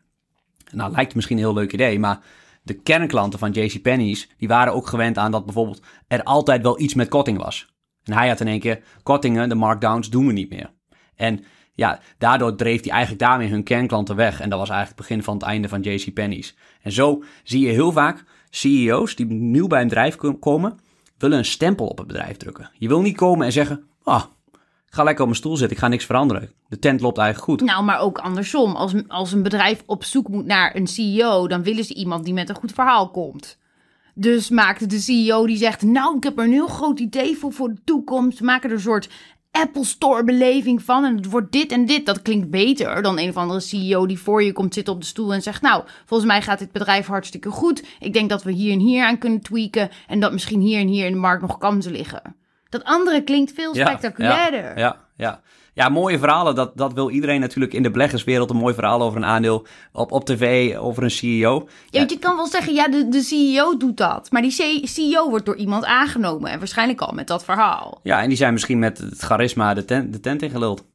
Nou, 0.71 0.91
lijkt 0.91 1.15
misschien 1.15 1.37
een 1.37 1.43
heel 1.43 1.53
leuk 1.53 1.73
idee, 1.73 1.99
maar 1.99 2.19
de 2.67 2.81
kernklanten 2.81 3.39
van 3.39 3.51
JCPenney's, 3.51 4.29
die 4.37 4.47
waren 4.47 4.73
ook 4.73 4.87
gewend 4.87 5.17
aan 5.17 5.31
dat 5.31 5.45
bijvoorbeeld 5.45 5.81
er 6.07 6.23
altijd 6.23 6.61
wel 6.61 6.79
iets 6.79 6.93
met 6.93 7.07
korting 7.07 7.37
was. 7.37 7.75
En 8.03 8.13
hij 8.13 8.27
had 8.27 8.39
in 8.39 8.47
één 8.47 8.59
keer, 8.59 8.81
kortingen, 9.03 9.49
de 9.49 9.55
markdowns 9.55 10.09
doen 10.09 10.27
we 10.27 10.33
niet 10.33 10.49
meer. 10.49 10.73
En 11.15 11.43
ja, 11.73 11.99
daardoor 12.17 12.55
dreef 12.55 12.81
hij 12.81 12.91
eigenlijk 12.91 13.21
daarmee 13.21 13.49
hun 13.49 13.63
kernklanten 13.63 14.15
weg. 14.15 14.39
En 14.39 14.49
dat 14.49 14.59
was 14.59 14.69
eigenlijk 14.69 14.99
het 14.99 15.07
begin 15.07 15.23
van 15.23 15.33
het 15.33 15.43
einde 15.43 15.67
van 15.69 15.81
JCPenney's. 15.81 16.55
En 16.81 16.91
zo 16.91 17.23
zie 17.43 17.65
je 17.65 17.71
heel 17.71 17.91
vaak 17.91 18.23
CEO's 18.49 19.15
die 19.15 19.25
nieuw 19.25 19.67
bij 19.67 19.81
een 19.81 19.87
bedrijf 19.87 20.15
ko- 20.15 20.33
komen, 20.37 20.79
willen 21.17 21.37
een 21.37 21.45
stempel 21.45 21.87
op 21.87 21.97
het 21.97 22.07
bedrijf 22.07 22.37
drukken. 22.37 22.71
Je 22.73 22.87
wil 22.87 23.01
niet 23.01 23.15
komen 23.15 23.45
en 23.45 23.51
zeggen, 23.51 23.87
ah, 24.03 24.23
ga 24.89 25.03
lekker 25.03 25.21
op 25.21 25.29
mijn 25.29 25.41
stoel 25.41 25.57
zitten, 25.57 25.75
ik 25.75 25.83
ga 25.83 25.87
niks 25.87 26.05
veranderen. 26.05 26.51
De 26.67 26.79
tent 26.79 27.01
loopt 27.01 27.17
eigenlijk 27.17 27.49
goed. 27.49 27.67
Nou, 27.69 27.83
maar 27.83 27.99
ook 27.99 28.17
andersom. 28.17 28.75
Als, 28.75 28.93
als 29.07 29.31
een 29.31 29.43
bedrijf 29.43 29.83
op 29.85 30.03
zoek 30.03 30.27
moet 30.27 30.45
naar 30.45 30.75
een 30.75 30.87
CEO, 30.87 31.47
dan 31.47 31.63
willen 31.63 31.83
ze 31.83 31.93
iemand 31.93 32.25
die 32.25 32.33
met 32.33 32.49
een 32.49 32.55
goed 32.55 32.71
verhaal 32.71 33.09
komt. 33.09 33.57
Dus 34.13 34.49
maakt 34.49 34.89
de 34.89 34.99
CEO 34.99 35.45
die 35.45 35.57
zegt: 35.57 35.81
Nou, 35.81 36.17
ik 36.17 36.23
heb 36.23 36.37
er 36.37 36.43
een 36.43 36.51
heel 36.51 36.67
groot 36.67 36.99
idee 36.99 37.37
voor 37.37 37.53
voor 37.53 37.69
de 37.69 37.81
toekomst. 37.83 38.39
We 38.39 38.45
maken 38.45 38.69
er 38.69 38.75
een 38.75 38.81
soort 38.81 39.09
Apple 39.51 39.83
Store 39.83 40.23
beleving 40.23 40.83
van. 40.83 41.05
En 41.05 41.15
het 41.15 41.29
wordt 41.29 41.51
dit 41.51 41.71
en 41.71 41.85
dit. 41.85 42.05
Dat 42.05 42.21
klinkt 42.21 42.49
beter 42.49 43.01
dan 43.01 43.19
een 43.19 43.29
of 43.29 43.37
andere 43.37 43.59
CEO 43.59 44.05
die 44.05 44.19
voor 44.19 44.43
je 44.43 44.53
komt 44.53 44.73
zitten 44.73 44.93
op 44.93 44.99
de 44.99 45.05
stoel 45.05 45.33
en 45.33 45.41
zegt: 45.41 45.61
Nou, 45.61 45.83
volgens 46.05 46.29
mij 46.29 46.41
gaat 46.41 46.59
dit 46.59 46.71
bedrijf 46.71 47.07
hartstikke 47.07 47.49
goed. 47.49 47.83
Ik 47.99 48.13
denk 48.13 48.29
dat 48.29 48.43
we 48.43 48.51
hier 48.51 48.71
en 48.71 48.79
hier 48.79 49.05
aan 49.05 49.17
kunnen 49.17 49.41
tweaken. 49.41 49.89
En 50.07 50.19
dat 50.19 50.31
misschien 50.31 50.61
hier 50.61 50.79
en 50.79 50.87
hier 50.87 51.05
in 51.05 51.11
de 51.11 51.17
markt 51.17 51.41
nog 51.41 51.57
kansen 51.57 51.91
liggen. 51.91 52.35
Dat 52.69 52.83
andere 52.83 53.23
klinkt 53.23 53.51
veel 53.51 53.75
spectaculairder. 53.75 54.77
Ja, 54.77 54.97
ja, 55.15 55.41
ja. 55.73 55.89
mooie 55.89 56.19
verhalen. 56.19 56.55
Dat, 56.55 56.77
dat 56.77 56.93
wil 56.93 57.09
iedereen 57.09 57.39
natuurlijk 57.39 57.73
in 57.73 57.83
de 57.83 57.91
beleggerswereld. 57.91 58.49
Een 58.49 58.55
mooi 58.55 58.73
verhaal 58.73 59.01
over 59.01 59.17
een 59.17 59.25
aandeel 59.25 59.65
op, 59.91 60.11
op 60.11 60.25
tv, 60.25 60.75
over 60.77 61.03
een 61.03 61.11
CEO. 61.11 61.67
Ja, 61.89 61.99
want 61.99 62.11
je 62.11 62.19
kan 62.19 62.35
wel 62.35 62.47
zeggen, 62.47 62.73
ja, 62.73 62.87
de, 62.87 63.09
de 63.09 63.21
CEO 63.21 63.77
doet 63.77 63.97
dat. 63.97 64.31
Maar 64.31 64.41
die 64.41 64.85
CEO 64.87 65.29
wordt 65.29 65.45
door 65.45 65.57
iemand 65.57 65.85
aangenomen. 65.85 66.51
En 66.51 66.59
waarschijnlijk 66.59 67.01
al 67.01 67.13
met 67.13 67.27
dat 67.27 67.43
verhaal. 67.43 67.99
Ja, 68.03 68.21
en 68.21 68.27
die 68.27 68.37
zijn 68.37 68.53
misschien 68.53 68.79
met 68.79 68.97
het 68.97 69.19
charisma 69.19 69.73
de 69.73 69.85
tent, 69.85 70.13
de 70.13 70.19
tent 70.19 70.41
ingeluld. 70.41 70.85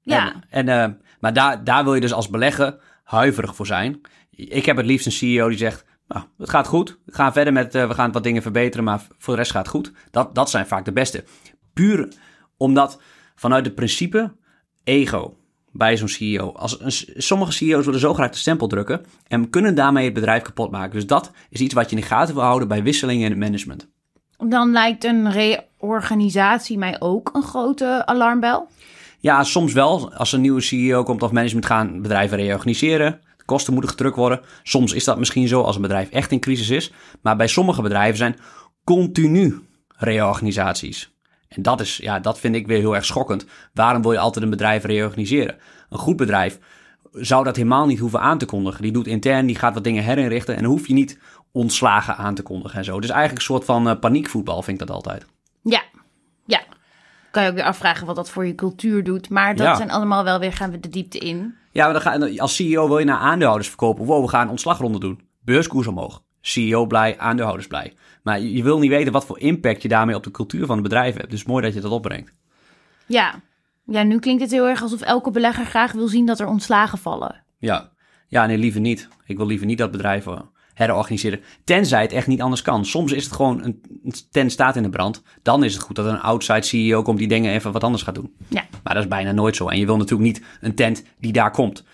Ja, 0.00 0.32
En, 0.50 0.68
en, 0.68 0.82
eh, 0.82 0.90
maar 1.20 1.32
daar, 1.32 1.64
daar 1.64 1.84
wil 1.84 1.94
je 1.94 2.00
dus 2.00 2.12
als 2.12 2.28
belegger 2.28 2.78
huiverig 3.04 3.56
voor 3.56 3.66
zijn. 3.66 4.00
Ik 4.30 4.66
heb 4.66 4.76
het 4.76 4.86
liefst 4.86 5.06
een 5.06 5.12
CEO 5.12 5.48
die 5.48 5.58
zegt, 5.58 5.84
nou, 6.12 6.24
het 6.38 6.50
gaat 6.50 6.66
goed. 6.66 6.98
We 7.04 7.14
gaan 7.14 7.32
verder 7.32 7.52
met, 7.52 7.74
eh, 7.74 7.88
we 7.88 7.94
gaan 7.94 8.12
wat 8.12 8.22
dingen 8.22 8.42
verbeteren, 8.42 8.84
maar 8.84 9.06
voor 9.18 9.34
de 9.34 9.40
rest 9.40 9.52
gaat 9.52 9.62
het 9.62 9.74
goed. 9.74 9.92
Dat, 10.10 10.34
dat 10.34 10.50
zijn 10.50 10.66
vaak 10.66 10.84
de 10.84 10.92
beste. 10.92 11.24
Puur 11.72 12.08
omdat 12.56 13.00
vanuit 13.34 13.64
het 13.64 13.74
principe 13.74 14.32
ego. 14.84 15.36
bij 15.74 15.96
zo'n 15.96 16.08
CEO. 16.08 16.52
Als, 16.52 16.80
een, 16.80 17.22
sommige 17.22 17.52
CEO's 17.52 17.84
willen 17.84 18.00
zo 18.00 18.14
graag 18.14 18.30
de 18.30 18.36
stempel 18.36 18.66
drukken 18.66 19.04
en 19.28 19.50
kunnen 19.50 19.74
daarmee 19.74 20.04
het 20.04 20.14
bedrijf 20.14 20.42
kapot 20.42 20.70
maken. 20.70 20.92
Dus 20.92 21.06
dat 21.06 21.30
is 21.50 21.60
iets 21.60 21.74
wat 21.74 21.90
je 21.90 21.96
in 21.96 22.02
de 22.02 22.08
gaten 22.08 22.34
wil 22.34 22.42
houden 22.42 22.68
bij 22.68 22.82
wisselingen 22.82 23.24
in 23.24 23.30
het 23.30 23.40
management. 23.40 23.88
Dan 24.38 24.72
lijkt 24.72 25.04
een 25.04 25.30
reorganisatie 25.30 26.78
mij 26.78 26.96
ook 27.00 27.30
een 27.32 27.42
grote 27.42 28.06
alarmbel. 28.06 28.68
Ja, 29.20 29.44
soms 29.44 29.72
wel. 29.72 30.12
Als 30.14 30.32
een 30.32 30.40
nieuwe 30.40 30.60
CEO 30.60 31.02
komt 31.02 31.22
of 31.22 31.32
management 31.32 31.66
gaan 31.66 32.02
bedrijven 32.02 32.36
reorganiseren. 32.36 33.20
Kosten 33.52 33.72
moeten 33.72 33.90
gedrukt 33.90 34.16
worden. 34.16 34.40
Soms 34.62 34.92
is 34.92 35.04
dat 35.04 35.18
misschien 35.18 35.48
zo 35.48 35.62
als 35.62 35.76
een 35.76 35.82
bedrijf 35.82 36.10
echt 36.10 36.30
in 36.30 36.40
crisis 36.40 36.70
is. 36.70 36.92
Maar 37.22 37.36
bij 37.36 37.46
sommige 37.46 37.82
bedrijven 37.82 38.16
zijn 38.16 38.36
continu 38.84 39.66
reorganisaties. 39.88 41.12
En 41.48 41.62
dat, 41.62 41.80
is, 41.80 41.96
ja, 41.96 42.20
dat 42.20 42.38
vind 42.38 42.54
ik 42.54 42.66
weer 42.66 42.78
heel 42.78 42.94
erg 42.94 43.04
schokkend. 43.04 43.46
Waarom 43.74 44.02
wil 44.02 44.12
je 44.12 44.18
altijd 44.18 44.44
een 44.44 44.50
bedrijf 44.50 44.84
reorganiseren? 44.84 45.56
Een 45.90 45.98
goed 45.98 46.16
bedrijf 46.16 46.58
zou 47.12 47.44
dat 47.44 47.56
helemaal 47.56 47.86
niet 47.86 47.98
hoeven 47.98 48.20
aan 48.20 48.38
te 48.38 48.46
kondigen. 48.46 48.82
Die 48.82 48.92
doet 48.92 49.06
intern, 49.06 49.46
die 49.46 49.56
gaat 49.56 49.74
wat 49.74 49.84
dingen 49.84 50.04
herinrichten. 50.04 50.56
En 50.56 50.62
dan 50.62 50.70
hoef 50.70 50.86
je 50.86 50.94
niet 50.94 51.18
ontslagen 51.52 52.16
aan 52.16 52.34
te 52.34 52.42
kondigen 52.42 52.78
en 52.78 52.84
zo. 52.84 53.00
Dus 53.00 53.10
eigenlijk 53.10 53.38
een 53.38 53.54
soort 53.54 53.64
van 53.64 53.88
uh, 53.88 53.98
paniekvoetbal 54.00 54.62
vind 54.62 54.80
ik 54.80 54.86
dat 54.86 54.96
altijd. 54.96 55.26
Ja, 55.62 55.82
ja. 56.46 56.62
Kan 57.30 57.42
je 57.42 57.48
ook 57.48 57.54
weer 57.54 57.64
afvragen 57.64 58.06
wat 58.06 58.16
dat 58.16 58.30
voor 58.30 58.46
je 58.46 58.54
cultuur 58.54 59.04
doet. 59.04 59.28
Maar 59.28 59.56
dat 59.56 59.76
zijn 59.76 59.90
allemaal 59.90 60.24
wel 60.24 60.38
weer, 60.38 60.52
gaan 60.52 60.70
we 60.70 60.80
de 60.80 60.88
diepte 60.88 61.18
in. 61.18 61.54
Ja, 61.72 61.84
maar 61.84 61.92
dan 61.92 62.02
ga, 62.02 62.42
als 62.42 62.54
CEO 62.54 62.88
wil 62.88 62.98
je 62.98 63.04
naar 63.04 63.18
aandeelhouders 63.18 63.68
verkopen. 63.68 64.04
Wow, 64.04 64.22
we 64.22 64.28
gaan 64.28 64.42
een 64.42 64.50
ontslagronde 64.50 65.00
doen. 65.00 65.20
Beurskoers 65.40 65.86
omhoog. 65.86 66.22
CEO 66.40 66.86
blij, 66.86 67.18
aandeelhouders 67.18 67.66
blij. 67.68 67.94
Maar 68.22 68.40
je 68.40 68.62
wil 68.62 68.78
niet 68.78 68.90
weten 68.90 69.12
wat 69.12 69.24
voor 69.24 69.38
impact 69.38 69.82
je 69.82 69.88
daarmee 69.88 70.14
op 70.14 70.22
de 70.22 70.30
cultuur 70.30 70.66
van 70.66 70.74
het 70.74 70.82
bedrijf 70.82 71.16
hebt. 71.16 71.30
Dus 71.30 71.44
mooi 71.44 71.64
dat 71.64 71.74
je 71.74 71.80
dat 71.80 71.90
opbrengt. 71.90 72.32
Ja. 73.06 73.34
ja, 73.84 74.02
nu 74.02 74.18
klinkt 74.18 74.42
het 74.42 74.50
heel 74.50 74.68
erg 74.68 74.82
alsof 74.82 75.00
elke 75.00 75.30
belegger 75.30 75.64
graag 75.64 75.92
wil 75.92 76.08
zien 76.08 76.26
dat 76.26 76.40
er 76.40 76.46
ontslagen 76.46 76.98
vallen. 76.98 77.44
Ja, 77.58 77.90
ja 78.28 78.46
nee, 78.46 78.58
liever 78.58 78.80
niet. 78.80 79.08
Ik 79.26 79.36
wil 79.36 79.46
liever 79.46 79.66
niet 79.66 79.78
dat 79.78 79.90
bedrijven 79.90 80.50
herorganiseren. 80.74 81.40
Tenzij 81.64 82.02
het 82.02 82.12
echt 82.12 82.26
niet 82.26 82.42
anders 82.42 82.62
kan. 82.62 82.84
Soms 82.84 83.12
is 83.12 83.24
het 83.24 83.32
gewoon 83.32 83.64
een, 83.64 83.82
tent 84.30 84.52
staat 84.52 84.76
in 84.76 84.82
de 84.82 84.90
brand. 84.90 85.22
Dan 85.42 85.64
is 85.64 85.72
het 85.72 85.82
goed 85.82 85.96
dat 85.96 86.06
een 86.06 86.20
outside 86.20 86.62
CEO 86.62 87.02
komt 87.02 87.18
die 87.18 87.28
dingen 87.28 87.52
even 87.52 87.72
wat 87.72 87.84
anders 87.84 88.02
gaat 88.02 88.14
doen. 88.14 88.34
Ja. 88.48 88.64
Maar 88.82 88.94
dat 88.94 89.02
is 89.02 89.08
bijna 89.08 89.32
nooit 89.32 89.56
zo. 89.56 89.68
En 89.68 89.78
je 89.78 89.86
wil 89.86 89.96
natuurlijk 89.96 90.28
niet 90.28 90.42
een 90.60 90.74
tent 90.74 91.02
die 91.18 91.32
daar 91.32 91.50
komt. 91.50 91.84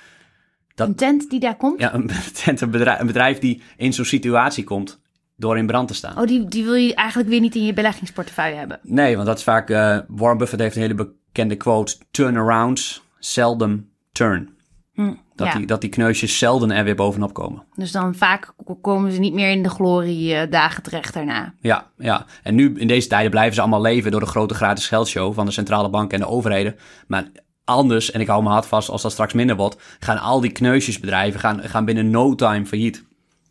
Dat, 0.75 0.88
een 0.88 0.95
tent 0.95 1.31
die 1.31 1.41
daar 1.41 1.57
komt? 1.57 1.81
Ja, 1.81 1.95
een 1.95 2.11
tent, 2.45 2.61
een 2.61 2.71
bedrijf, 2.71 3.01
een 3.01 3.07
bedrijf 3.07 3.38
die 3.38 3.62
in 3.77 3.93
zo'n 3.93 4.05
situatie 4.05 4.64
komt 4.64 5.01
door 5.37 5.59
in 5.59 5.67
brand 5.67 5.88
te 5.88 5.95
staan. 5.95 6.19
Oh, 6.19 6.27
die, 6.27 6.49
die 6.49 6.64
wil 6.64 6.75
je 6.75 6.95
eigenlijk 6.95 7.29
weer 7.29 7.41
niet 7.41 7.55
in 7.55 7.64
je 7.64 7.73
beleggingsportefeuille 7.73 8.57
hebben? 8.57 8.81
Nee, 8.83 9.14
want 9.14 9.27
dat 9.27 9.38
is 9.38 9.45
vaak... 9.45 9.71
Uh, 9.71 9.99
Warren 10.09 10.38
Buffett 10.38 10.62
heeft 10.62 10.77
een 10.77 10.83
hele 10.83 10.95
bekende 10.95 11.57
quote... 11.57 11.97
Turnarounds 12.11 13.03
seldom 13.19 13.88
turn. 14.12 14.51
Hm, 14.93 15.14
dat, 15.38 15.53
die, 15.53 15.66
dat 15.66 15.81
die 15.81 15.90
kneusjes 15.90 16.38
zelden 16.38 16.70
er 16.70 16.85
weer 16.85 16.94
bovenop 16.94 17.35
komen. 17.35 17.62
Dus 17.74 17.92
dan 17.92 18.14
vaak 18.14 18.53
komen 18.81 19.12
ze 19.12 19.18
niet 19.18 19.35
meer 19.35 19.51
in 19.51 19.62
de 19.62 19.70
gloriedagen 19.70 20.83
terecht 20.83 21.14
daarna. 21.14 21.55
Ja, 21.61 21.87
ja, 21.96 22.27
en 22.42 22.55
nu 22.55 22.74
in 22.77 22.87
deze 22.87 23.09
tijden 23.09 23.31
blijven 23.31 23.55
ze 23.55 23.61
allemaal 23.61 23.81
leven... 23.81 24.11
door 24.11 24.20
de 24.20 24.27
grote 24.27 24.55
gratis 24.55 24.88
geldshow 24.88 25.35
van 25.35 25.46
de 25.46 25.53
centrale 25.53 25.90
bank 25.90 26.12
en 26.12 26.20
de 26.20 26.27
overheden. 26.27 26.77
Maar 27.07 27.29
anders, 27.64 28.11
en 28.11 28.20
ik 28.20 28.27
hou 28.27 28.42
me 28.42 28.48
hard 28.48 28.66
vast 28.66 28.88
als 28.88 29.03
dat 29.03 29.12
straks 29.12 29.33
minder 29.33 29.57
wordt... 29.57 29.77
gaan 29.98 30.18
al 30.18 30.40
die 30.40 30.53
kneusjesbedrijven 30.53 31.40
gaan, 31.40 31.62
gaan 31.62 31.85
binnen 31.85 32.11
no 32.11 32.35
time 32.35 32.66
failliet. 32.66 33.05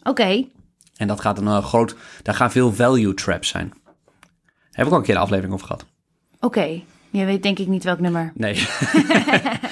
Oké. 0.03 0.45
En 0.95 1.07
dat 1.07 1.21
gaat 1.21 1.37
een 1.37 1.45
uh, 1.45 1.65
groot, 1.65 1.95
daar 2.23 2.35
gaan 2.35 2.51
veel 2.51 2.73
value 2.73 3.13
traps 3.13 3.47
zijn. 3.47 3.73
Heb 4.71 4.85
ik 4.85 4.91
al 4.91 4.97
een 4.97 5.03
keer 5.03 5.15
een 5.15 5.21
aflevering 5.21 5.53
over 5.53 5.67
gehad. 5.67 5.85
Oké, 6.39 6.81
je 7.09 7.25
weet 7.25 7.43
denk 7.43 7.59
ik 7.59 7.67
niet 7.67 7.83
welk 7.83 7.99
nummer. 7.99 8.31
Nee. 8.35 8.55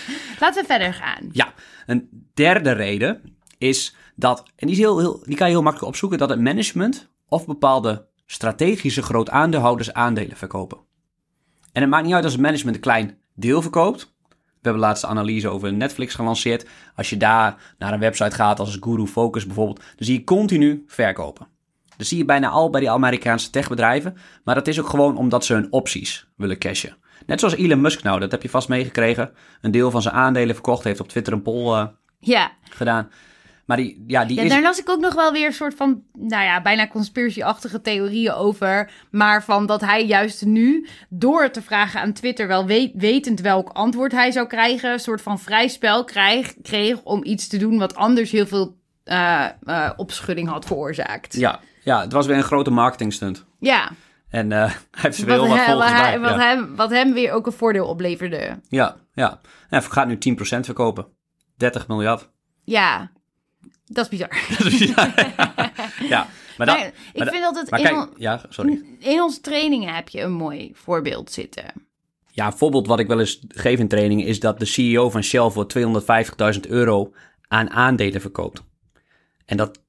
Laten 0.39 0.61
we 0.61 0.67
verder 0.67 0.93
gaan. 0.93 1.29
Ja, 1.31 1.53
een 1.85 2.29
derde 2.33 2.71
reden 2.71 3.37
is 3.57 3.95
dat, 4.15 4.43
en 4.55 4.67
die, 4.67 4.75
is 4.75 4.81
heel, 4.81 4.99
heel, 4.99 5.23
die 5.23 5.35
kan 5.35 5.47
je 5.47 5.53
heel 5.53 5.61
makkelijk 5.61 5.89
opzoeken, 5.89 6.17
dat 6.17 6.29
het 6.29 6.39
management 6.39 7.09
of 7.27 7.45
bepaalde 7.45 8.07
strategische 8.25 9.01
groot 9.01 9.29
aandeelhouders 9.29 9.93
aandelen 9.93 10.37
verkopen. 10.37 10.77
En 11.71 11.81
het 11.81 11.89
maakt 11.89 12.05
niet 12.05 12.13
uit 12.13 12.23
als 12.23 12.33
het 12.33 12.41
management 12.41 12.75
een 12.75 12.81
klein 12.81 13.17
deel 13.33 13.61
verkoopt, 13.61 14.15
we 14.65 14.71
hebben 14.71 14.89
laatste 14.89 15.07
analyse 15.07 15.49
over 15.49 15.73
Netflix 15.73 16.13
gelanceerd. 16.13 16.65
Als 16.95 17.09
je 17.09 17.17
daar 17.17 17.73
naar 17.77 17.93
een 17.93 17.99
website 17.99 18.35
gaat 18.35 18.59
als 18.59 18.77
Guru 18.81 19.07
Focus 19.07 19.45
bijvoorbeeld, 19.45 19.77
dan 19.77 20.05
zie 20.05 20.17
je 20.17 20.23
continu 20.23 20.83
verkopen. 20.87 21.47
Dat 21.97 22.07
zie 22.07 22.17
je 22.17 22.25
bijna 22.25 22.49
al 22.49 22.69
bij 22.69 22.79
die 22.79 22.89
Amerikaanse 22.89 23.49
techbedrijven. 23.49 24.17
Maar 24.43 24.55
dat 24.55 24.67
is 24.67 24.79
ook 24.79 24.89
gewoon 24.89 25.17
omdat 25.17 25.45
ze 25.45 25.53
hun 25.53 25.71
opties 25.71 26.27
willen 26.35 26.57
cashen. 26.57 26.97
Net 27.25 27.39
zoals 27.39 27.55
Elon 27.55 27.81
Musk 27.81 28.03
nou, 28.03 28.19
dat 28.19 28.31
heb 28.31 28.41
je 28.41 28.49
vast 28.49 28.69
meegekregen. 28.69 29.31
Een 29.61 29.71
deel 29.71 29.91
van 29.91 30.01
zijn 30.01 30.15
aandelen 30.15 30.55
verkocht, 30.55 30.83
heeft 30.83 30.99
op 30.99 31.07
Twitter 31.07 31.33
een 31.33 31.41
poll 31.41 31.77
uh, 31.77 31.85
ja. 32.19 32.51
gedaan. 32.69 33.09
Maar 33.65 33.77
die, 33.77 34.03
ja, 34.07 34.25
die 34.25 34.37
ja, 34.37 34.43
is... 34.43 34.49
daar 34.49 34.61
las 34.61 34.79
ik 34.79 34.89
ook 34.89 34.99
nog 34.99 35.13
wel 35.13 35.31
weer 35.31 35.45
een 35.45 35.53
soort 35.53 35.75
van, 35.75 36.03
nou 36.13 36.43
ja, 36.43 36.61
bijna 36.61 36.87
conspiracy-achtige 36.87 37.81
theorieën 37.81 38.33
over. 38.33 38.91
Maar 39.11 39.43
van 39.43 39.65
dat 39.65 39.81
hij 39.81 40.05
juist 40.05 40.45
nu, 40.45 40.87
door 41.09 41.51
te 41.51 41.61
vragen 41.61 42.01
aan 42.01 42.13
Twitter, 42.13 42.47
wel 42.47 42.65
wetend 42.93 43.41
welk 43.41 43.69
antwoord 43.69 44.11
hij 44.11 44.31
zou 44.31 44.47
krijgen, 44.47 44.91
een 44.91 44.99
soort 44.99 45.21
van 45.21 45.39
vrij 45.39 45.67
spel 45.67 46.03
kreeg, 46.03 46.53
kreeg 46.61 47.01
om 47.03 47.23
iets 47.23 47.47
te 47.47 47.57
doen 47.57 47.77
wat 47.77 47.95
anders 47.95 48.31
heel 48.31 48.47
veel 48.47 48.77
uh, 49.05 49.45
uh, 49.63 49.89
opschudding 49.95 50.49
had 50.49 50.65
veroorzaakt. 50.65 51.33
Ja, 51.33 51.59
ja, 51.83 52.01
het 52.01 52.11
was 52.11 52.25
weer 52.25 52.37
een 52.37 52.43
grote 52.43 52.71
marketingstunt. 52.71 53.45
Ja. 53.59 53.91
En 54.35 54.51
uh, 54.51 54.57
hij 54.65 54.75
heeft 54.91 55.23
weer 55.23 55.33
heel 55.33 55.47
wat 55.47 55.59
volgers 55.59 56.17
wat, 56.19 56.35
hem, 56.35 56.75
wat 56.75 56.89
hem 56.89 57.13
weer 57.13 57.31
ook 57.31 57.45
een 57.45 57.51
voordeel 57.51 57.87
opleverde. 57.87 58.59
Ja, 58.67 58.97
ja. 59.13 59.41
Hij 59.67 59.81
gaat 59.81 60.07
nu 60.07 60.17
10% 60.37 60.59
verkopen. 60.59 61.05
30 61.57 61.87
miljard. 61.87 62.29
Ja, 62.63 63.11
dat 63.85 64.03
is 64.03 64.09
bizar. 64.09 64.29
Dat 64.57 64.65
is 64.67 64.77
bizar. 64.79 65.13
ja, 66.13 66.27
maar, 66.57 66.67
dat, 66.67 66.77
maar 66.77 66.91
ik 67.13 67.27
vind 67.29 67.43
dat 67.43 67.55
het 67.55 67.79
in, 67.79 68.09
ja, 68.17 68.41
sorry. 68.49 68.81
in 68.99 69.21
onze 69.21 69.41
trainingen 69.41 69.95
heb 69.95 70.09
je 70.09 70.21
een 70.21 70.33
mooi 70.33 70.71
voorbeeld 70.73 71.31
zitten. 71.31 71.65
Ja, 72.31 72.45
een 72.45 72.57
voorbeeld 72.57 72.87
wat 72.87 72.99
ik 72.99 73.07
wel 73.07 73.19
eens 73.19 73.39
geef 73.47 73.79
in 73.79 73.87
trainingen 73.87 74.25
is 74.25 74.39
dat 74.39 74.59
de 74.59 74.65
CEO 74.65 75.09
van 75.09 75.23
Shell 75.23 75.49
voor 75.49 75.67
250.000 76.53 76.59
euro 76.67 77.13
aan 77.47 77.69
aandelen 77.69 78.21
verkoopt. 78.21 78.63
En 79.45 79.57
dat 79.57 79.84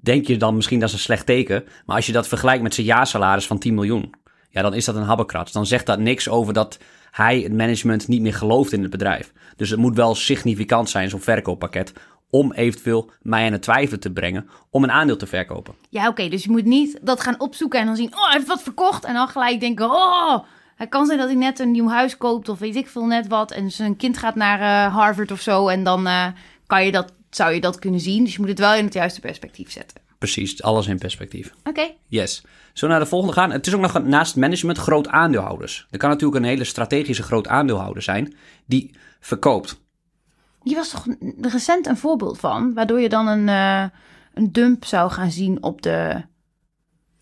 denk 0.00 0.26
je 0.26 0.36
dan 0.36 0.54
misschien 0.54 0.80
dat 0.80 0.88
is 0.88 0.94
een 0.94 1.00
slecht 1.00 1.26
teken, 1.26 1.64
maar 1.86 1.96
als 1.96 2.06
je 2.06 2.12
dat 2.12 2.28
vergelijkt 2.28 2.62
met 2.62 2.74
zijn 2.74 2.86
jaarsalaris 2.86 3.46
van 3.46 3.58
10 3.58 3.74
miljoen, 3.74 4.14
ja, 4.50 4.62
dan 4.62 4.74
is 4.74 4.84
dat 4.84 4.94
een 4.94 5.02
habbekrats. 5.02 5.52
Dan 5.52 5.66
zegt 5.66 5.86
dat 5.86 5.98
niks 5.98 6.28
over 6.28 6.52
dat 6.52 6.78
hij 7.10 7.40
het 7.40 7.52
management 7.52 8.08
niet 8.08 8.22
meer 8.22 8.34
gelooft 8.34 8.72
in 8.72 8.82
het 8.82 8.90
bedrijf. 8.90 9.32
Dus 9.56 9.70
het 9.70 9.78
moet 9.78 9.96
wel 9.96 10.14
significant 10.14 10.90
zijn, 10.90 11.10
zo'n 11.10 11.20
verkooppakket, 11.20 11.92
om 12.30 12.52
eventueel 12.52 13.10
mij 13.22 13.46
aan 13.46 13.52
het 13.52 13.62
twijfelen 13.62 14.00
te 14.00 14.12
brengen 14.12 14.48
om 14.70 14.82
een 14.82 14.90
aandeel 14.90 15.16
te 15.16 15.26
verkopen. 15.26 15.74
Ja, 15.88 16.08
oké, 16.08 16.28
dus 16.28 16.44
je 16.44 16.50
moet 16.50 16.64
niet 16.64 16.98
dat 17.02 17.20
gaan 17.20 17.40
opzoeken 17.40 17.80
en 17.80 17.86
dan 17.86 17.96
zien, 17.96 18.14
oh, 18.14 18.24
hij 18.24 18.34
heeft 18.34 18.46
wat 18.46 18.62
verkocht 18.62 19.04
en 19.04 19.14
dan 19.14 19.28
gelijk 19.28 19.60
denken, 19.60 19.90
oh, 19.90 20.38
het 20.76 20.88
kan 20.88 21.06
zijn 21.06 21.18
dat 21.18 21.28
hij 21.28 21.36
net 21.36 21.58
een 21.58 21.70
nieuw 21.70 21.88
huis 21.88 22.16
koopt 22.16 22.48
of 22.48 22.58
weet 22.58 22.76
ik 22.76 22.88
veel 22.88 23.06
net 23.06 23.28
wat 23.28 23.50
en 23.50 23.70
zijn 23.70 23.96
kind 23.96 24.18
gaat 24.18 24.34
naar 24.34 24.60
uh, 24.60 24.94
Harvard 24.94 25.30
of 25.30 25.40
zo 25.40 25.68
en 25.68 25.84
dan 25.84 26.06
uh, 26.06 26.26
kan 26.66 26.84
je 26.84 26.92
dat, 26.92 27.12
zou 27.30 27.52
je 27.52 27.60
dat 27.60 27.78
kunnen 27.78 28.00
zien. 28.00 28.24
Dus 28.24 28.32
je 28.32 28.40
moet 28.40 28.48
het 28.48 28.58
wel 28.58 28.74
in 28.74 28.84
het 28.84 28.94
juiste 28.94 29.20
perspectief 29.20 29.70
zetten. 29.70 30.00
Precies, 30.18 30.62
alles 30.62 30.86
in 30.86 30.98
perspectief. 30.98 31.52
Oké. 31.64 31.90
Yes. 32.06 32.42
Zo 32.72 32.86
naar 32.86 33.00
de 33.00 33.06
volgende 33.06 33.34
gaan. 33.34 33.50
Het 33.50 33.66
is 33.66 33.74
ook 33.74 33.80
nog 33.80 34.02
naast 34.02 34.36
management 34.36 34.78
groot 34.78 35.08
aandeelhouders. 35.08 35.86
Er 35.90 35.98
kan 35.98 36.10
natuurlijk 36.10 36.42
een 36.42 36.48
hele 36.48 36.64
strategische 36.64 37.22
groot 37.22 37.48
aandeelhouder 37.48 38.02
zijn 38.02 38.34
die 38.66 38.94
verkoopt. 39.20 39.80
Hier 40.62 40.76
was 40.76 40.88
toch 40.88 41.06
recent 41.40 41.86
een 41.86 41.96
voorbeeld 41.96 42.38
van, 42.38 42.74
waardoor 42.74 43.00
je 43.00 43.08
dan 43.08 43.26
een, 43.26 43.48
uh, 43.48 43.84
een 44.34 44.52
dump 44.52 44.84
zou 44.84 45.10
gaan 45.10 45.30
zien 45.30 45.62
op 45.62 45.82
de, 45.82 46.22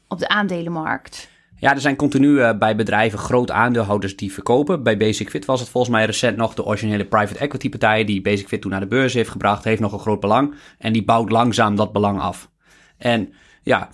op 0.08 0.18
de 0.18 0.28
aandelenmarkt. 0.28 1.28
Ja, 1.60 1.74
er 1.74 1.80
zijn 1.80 1.96
continu 1.96 2.28
uh, 2.28 2.58
bij 2.58 2.76
bedrijven 2.76 3.18
groot 3.18 3.50
aandeelhouders 3.50 4.16
die 4.16 4.32
verkopen. 4.32 4.82
Bij 4.82 4.96
Basic 4.96 5.30
Fit 5.30 5.44
was 5.44 5.60
het 5.60 5.68
volgens 5.68 5.92
mij 5.92 6.04
recent 6.04 6.36
nog 6.36 6.54
de 6.54 6.64
originele 6.64 7.04
private 7.04 7.38
equity 7.38 7.68
partij 7.68 8.04
die 8.04 8.20
Basic 8.20 8.48
Fit 8.48 8.60
toen 8.60 8.70
naar 8.70 8.80
de 8.80 8.86
beurs 8.86 9.14
heeft 9.14 9.30
gebracht, 9.30 9.64
heeft 9.64 9.80
nog 9.80 9.92
een 9.92 9.98
groot 9.98 10.20
belang. 10.20 10.54
En 10.78 10.92
die 10.92 11.04
bouwt 11.04 11.30
langzaam 11.30 11.76
dat 11.76 11.92
belang 11.92 12.20
af. 12.20 12.50
En 12.96 13.32
ja. 13.62 13.88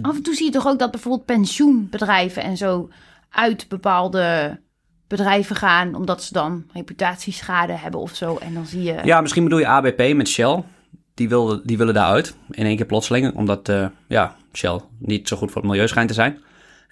Af 0.00 0.16
en 0.16 0.22
toe 0.22 0.34
zie 0.34 0.44
je 0.44 0.52
toch 0.52 0.66
ook 0.66 0.78
dat 0.78 0.90
bijvoorbeeld 0.90 1.24
pensioenbedrijven 1.24 2.42
en 2.42 2.56
zo 2.56 2.88
uit 3.30 3.68
bepaalde 3.68 4.58
bedrijven 5.08 5.56
gaan, 5.56 5.94
omdat 5.94 6.22
ze 6.22 6.32
dan 6.32 6.64
reputatieschade 6.72 7.72
hebben 7.72 8.00
of 8.00 8.14
zo. 8.14 8.36
En 8.36 8.54
dan 8.54 8.66
zie 8.66 8.82
je. 8.82 9.00
Ja, 9.04 9.20
misschien 9.20 9.44
bedoel 9.44 9.58
je 9.58 9.66
ABP 9.66 10.14
met 10.14 10.28
Shell. 10.28 10.64
Die, 11.18 11.28
wilde, 11.28 11.62
die 11.64 11.78
willen 11.78 11.94
daaruit 11.94 12.36
in 12.50 12.66
één 12.66 12.76
keer 12.76 12.86
plotseling, 12.86 13.34
omdat 13.34 13.68
uh, 13.68 13.86
ja, 14.08 14.36
Shell 14.52 14.80
niet 14.98 15.28
zo 15.28 15.36
goed 15.36 15.50
voor 15.50 15.62
het 15.62 15.70
milieu 15.70 15.88
schijnt 15.88 16.08
te 16.08 16.14
zijn. 16.14 16.38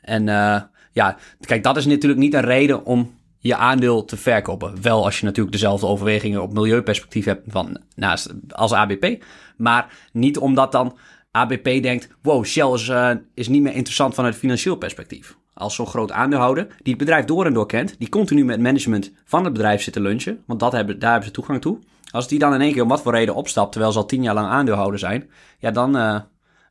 En 0.00 0.22
uh, 0.26 0.60
ja, 0.92 1.16
kijk, 1.40 1.62
dat 1.62 1.76
is 1.76 1.86
natuurlijk 1.86 2.20
niet 2.20 2.34
een 2.34 2.40
reden 2.40 2.84
om 2.84 3.14
je 3.38 3.56
aandeel 3.56 4.04
te 4.04 4.16
verkopen. 4.16 4.82
Wel 4.82 5.04
als 5.04 5.18
je 5.18 5.24
natuurlijk 5.24 5.52
dezelfde 5.52 5.86
overwegingen 5.86 6.42
op 6.42 6.52
milieuperspectief 6.52 7.24
hebt 7.24 7.42
van, 7.46 7.80
naast, 7.94 8.34
als 8.48 8.72
ABP. 8.72 9.24
Maar 9.56 9.92
niet 10.12 10.38
omdat 10.38 10.72
dan 10.72 10.96
ABP 11.30 11.64
denkt, 11.64 12.08
wow, 12.22 12.44
Shell 12.44 12.72
is, 12.72 12.88
uh, 12.88 13.10
is 13.34 13.48
niet 13.48 13.62
meer 13.62 13.74
interessant 13.74 14.14
vanuit 14.14 14.36
financieel 14.36 14.76
perspectief. 14.76 15.36
Als 15.56 15.74
zo'n 15.74 15.86
groot 15.86 16.12
aandeelhouder, 16.12 16.66
die 16.66 16.92
het 16.92 16.98
bedrijf 16.98 17.24
door 17.24 17.46
en 17.46 17.52
door 17.52 17.66
kent, 17.66 17.94
die 17.98 18.08
continu 18.08 18.44
met 18.44 18.60
management 18.60 19.12
van 19.24 19.44
het 19.44 19.52
bedrijf 19.52 19.82
zit 19.82 19.92
te 19.92 20.00
lunchen, 20.00 20.42
want 20.46 20.60
dat 20.60 20.72
hebben, 20.72 20.98
daar 20.98 21.10
hebben 21.10 21.28
ze 21.28 21.34
toegang 21.34 21.60
toe. 21.60 21.78
Als 22.10 22.28
die 22.28 22.38
dan 22.38 22.54
in 22.54 22.60
één 22.60 22.72
keer 22.72 22.82
om 22.82 22.88
wat 22.88 23.02
voor 23.02 23.12
reden 23.12 23.34
opstapt, 23.34 23.72
terwijl 23.72 23.92
ze 23.92 23.98
al 23.98 24.06
tien 24.06 24.22
jaar 24.22 24.34
lang 24.34 24.48
aandeelhouder 24.48 24.98
zijn, 24.98 25.30
ja, 25.58 25.70
dan 25.70 25.96
eh, 25.96 26.20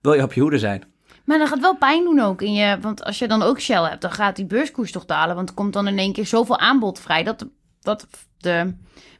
wil 0.02 0.13
je 0.13 0.24
op 0.24 0.34
je 0.34 0.41
hoede 0.41 0.60
zijn. 0.60 0.84
Maar 1.26 1.38
dat 1.38 1.48
gaat 1.48 1.60
wel 1.60 1.78
pijn 1.78 2.04
doen 2.04 2.19
ook 2.19 2.41
in 2.41 2.54
je. 2.54 2.78
Want 2.82 3.04
als 3.04 3.19
je 3.19 3.28
dan 3.28 3.41
ook 3.41 3.60
Shell 3.60 3.84
hebt, 3.84 4.02
dan 4.02 4.12
gaat 4.12 4.36
die 4.36 4.45
beurskoers 4.45 4.91
toch 4.91 5.06
dalen. 5.06 5.36
Want 5.36 5.50
er 5.50 5.56
komt 5.56 5.74
dan 5.74 5.88
in 5.88 5.98
één 5.98 6.13
keer 6.13 6.26
zoveel 6.26 6.60
aanbod 6.60 7.00
vrij 7.00 7.24
dat, 7.24 7.48
dat 7.86 8.08
de 8.38 8.74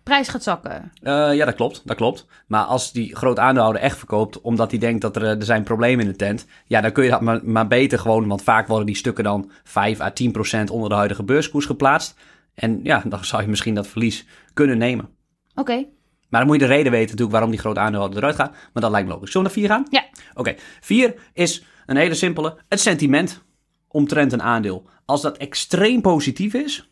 prijs 0.04 0.28
gaat 0.28 0.44
zakken. 0.44 0.92
Eh, 1.02 1.36
ja, 1.36 1.46
dat 1.46 1.56
klopt, 1.56 1.82
dat 1.86 1.96
klopt. 1.96 2.26
Maar 2.48 2.64
als 2.64 2.92
die 2.92 3.16
groot 3.16 3.40
aandeelhouder 3.40 3.82
echt 3.82 3.98
verkoopt, 3.98 4.42
omdat 4.42 4.72
hij 4.72 4.80
denkt 4.80 5.02
dat 5.02 5.16
er, 5.16 5.24
eh, 5.24 5.30
er 5.30 5.44
zijn 5.44 5.64
problemen 5.64 6.06
in 6.06 6.12
de 6.12 6.18
tent, 6.18 6.46
ja, 6.66 6.82
dan 6.82 6.92
kun 6.92 7.04
je 7.04 7.10
dat 7.10 7.22
maar, 7.22 7.40
maar 7.44 7.68
beter 7.68 8.00
gewoon, 8.00 8.28
want 8.28 8.44
vaak 8.44 8.68
worden 8.68 8.86
die 8.86 8.96
stukken 8.96 9.24
dan 9.24 9.52
5 9.64 10.00
à 10.00 10.10
10 10.10 10.32
procent 10.32 10.70
onder 10.70 10.90
de 10.90 10.96
huidige 10.96 11.24
beurskoers 11.24 11.66
geplaatst. 11.66 12.16
En 12.54 12.80
ja, 12.84 13.04
dan 13.06 13.26
zou 13.26 13.42
je 13.42 13.48
misschien 13.48 13.76
dat 13.76 13.88
verlies 13.88 14.26
kunnen 14.54 14.78
nemen. 14.78 15.10
Oké. 15.56 15.86
Maar 16.30 16.40
dan 16.40 16.46
moet 16.46 16.62
je 16.62 16.68
de 16.68 16.74
reden 16.74 16.92
weten 16.92 17.06
natuurlijk 17.06 17.32
waarom 17.32 17.50
die 17.50 17.60
grote 17.60 17.80
aandeelhouder 17.80 18.20
eruit 18.20 18.36
gaat. 18.36 18.52
Maar 18.52 18.84
dat 18.84 18.92
lijkt 18.92 19.08
me 19.08 19.14
logisch. 19.14 19.32
Zullen 19.32 19.52
we 19.52 19.60
naar 19.60 19.68
4 19.68 19.76
gaan? 19.76 19.88
Ja. 19.90 20.06
Oké. 20.34 20.56
4 20.80 21.16
is 21.34 21.64
een 21.86 21.98
hele 21.98 22.14
simpele. 22.14 22.58
Het 22.70 22.80
sentiment 22.80 23.44
omtrent 23.88 24.34
een 24.34 24.42
aandeel. 24.42 24.86
Als 25.06 25.22
dat 25.22 25.38
extreem 25.38 26.02
positief 26.02 26.54
is, 26.54 26.90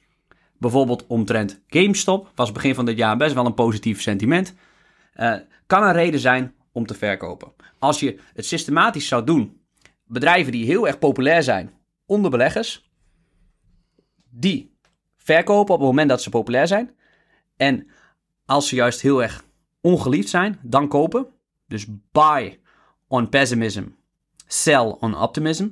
bijvoorbeeld 0.63 1.07
omtrent 1.07 1.61
GameStop, 1.67 2.31
was 2.35 2.51
begin 2.51 2.75
van 2.75 2.85
dit 2.85 2.97
jaar 2.97 3.17
best 3.17 3.33
wel 3.33 3.45
een 3.45 3.53
positief 3.53 4.01
sentiment, 4.01 4.53
eh, 5.13 5.35
kan 5.67 5.83
een 5.83 5.93
reden 5.93 6.19
zijn 6.19 6.55
om 6.71 6.85
te 6.85 6.93
verkopen. 6.93 7.53
Als 7.79 7.99
je 7.99 8.19
het 8.33 8.45
systematisch 8.45 9.07
zou 9.07 9.23
doen, 9.23 9.61
bedrijven 10.05 10.51
die 10.51 10.65
heel 10.65 10.87
erg 10.87 10.99
populair 10.99 11.43
zijn 11.43 11.71
onder 12.05 12.31
beleggers, 12.31 12.91
die 14.29 14.77
verkopen 15.17 15.73
op 15.73 15.79
het 15.79 15.89
moment 15.89 16.09
dat 16.09 16.21
ze 16.21 16.29
populair 16.29 16.67
zijn. 16.67 16.95
En 17.57 17.87
als 18.45 18.67
ze 18.67 18.75
juist 18.75 19.01
heel 19.01 19.21
erg 19.21 19.43
ongeliefd 19.81 20.29
zijn, 20.29 20.59
dan 20.61 20.87
kopen. 20.87 21.27
Dus 21.67 21.85
buy 22.11 22.59
on 23.07 23.29
pessimism, 23.29 23.83
sell 24.47 24.95
on 24.99 25.17
optimism. 25.17 25.67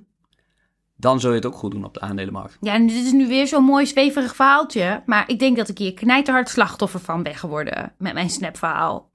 Dan 1.02 1.20
zul 1.20 1.30
je 1.30 1.36
het 1.36 1.46
ook 1.46 1.56
goed 1.56 1.72
doen 1.72 1.86
op 1.86 1.94
de 1.94 2.00
aandelenmarkt. 2.00 2.58
Ja, 2.62 2.74
en 2.74 2.88
dit 2.88 3.06
is 3.06 3.12
nu 3.12 3.28
weer 3.28 3.48
zo'n 3.48 3.64
mooi 3.64 3.86
zweverig 3.86 4.36
verhaaltje. 4.36 5.04
Maar 5.06 5.30
ik 5.30 5.40
denk 5.40 5.58
dat 5.58 5.70
ik 5.70 5.78
hier 5.78 5.94
knijterhard 5.94 6.50
slachtoffer 6.50 7.00
van 7.00 7.24
ben 7.24 7.36
geworden. 7.36 7.94
Met 7.98 8.14
mijn 8.14 8.30
snapverhaal. 8.30 9.10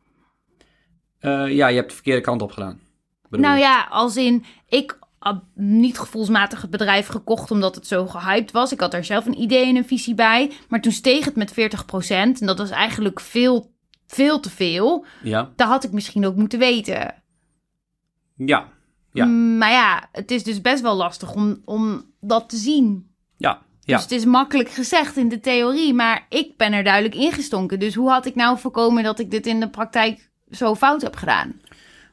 Eh, 1.18 1.54
ja, 1.54 1.66
je 1.66 1.76
hebt 1.76 1.88
de 1.88 1.94
verkeerde 1.94 2.20
kant 2.20 2.42
op 2.42 2.52
gedaan. 2.52 2.80
bedoel 3.28 3.46
Nou 3.46 3.58
ja, 3.58 3.86
als 3.90 4.16
in, 4.16 4.44
ik 4.68 4.98
had 5.18 5.42
niet 5.54 5.98
gevoelsmatig 5.98 6.60
het 6.62 6.70
bedrijf 6.70 7.06
gekocht 7.06 7.50
omdat 7.50 7.74
het 7.74 7.86
zo 7.86 8.06
gehyped 8.06 8.50
was. 8.50 8.72
Ik 8.72 8.80
had 8.80 8.94
er 8.94 9.04
zelf 9.04 9.26
een 9.26 9.40
idee 9.40 9.66
en 9.66 9.76
een 9.76 9.86
visie 9.86 10.14
bij. 10.14 10.52
Maar 10.68 10.80
toen 10.80 10.92
steeg 10.92 11.24
het 11.24 11.36
met 11.36 11.52
40%. 11.52 11.54
En 12.08 12.46
dat 12.46 12.58
was 12.58 12.70
eigenlijk 12.70 13.20
veel, 13.20 13.72
veel 14.06 14.40
te 14.40 14.50
veel. 14.50 15.04
Ja, 15.22 15.52
Dat 15.56 15.68
had 15.68 15.84
ik 15.84 15.92
misschien 15.92 16.26
ook 16.26 16.36
moeten 16.36 16.58
weten. 16.58 17.14
ja, 18.36 18.68
Ja. 19.16 19.26
Maar 19.26 19.70
ja, 19.70 20.08
het 20.12 20.30
is 20.30 20.44
dus 20.44 20.60
best 20.60 20.82
wel 20.82 20.96
lastig 20.96 21.34
om, 21.34 21.62
om 21.64 22.04
dat 22.20 22.48
te 22.48 22.56
zien. 22.56 23.10
ja, 23.36 23.62
ja. 23.80 23.94
Dus 23.94 24.02
het 24.02 24.12
is 24.12 24.24
makkelijk 24.24 24.70
gezegd 24.70 25.16
in 25.16 25.28
de 25.28 25.40
theorie, 25.40 25.94
maar 25.94 26.26
ik 26.28 26.56
ben 26.56 26.72
er 26.72 26.84
duidelijk 26.84 27.14
ingestonken. 27.14 27.78
Dus 27.78 27.94
hoe 27.94 28.10
had 28.10 28.26
ik 28.26 28.34
nou 28.34 28.58
voorkomen 28.58 29.02
dat 29.02 29.18
ik 29.18 29.30
dit 29.30 29.46
in 29.46 29.60
de 29.60 29.68
praktijk 29.70 30.30
zo 30.50 30.74
fout 30.74 31.02
heb 31.02 31.16
gedaan? 31.16 31.60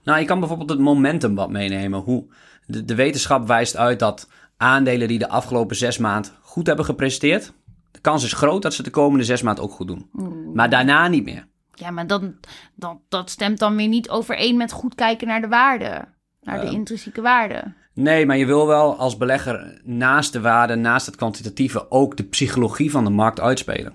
Nou, 0.04 0.20
je 0.20 0.26
kan 0.26 0.40
bijvoorbeeld 0.40 0.70
het 0.70 0.80
momentum 0.80 1.36
wat 1.36 1.50
meenemen. 1.50 2.00
Hoe 2.00 2.26
de, 2.66 2.86
de 2.86 2.96
wetenschap 2.96 3.48
wijst 3.48 3.78
uit 3.78 4.00
dat 4.00 4.30
aandelen 4.58 5.08
die 5.08 5.20
de 5.20 5.30
afgelopen 5.30 5.76
zes 5.76 5.98
maand 5.98 6.34
goed 6.42 6.68
hebben 6.68 6.86
gepresteerd, 6.86 7.54
de 7.92 8.00
kans 8.00 8.24
is 8.24 8.34
groot 8.34 8.62
dat 8.62 8.74
ze 8.74 8.84
de 8.84 8.90
komende 8.90 9.24
zes 9.24 9.42
maand 9.42 9.60
ook 9.60 9.72
goed 9.72 9.88
doen. 9.88 10.10
Maar 10.54 10.70
daarna 10.70 11.08
niet 11.08 11.24
meer. 11.24 11.48
Ja, 11.74 11.92
maar 11.92 12.08
dan, 12.08 12.36
dan, 12.76 13.02
dat 13.10 13.30
stemt 13.30 13.60
dan 13.60 13.76
weer 13.76 13.88
niet 13.88 14.10
overeen 14.10 14.58
met 14.58 14.72
goed 14.72 14.96
kijken 14.96 15.28
naar 15.28 15.42
de 15.42 15.48
waarde. 15.48 16.06
Naar 16.44 16.60
de 16.60 16.66
Ehm. 16.66 16.76
intrinsieke 16.76 17.22
waarde. 17.22 17.64
Nee, 17.94 18.26
maar 18.26 18.38
je 18.38 18.46
wil 18.46 18.68
wel 18.68 18.96
als 18.98 19.18
belegger 19.18 19.82
naast 19.84 20.34
de 20.34 20.42
waarde, 20.42 20.76
naast 20.76 21.06
het 21.06 21.16
kwantitatieve, 21.16 21.92
ook 21.92 22.18
de 22.18 22.24
psychologie 22.24 22.92
van 22.92 23.04
de 23.04 23.10
markt 23.10 23.40
uitspelen. 23.40 23.94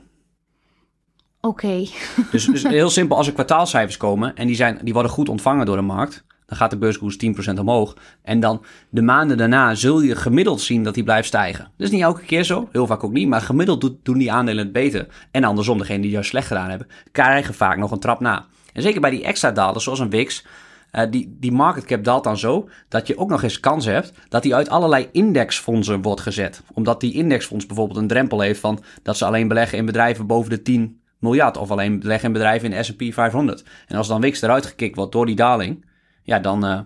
Oké. 1.40 1.84
Dus, 2.30 2.44
dus 2.44 2.62
heel 2.62 2.90
simpel, 2.90 3.16
als 3.16 3.26
er 3.26 3.32
kwartaalcijfers 3.32 3.96
komen 3.96 4.36
en 4.36 4.46
die, 4.46 4.56
zijn, 4.56 4.78
die 4.82 4.92
worden 4.92 5.10
goed 5.10 5.28
ontvangen 5.28 5.66
door 5.66 5.76
de 5.76 5.82
markt, 5.82 6.24
dan 6.46 6.56
gaat 6.56 6.70
de 6.70 6.78
beurskoers 6.78 7.16
10% 7.16 7.58
omhoog. 7.58 7.96
En 8.22 8.40
dan 8.40 8.64
de 8.90 9.02
maanden 9.02 9.36
daarna 9.36 9.74
zul 9.74 10.00
je 10.00 10.16
gemiddeld 10.16 10.60
zien 10.60 10.82
dat 10.82 10.94
die 10.94 11.04
blijft 11.04 11.28
stijgen. 11.28 11.64
Dat 11.76 11.86
is 11.86 11.90
niet 11.92 12.02
elke 12.02 12.22
keer 12.24 12.44
zo, 12.44 12.68
heel 12.72 12.86
vaak 12.86 13.04
ook 13.04 13.12
niet, 13.12 13.28
maar 13.28 13.40
gemiddeld 13.40 13.90
doen 14.02 14.18
die 14.18 14.32
aandelen 14.32 14.64
het 14.64 14.72
beter. 14.72 15.06
En 15.30 15.44
andersom, 15.44 15.78
degenen 15.78 16.00
die 16.00 16.10
juist 16.10 16.28
slecht 16.30 16.46
gedaan 16.46 16.68
hebben, 16.70 16.88
krijgen 17.12 17.54
vaak 17.54 17.76
nog 17.76 17.90
een 17.90 17.98
trap 17.98 18.20
na. 18.20 18.46
En 18.72 18.82
zeker 18.82 19.00
bij 19.00 19.10
die 19.10 19.24
extra 19.24 19.50
dalers, 19.50 19.84
zoals 19.84 19.98
een 19.98 20.10
WIX, 20.10 20.44
eh, 20.90 21.10
die, 21.10 21.36
die 21.40 21.52
market 21.52 21.84
cap 21.84 22.04
daalt 22.04 22.24
dan 22.24 22.38
zo 22.38 22.68
dat 22.88 23.06
je 23.06 23.18
ook 23.18 23.28
nog 23.28 23.42
eens 23.42 23.60
kans 23.60 23.84
hebt 23.84 24.12
dat 24.28 24.42
die 24.42 24.54
uit 24.54 24.68
allerlei 24.68 25.08
indexfondsen 25.12 26.02
wordt 26.02 26.20
gezet. 26.20 26.62
Omdat 26.74 27.00
die 27.00 27.12
indexfonds 27.12 27.66
bijvoorbeeld 27.66 27.98
een 27.98 28.06
drempel 28.06 28.40
heeft 28.40 28.60
van 28.60 28.82
dat 29.02 29.16
ze 29.16 29.24
alleen 29.24 29.48
beleggen 29.48 29.78
in 29.78 29.86
bedrijven 29.86 30.26
boven 30.26 30.50
de 30.50 30.62
10 30.62 31.00
miljard. 31.18 31.56
Of 31.56 31.70
alleen 31.70 32.00
beleggen 32.00 32.26
in 32.26 32.32
bedrijven 32.32 32.72
in 32.72 32.76
de 32.76 32.82
S&P 32.82 33.12
500. 33.14 33.64
En 33.86 33.96
als 33.96 34.08
dan 34.08 34.20
WIX 34.20 34.42
eruit 34.42 34.66
gekikt 34.66 34.96
wordt 34.96 35.12
door 35.12 35.26
die 35.26 35.36
daling, 35.36 35.86
ja, 36.22 36.38
dan 36.38 36.66
eh, 36.66 36.80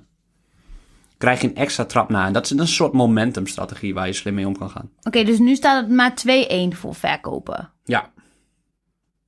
krijg 1.19 1.41
je 1.41 1.49
een 1.49 1.57
extra 1.57 1.85
trap 1.85 2.09
na. 2.09 2.27
En 2.27 2.33
dat 2.33 2.45
is 2.45 2.51
een 2.51 2.69
soort 2.69 2.93
momentumstrategie 2.93 3.95
waar 3.95 4.07
je 4.07 4.13
slim 4.13 4.35
mee 4.35 4.47
om 4.47 4.59
kan 4.59 4.71
gaan. 4.71 4.91
Oké, 5.03 5.25
dus 5.25 5.39
nu 5.39 5.55
staat 5.55 5.83
het 5.83 5.95
maar 5.95 6.15
2-1 6.75 6.77
voor 6.77 6.95
verkopen. 6.95 7.71
Ja, 7.85 8.13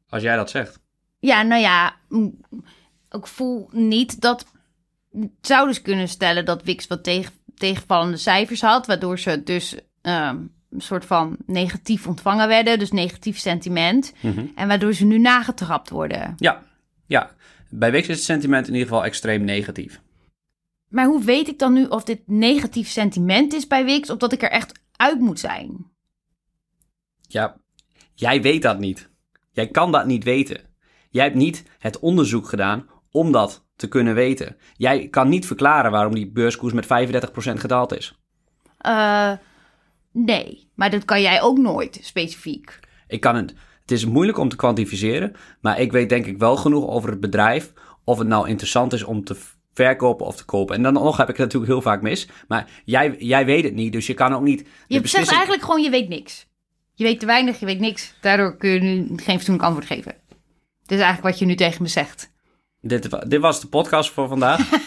als 0.08 0.22
jij 0.22 0.36
dat 0.36 0.50
zegt. 0.50 0.80
Ja, 1.18 1.42
nou 1.42 1.60
ja, 1.60 1.96
ik 3.10 3.26
voel 3.26 3.68
niet 3.72 4.20
dat. 4.20 4.52
Het 5.20 5.30
zou 5.40 5.68
dus 5.68 5.82
kunnen 5.82 6.08
stellen 6.08 6.44
dat 6.44 6.62
Wix 6.62 6.86
wat 6.86 7.04
tegen, 7.04 7.32
tegenvallende 7.54 8.16
cijfers 8.16 8.60
had, 8.60 8.86
waardoor 8.86 9.18
ze 9.18 9.42
dus 9.42 9.74
ehm, 10.02 10.36
een 10.70 10.80
soort 10.80 11.04
van 11.04 11.36
negatief 11.46 12.06
ontvangen 12.06 12.48
werden, 12.48 12.78
dus 12.78 12.90
negatief 12.90 13.38
sentiment. 13.38 14.12
Mhm. 14.20 14.46
En 14.54 14.68
waardoor 14.68 14.92
ze 14.92 15.04
nu 15.04 15.18
nagetrapt 15.18 15.90
worden. 15.90 16.34
Ja, 16.36 16.62
ja. 17.06 17.30
Bij 17.70 17.90
WIX 17.90 18.08
is 18.08 18.16
het 18.16 18.24
sentiment 18.24 18.66
in 18.66 18.72
ieder 18.72 18.88
geval 18.88 19.04
extreem 19.04 19.44
negatief. 19.44 20.00
Maar 20.88 21.06
hoe 21.06 21.24
weet 21.24 21.48
ik 21.48 21.58
dan 21.58 21.72
nu 21.72 21.84
of 21.84 22.04
dit 22.04 22.20
negatief 22.26 22.88
sentiment 22.88 23.52
is 23.52 23.66
bij 23.66 23.84
Wix, 23.84 24.10
of 24.10 24.18
dat 24.18 24.32
ik 24.32 24.42
er 24.42 24.50
echt 24.50 24.72
uit 24.96 25.20
moet 25.20 25.40
zijn? 25.40 25.86
Ja, 27.20 27.56
jij 28.14 28.42
weet 28.42 28.62
dat 28.62 28.78
niet. 28.78 29.08
Jij 29.52 29.68
kan 29.68 29.92
dat 29.92 30.06
niet 30.06 30.24
weten. 30.24 30.60
Jij 31.10 31.24
hebt 31.24 31.36
niet 31.36 31.62
het 31.78 31.98
onderzoek 31.98 32.48
gedaan 32.48 32.86
om 33.10 33.32
dat 33.32 33.63
te 33.76 33.88
kunnen 33.88 34.14
weten. 34.14 34.56
Jij 34.76 35.08
kan 35.08 35.28
niet 35.28 35.46
verklaren 35.46 35.90
waarom 35.90 36.14
die 36.14 36.30
beurskoers 36.30 36.72
met 36.72 36.84
35% 36.86 36.88
gedaald 37.60 37.96
is. 37.96 38.18
Eh, 38.78 39.32
nee, 40.12 40.68
maar 40.74 40.90
dat 40.90 41.04
kan 41.04 41.20
jij 41.22 41.42
ook 41.42 41.58
nooit 41.58 41.98
specifiek. 42.02 42.78
Ik 43.08 43.20
kan 43.20 43.36
het. 43.36 43.54
Het 43.80 43.90
is 43.90 44.04
moeilijk 44.06 44.38
om 44.38 44.48
te 44.48 44.56
kwantificeren, 44.56 45.32
maar 45.60 45.80
ik 45.80 45.92
weet 45.92 46.08
denk 46.08 46.26
ik 46.26 46.38
wel 46.38 46.56
genoeg 46.56 46.88
over 46.88 47.10
het 47.10 47.20
bedrijf 47.20 47.72
of 48.04 48.18
het 48.18 48.28
nou 48.28 48.48
interessant 48.48 48.92
is 48.92 49.02
om 49.04 49.24
te 49.24 49.36
verkopen 49.74 50.26
of 50.26 50.36
te 50.36 50.44
kopen. 50.44 50.76
En 50.76 50.82
dan 50.82 50.92
nog 50.92 51.16
heb 51.16 51.28
ik 51.28 51.36
het 51.36 51.44
natuurlijk 51.46 51.72
heel 51.72 51.82
vaak 51.82 52.02
mis, 52.02 52.28
maar 52.48 52.70
jij, 52.84 53.16
jij 53.18 53.44
weet 53.44 53.64
het 53.64 53.74
niet, 53.74 53.92
dus 53.92 54.06
je 54.06 54.14
kan 54.14 54.34
ook 54.34 54.42
niet. 54.42 54.60
Je 54.60 54.66
zegt 54.88 55.02
beslissing- 55.02 55.36
eigenlijk 55.36 55.64
gewoon, 55.64 55.82
je 55.82 55.90
weet 55.90 56.08
niks. 56.08 56.46
Je 56.94 57.04
weet 57.04 57.20
te 57.20 57.26
weinig, 57.26 57.60
je 57.60 57.66
weet 57.66 57.80
niks. 57.80 58.14
Daardoor 58.20 58.56
kun 58.56 58.70
je 58.70 58.80
nu 58.80 59.06
geen 59.16 59.36
fatsoenlijk 59.36 59.64
antwoord 59.64 59.86
geven. 59.86 60.14
Dit 60.82 60.98
is 60.98 61.04
eigenlijk 61.04 61.22
wat 61.22 61.38
je 61.38 61.46
nu 61.46 61.54
tegen 61.54 61.82
me 61.82 61.88
zegt. 61.88 62.32
Dit, 62.86 63.30
dit 63.30 63.40
was 63.40 63.60
de 63.60 63.66
podcast 63.66 64.10
voor 64.10 64.28
vandaag. 64.28 64.70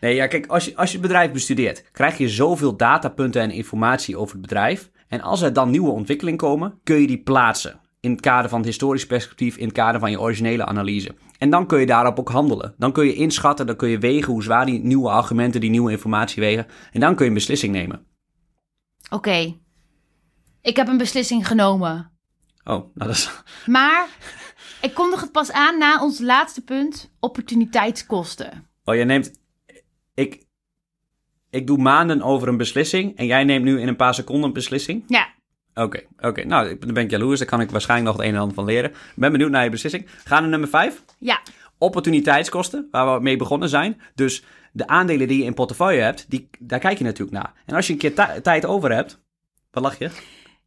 nee, 0.00 0.14
ja, 0.14 0.26
kijk, 0.26 0.46
als 0.46 0.64
je, 0.64 0.76
als 0.76 0.90
je 0.90 0.98
het 0.98 1.06
bedrijf 1.06 1.32
bestudeert, 1.32 1.90
krijg 1.92 2.18
je 2.18 2.28
zoveel 2.28 2.76
datapunten 2.76 3.42
en 3.42 3.50
informatie 3.50 4.16
over 4.16 4.32
het 4.32 4.42
bedrijf. 4.42 4.90
En 5.08 5.20
als 5.20 5.42
er 5.42 5.52
dan 5.52 5.70
nieuwe 5.70 5.90
ontwikkelingen 5.90 6.38
komen, 6.38 6.80
kun 6.84 7.00
je 7.00 7.06
die 7.06 7.22
plaatsen. 7.22 7.80
In 8.00 8.10
het 8.10 8.20
kader 8.20 8.48
van 8.48 8.58
het 8.58 8.68
historisch 8.68 9.06
perspectief, 9.06 9.56
in 9.56 9.64
het 9.64 9.76
kader 9.76 10.00
van 10.00 10.10
je 10.10 10.20
originele 10.20 10.64
analyse. 10.64 11.14
En 11.38 11.50
dan 11.50 11.66
kun 11.66 11.80
je 11.80 11.86
daarop 11.86 12.18
ook 12.18 12.30
handelen. 12.30 12.74
Dan 12.78 12.92
kun 12.92 13.06
je 13.06 13.14
inschatten, 13.14 13.66
dan 13.66 13.76
kun 13.76 13.88
je 13.88 13.98
wegen 13.98 14.32
hoe 14.32 14.42
zwaar 14.42 14.66
die 14.66 14.84
nieuwe 14.84 15.10
argumenten, 15.10 15.60
die 15.60 15.70
nieuwe 15.70 15.90
informatie 15.90 16.42
wegen. 16.42 16.66
En 16.92 17.00
dan 17.00 17.14
kun 17.14 17.24
je 17.24 17.30
een 17.30 17.36
beslissing 17.36 17.72
nemen. 17.72 18.06
Oké, 19.10 19.56
ik 20.62 20.76
heb 20.76 20.88
een 20.88 20.98
beslissing 20.98 21.46
genomen. 21.46 22.10
Oh, 22.64 22.94
nou 22.94 22.94
dat 22.94 23.08
is... 23.08 23.42
Maar 23.66 24.08
ik 24.80 24.94
kondig 24.94 25.20
het 25.20 25.32
pas 25.32 25.52
aan 25.52 25.78
na 25.78 26.02
ons 26.02 26.20
laatste 26.20 26.64
punt, 26.64 27.10
opportuniteitskosten. 27.20 28.66
Oh, 28.84 28.94
je 28.94 29.04
neemt... 29.04 29.30
Ik, 30.14 30.42
ik 31.50 31.66
doe 31.66 31.78
maanden 31.78 32.22
over 32.22 32.48
een 32.48 32.56
beslissing 32.56 33.16
en 33.16 33.26
jij 33.26 33.44
neemt 33.44 33.64
nu 33.64 33.80
in 33.80 33.88
een 33.88 33.96
paar 33.96 34.14
seconden 34.14 34.44
een 34.44 34.52
beslissing? 34.52 35.04
Ja, 35.06 35.34
Oké, 35.74 36.02
oké. 36.18 36.44
Nou, 36.44 36.68
ik- 36.68 36.80
dan 36.84 36.94
ben 36.94 37.02
ik 37.04 37.10
jaloers. 37.10 37.38
Daar 37.38 37.48
kan 37.48 37.60
ik 37.60 37.70
waarschijnlijk 37.70 38.08
nog 38.10 38.16
het 38.18 38.26
een 38.28 38.34
en 38.34 38.40
ander 38.40 38.54
van 38.56 38.64
leren. 38.64 38.90
Ik 38.90 38.96
ben 39.14 39.32
benieuwd 39.32 39.50
naar 39.50 39.64
je 39.64 39.70
beslissing. 39.70 40.06
Gaan 40.08 40.36
we 40.36 40.40
naar 40.40 40.50
nummer 40.50 40.68
5. 40.68 41.02
ja. 41.18 41.40
opportuniteitskosten, 41.78 42.88
waar 42.90 43.14
we 43.16 43.22
mee 43.22 43.36
begonnen 43.36 43.68
zijn. 43.68 44.00
Dus 44.14 44.44
de 44.72 44.86
aandelen 44.86 45.28
die 45.28 45.38
je 45.38 45.44
in 45.44 45.54
portefeuille 45.54 46.00
hebt, 46.02 46.30
die, 46.30 46.48
daar 46.58 46.78
kijk 46.78 46.98
je 46.98 47.04
natuurlijk 47.04 47.36
naar. 47.36 47.52
En 47.66 47.74
als 47.74 47.86
je 47.86 47.92
een 47.92 47.98
keer 47.98 48.14
ti- 48.14 48.40
tijd 48.42 48.64
over 48.66 48.92
hebt, 48.92 49.20
wat 49.70 49.82
lach 49.82 49.98
je? 49.98 50.10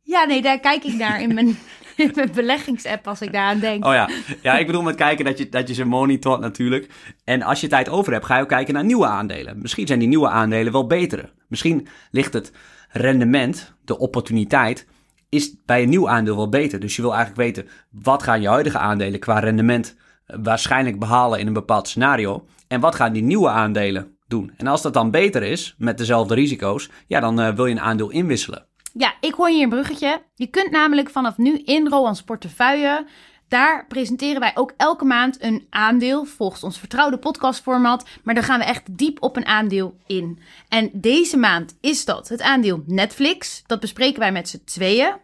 Ja, 0.02 0.24
nee, 0.24 0.42
daar 0.42 0.60
kijk 0.60 0.84
ik 0.84 0.94
naar 0.94 1.22
in 1.22 1.34
mijn, 1.34 1.58
mijn 2.16 2.32
beleggingsapp 2.34 3.08
als 3.08 3.22
ik 3.22 3.32
daaraan 3.32 3.60
denk. 3.60 3.86
Oh 3.86 3.94
ja, 3.94 4.10
ja 4.42 4.58
ik 4.58 4.66
bedoel 4.66 4.82
met 4.82 4.96
kijken 4.96 5.26
dat 5.26 5.38
je, 5.38 5.50
dat 5.50 5.68
je 5.68 5.74
ze 5.74 5.86
monitort 5.86 6.40
natuurlijk. 6.40 6.90
En 7.24 7.42
als 7.42 7.62
je 7.62 7.68
tijd 7.68 7.90
over 7.90 8.14
hebt, 8.14 8.26
ga 8.26 8.36
je 8.36 8.42
ook 8.42 8.48
kijken 8.48 8.74
naar 8.74 8.86
nieuwe 8.86 9.06
aandelen. 9.06 9.62
Misschien 9.62 9.88
zijn 9.88 10.00
die 10.00 10.08
nieuwe 10.08 10.30
aandelen 10.30 10.72
wel 10.72 10.88
betere. 10.88 11.30
Misschien 11.48 11.88
ligt 12.12 12.34
het 12.34 12.52
rendement, 12.90 13.74
de 13.86 13.98
opportuniteit, 13.98 14.88
is 15.30 15.56
bij 15.66 15.84
een 15.84 15.90
nieuw 15.90 16.10
aandeel 16.10 16.36
wel 16.36 16.50
beter. 16.50 16.80
Dus 16.80 16.96
je 16.96 17.02
wil 17.02 17.14
eigenlijk 17.14 17.42
weten, 17.42 17.72
wat 17.92 18.24
gaan 18.24 18.42
je 18.42 18.48
huidige 18.48 18.78
aandelen 18.78 19.20
qua 19.20 19.40
rendement 19.40 19.96
eh, 20.26 20.38
waarschijnlijk 20.44 21.00
behalen 21.00 21.40
in 21.40 21.48
een 21.48 21.54
bepaald 21.54 21.88
scenario? 21.88 22.46
En 22.68 22.80
wat 22.80 22.96
gaan 22.96 23.14
die 23.14 23.24
nieuwe 23.24 23.50
aandelen 23.50 24.18
doen? 24.28 24.52
En 24.58 24.68
als 24.68 24.82
dat 24.82 24.94
dan 24.94 25.12
beter 25.12 25.44
is, 25.44 25.76
met 25.78 25.98
dezelfde 25.98 26.34
risico's, 26.34 26.90
ja, 27.08 27.20
dan 27.20 27.40
eh, 27.40 27.54
wil 27.56 27.66
je 27.66 27.72
een 27.72 27.82
aandeel 27.82 28.10
inwisselen. 28.10 28.69
Ja, 29.00 29.14
ik 29.20 29.34
hoor 29.34 29.50
hier 29.50 29.64
een 29.64 29.70
bruggetje. 29.70 30.22
Je 30.36 30.48
kunt 30.48 30.72
namelijk 30.72 31.10
vanaf 31.10 31.38
nu 31.38 31.58
in 31.58 31.88
Roans 31.88 32.24
portefeuille. 32.24 33.06
Daar 33.48 33.88
presenteren 33.88 34.40
wij 34.40 34.52
ook 34.56 34.74
elke 34.78 35.06
maand 35.06 35.44
een 35.44 35.68
aandeel 35.70 36.26
volgens 36.26 36.64
ons 36.64 36.80
vertrouwde 36.80 37.18
podcastformat. 37.18 38.06
Maar 38.24 38.34
dan 38.36 38.44
gaan 38.44 38.60
we 38.60 38.66
echt 38.66 38.98
diep 38.98 39.24
op 39.24 39.36
een 39.36 39.46
aandeel 39.46 39.98
in. 40.08 40.40
En 40.70 40.90
deze 40.94 41.38
maand 41.38 41.78
is 41.82 42.06
dat 42.06 42.30
het 42.30 42.42
aandeel 42.42 42.84
Netflix. 42.86 43.64
Dat 43.66 43.80
bespreken 43.80 44.20
wij 44.20 44.32
met 44.32 44.50
z'n 44.50 44.64
tweeën. 44.66 45.16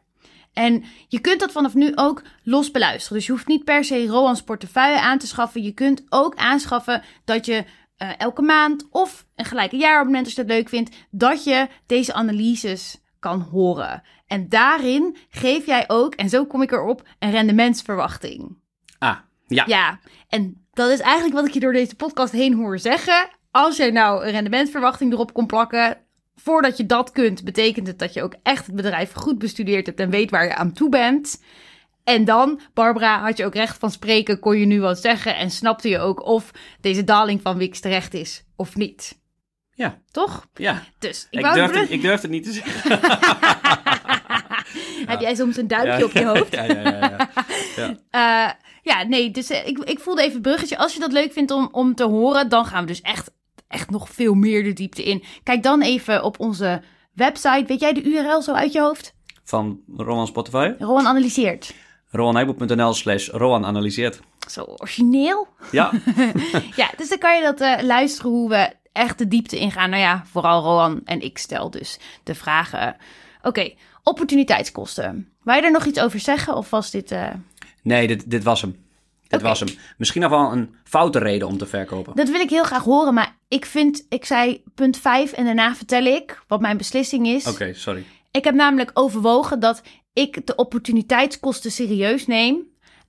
En 0.53 0.83
je 1.07 1.19
kunt 1.19 1.39
dat 1.39 1.51
vanaf 1.51 1.73
nu 1.73 1.91
ook 1.95 2.21
los 2.43 2.71
beluisteren. 2.71 3.17
Dus 3.17 3.25
je 3.25 3.31
hoeft 3.31 3.47
niet 3.47 3.63
per 3.63 3.83
se 3.83 4.07
Roans 4.07 4.43
portefeuille 4.43 5.01
aan 5.01 5.17
te 5.17 5.27
schaffen. 5.27 5.63
Je 5.63 5.73
kunt 5.73 6.03
ook 6.09 6.35
aanschaffen 6.35 7.03
dat 7.25 7.45
je 7.45 7.63
eh, 7.97 8.09
elke 8.17 8.41
maand 8.41 8.88
of 8.89 9.25
een 9.35 9.45
gelijke 9.45 9.77
jaarabonnement 9.77 10.25
als 10.25 10.35
je 10.35 10.41
dat 10.41 10.55
leuk 10.55 10.69
vindt, 10.69 10.95
dat 11.09 11.43
je 11.43 11.67
deze 11.85 12.13
analyses 12.13 13.03
kan 13.25 13.41
horen. 13.41 14.03
En 14.27 14.49
daarin 14.49 15.17
geef 15.29 15.65
jij 15.65 15.83
ook, 15.88 16.15
en 16.15 16.29
zo 16.29 16.45
kom 16.45 16.61
ik 16.61 16.71
erop, 16.71 17.07
een 17.19 17.31
rendementsverwachting. 17.31 18.57
Ah, 18.97 19.17
ja. 19.47 19.63
Ja, 19.67 19.99
en 20.29 20.65
dat 20.73 20.89
is 20.89 20.99
eigenlijk 20.99 21.35
wat 21.35 21.47
ik 21.47 21.53
je 21.53 21.59
door 21.59 21.73
deze 21.73 21.95
podcast 21.95 22.31
heen 22.31 22.53
hoor 22.53 22.79
zeggen. 22.79 23.29
Als 23.51 23.77
jij 23.77 23.91
nou 23.91 24.25
een 24.25 24.31
rendementsverwachting 24.31 25.13
erop 25.13 25.33
kon 25.33 25.45
plakken, 25.45 25.97
voordat 26.35 26.77
je 26.77 26.85
dat 26.85 27.11
kunt, 27.11 27.43
betekent 27.43 27.88
het 27.88 27.99
dat 27.99 28.13
je 28.13 28.23
ook 28.23 28.35
echt 28.43 28.65
het 28.65 28.75
bedrijf 28.75 29.13
goed 29.13 29.38
bestudeerd 29.38 29.85
hebt 29.85 29.99
en 29.99 30.09
weet 30.09 30.31
waar 30.31 30.45
je 30.45 30.55
aan 30.55 30.73
toe 30.73 30.89
bent. 30.89 31.43
En 32.03 32.25
dan, 32.25 32.59
Barbara, 32.73 33.21
had 33.21 33.38
je 33.38 33.45
ook 33.45 33.55
recht 33.55 33.77
van 33.77 33.91
spreken, 33.91 34.39
kon 34.39 34.57
je 34.57 34.65
nu 34.65 34.81
wat 34.81 34.99
zeggen 34.99 35.35
en 35.35 35.51
snapte 35.51 35.89
je 35.89 35.99
ook 35.99 36.25
of 36.25 36.51
deze 36.81 37.03
daling 37.03 37.41
van 37.41 37.57
Wix 37.57 37.79
terecht 37.79 38.13
is 38.13 38.43
of 38.55 38.75
niet. 38.75 39.23
Ja, 39.77 39.97
Toch? 40.11 40.47
ja. 40.53 40.83
Dus 40.99 41.27
ik, 41.29 41.39
Ik, 41.39 41.45
wou 41.45 41.55
durf 41.55 41.69
brug- 41.69 41.81
het, 41.81 41.91
ik 41.91 42.01
durf 42.01 42.21
het 42.21 42.31
niet 42.31 42.43
te 42.43 42.51
zeggen. 42.51 42.91
Heb 45.11 45.19
jij 45.21 45.35
soms 45.35 45.57
een 45.57 45.67
duimpje 45.67 46.05
op 46.05 46.11
je 46.11 46.25
hoofd? 46.25 46.51
Ja, 46.55 46.63
ja, 46.63 46.81
ja. 46.81 47.29
ja. 47.75 47.95
Eh, 48.09 48.51
ja, 48.81 49.03
nee, 49.03 49.31
dus 49.31 49.49
eh, 49.49 49.67
ik, 49.67 49.77
ik 49.77 49.99
voelde 49.99 50.21
even 50.21 50.33
het 50.33 50.41
bruggetje. 50.41 50.77
Als 50.77 50.93
je 50.93 50.99
dat 50.99 51.11
leuk 51.11 51.33
vindt 51.33 51.51
om, 51.51 51.69
om 51.71 51.95
te 51.95 52.03
horen, 52.03 52.49
dan 52.49 52.65
gaan 52.65 52.81
we 52.81 52.88
dus 52.88 53.01
echt, 53.01 53.31
echt 53.67 53.89
nog 53.89 54.09
veel 54.09 54.33
meer 54.33 54.63
de 54.63 54.73
diepte 54.73 55.03
in. 55.03 55.23
Kijk 55.43 55.63
dan 55.63 55.81
even 55.81 56.23
op 56.23 56.39
onze 56.39 56.81
website. 57.13 57.63
Weet 57.67 57.79
jij 57.79 57.93
de 57.93 58.03
URL 58.03 58.41
zo 58.41 58.53
uit 58.53 58.71
je 58.73 58.81
hoofd? 58.81 59.13
Van 59.43 59.79
Rowan 59.97 60.27
Spotify. 60.27 60.71
Rowan 60.79 61.07
analyseert. 61.07 61.73
rowanheibel.nl 62.09 62.93
slash 62.93 63.29
Rowan 63.29 63.65
analyseert. 63.65 64.19
Zo 64.49 64.61
origineel. 64.61 65.47
Ja, 65.71 65.91
Ja, 66.75 66.89
dus 66.97 67.09
dan 67.09 67.17
kan 67.17 67.35
je 67.35 67.41
dat 67.43 67.61
eh, 67.61 67.83
luisteren 67.83 68.31
hoe 68.31 68.49
we 68.49 68.73
echt 68.95 69.17
de 69.17 69.27
diepte 69.27 69.58
ingaan. 69.58 69.89
Nou 69.89 70.01
ja, 70.01 70.23
vooral 70.25 70.62
Rowan 70.62 71.01
en 71.05 71.21
ik 71.21 71.38
stel 71.38 71.69
dus 71.69 71.99
de 72.23 72.36
vragen. 72.36 72.95
Oké, 73.41 73.73
opportuniteitskosten. 74.03 75.29
Wil 75.43 75.55
je 75.55 75.62
er 75.62 75.71
nog 75.71 75.86
iets 75.86 75.99
over 75.99 76.19
zeggen 76.19 76.55
of 76.55 76.69
was 76.69 76.91
dit... 76.91 77.12
eh, 77.12 77.29
nee, 77.81 78.08
dit, 78.08 78.29
dit 78.29 78.43
was 78.43 78.62
hem. 78.62 78.84
Dit 79.27 79.41
was 79.41 79.60
hem. 79.60 79.69
Misschien 79.97 80.21
nog 80.21 80.29
wel 80.29 80.51
een 80.51 80.75
foute 80.84 81.19
reden 81.19 81.47
om 81.47 81.58
te 81.58 81.65
verkopen. 81.65 82.15
Dat 82.15 82.29
wil 82.29 82.39
ik 82.39 82.49
heel 82.49 82.63
graag 82.63 82.84
horen, 82.84 83.13
maar 83.13 83.36
ik 83.47 83.65
vind, 83.65 84.05
ik 84.10 84.25
zei 84.25 84.63
punt 84.75 84.97
5 84.97 85.31
en 85.31 85.45
daarna 85.45 85.75
vertel 85.75 86.05
ik 86.05 86.43
wat 86.47 86.62
mijn 86.62 86.77
beslissing 86.77 87.27
is. 87.27 87.47
Oké, 87.47 87.73
sorry. 87.73 88.03
Ik 88.31 88.43
heb 88.43 88.53
namelijk 88.53 88.91
overwogen 88.93 89.60
dat 89.60 89.81
ik 90.13 90.47
de 90.47 90.55
opportuniteitskosten 90.55 91.71
serieus 91.71 92.27
neem. 92.27 92.58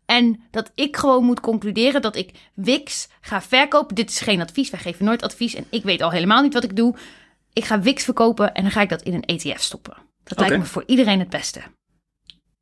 En 0.06 0.40
dat 0.50 0.72
ik 0.74 0.96
gewoon 0.96 1.24
moet 1.24 1.40
concluderen 1.40 2.02
dat 2.02 2.16
ik 2.16 2.30
Wix 2.54 3.08
ga 3.20 3.42
verkopen. 3.42 3.94
Dit 3.94 4.10
is 4.10 4.20
geen 4.20 4.40
advies, 4.40 4.70
wij 4.70 4.80
geven 4.80 5.04
nooit 5.04 5.22
advies. 5.22 5.54
En 5.54 5.66
ik 5.70 5.82
weet 5.82 6.02
al 6.02 6.10
helemaal 6.10 6.42
niet 6.42 6.54
wat 6.54 6.64
ik 6.64 6.76
doe. 6.76 6.94
Ik 7.52 7.64
ga 7.64 7.80
Wix 7.80 8.04
verkopen 8.04 8.54
en 8.54 8.62
dan 8.62 8.72
ga 8.72 8.80
ik 8.80 8.88
dat 8.88 9.02
in 9.02 9.14
een 9.14 9.24
ETF 9.24 9.60
stoppen. 9.60 9.96
Dat 10.24 10.38
lijkt 10.38 10.58
me 10.58 10.64
voor 10.64 10.84
iedereen 10.86 11.18
het 11.18 11.30
beste. 11.30 11.60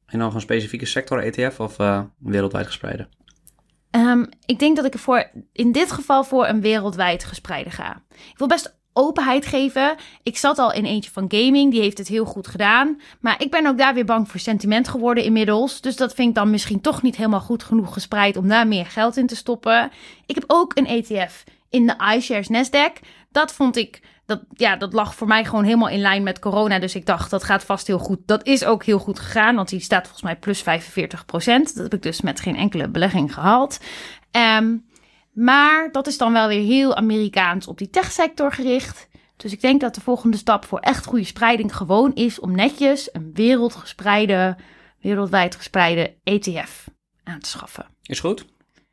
En 0.06 0.18
nog 0.18 0.34
een 0.34 0.40
specifieke 0.40 0.86
sector 0.86 1.22
ETF 1.22 1.60
of 1.60 1.78
eh, 1.78 2.02
wereldwijd 2.18 2.66
gespreide? 2.66 3.08
Ehm, 3.90 4.24
ik 4.46 4.58
denk 4.58 4.76
dat 4.76 4.84
ik 4.84 4.92
ervoor 4.92 5.30
in 5.52 5.72
dit 5.72 5.92
geval 5.92 6.24
voor 6.24 6.46
een 6.46 6.60
wereldwijd 6.60 7.24
gespreide 7.24 7.70
ga. 7.70 8.02
Ik 8.10 8.38
wil 8.38 8.46
best 8.46 8.78
openheid 8.94 9.46
geven. 9.46 9.94
Ik 10.22 10.36
zat 10.36 10.58
al 10.58 10.72
in 10.72 10.84
eentje 10.84 11.10
van 11.10 11.24
gaming, 11.28 11.70
die 11.70 11.80
heeft 11.80 11.98
het 11.98 12.08
heel 12.08 12.24
goed 12.24 12.46
gedaan. 12.46 13.00
Maar 13.20 13.42
ik 13.42 13.50
ben 13.50 13.66
ook 13.66 13.78
daar 13.78 13.94
weer 13.94 14.04
bang 14.04 14.30
voor 14.30 14.40
sentiment 14.40 14.88
geworden 14.88 15.24
inmiddels. 15.24 15.80
Dus 15.80 15.96
dat 15.96 16.14
vind 16.14 16.28
ik 16.28 16.34
dan 16.34 16.50
misschien 16.50 16.80
toch 16.80 17.02
niet 17.02 17.16
helemaal 17.16 17.40
goed 17.40 17.62
genoeg 17.62 17.92
gespreid 17.92 18.36
om 18.36 18.48
daar 18.48 18.66
meer 18.66 18.86
geld 18.86 19.16
in 19.16 19.26
te 19.26 19.36
stoppen. 19.36 19.90
Ik 20.26 20.34
heb 20.34 20.44
ook 20.46 20.76
een 20.76 20.86
ETF 20.86 21.44
in 21.70 21.86
de 21.86 22.14
iShares 22.16 22.48
Nasdaq. 22.48 23.06
Dat 23.32 23.52
vond 23.52 23.76
ik, 23.76 24.00
dat, 24.26 24.40
ja, 24.52 24.76
dat 24.76 24.92
lag 24.92 25.14
voor 25.14 25.26
mij 25.26 25.44
gewoon 25.44 25.64
helemaal 25.64 25.88
in 25.88 26.00
lijn 26.00 26.22
met 26.22 26.38
corona. 26.38 26.78
Dus 26.78 26.94
ik 26.94 27.06
dacht, 27.06 27.30
dat 27.30 27.44
gaat 27.44 27.64
vast 27.64 27.86
heel 27.86 27.98
goed. 27.98 28.18
Dat 28.26 28.46
is 28.46 28.64
ook 28.64 28.84
heel 28.84 28.98
goed 28.98 29.18
gegaan, 29.18 29.54
want 29.56 29.68
die 29.68 29.80
staat 29.80 30.02
volgens 30.02 30.22
mij 30.22 30.36
plus 30.36 30.62
45% 30.62 30.64
Dat 31.34 31.74
heb 31.74 31.94
ik 31.94 32.02
dus 32.02 32.20
met 32.20 32.40
geen 32.40 32.56
enkele 32.56 32.88
belegging 32.88 33.34
gehaald. 33.34 33.78
Ehm, 34.30 34.76
maar 35.34 35.92
dat 35.92 36.06
is 36.06 36.18
dan 36.18 36.32
wel 36.32 36.48
weer 36.48 36.64
heel 36.64 36.96
Amerikaans 36.96 37.66
op 37.66 37.78
die 37.78 37.90
techsector 37.90 38.52
gericht. 38.52 39.08
Dus 39.36 39.52
ik 39.52 39.60
denk 39.60 39.80
dat 39.80 39.94
de 39.94 40.00
volgende 40.00 40.36
stap 40.36 40.64
voor 40.64 40.78
echt 40.78 41.04
goede 41.04 41.24
spreiding 41.24 41.76
gewoon 41.76 42.14
is 42.14 42.40
om 42.40 42.54
netjes 42.54 43.08
een 43.12 43.30
wereldgespreide, 43.34 44.56
wereldwijd 45.00 45.56
gespreide 45.56 46.14
ETF 46.24 46.88
aan 47.24 47.40
te 47.40 47.48
schaffen. 47.48 47.86
Is 48.02 48.20
goed. 48.20 48.44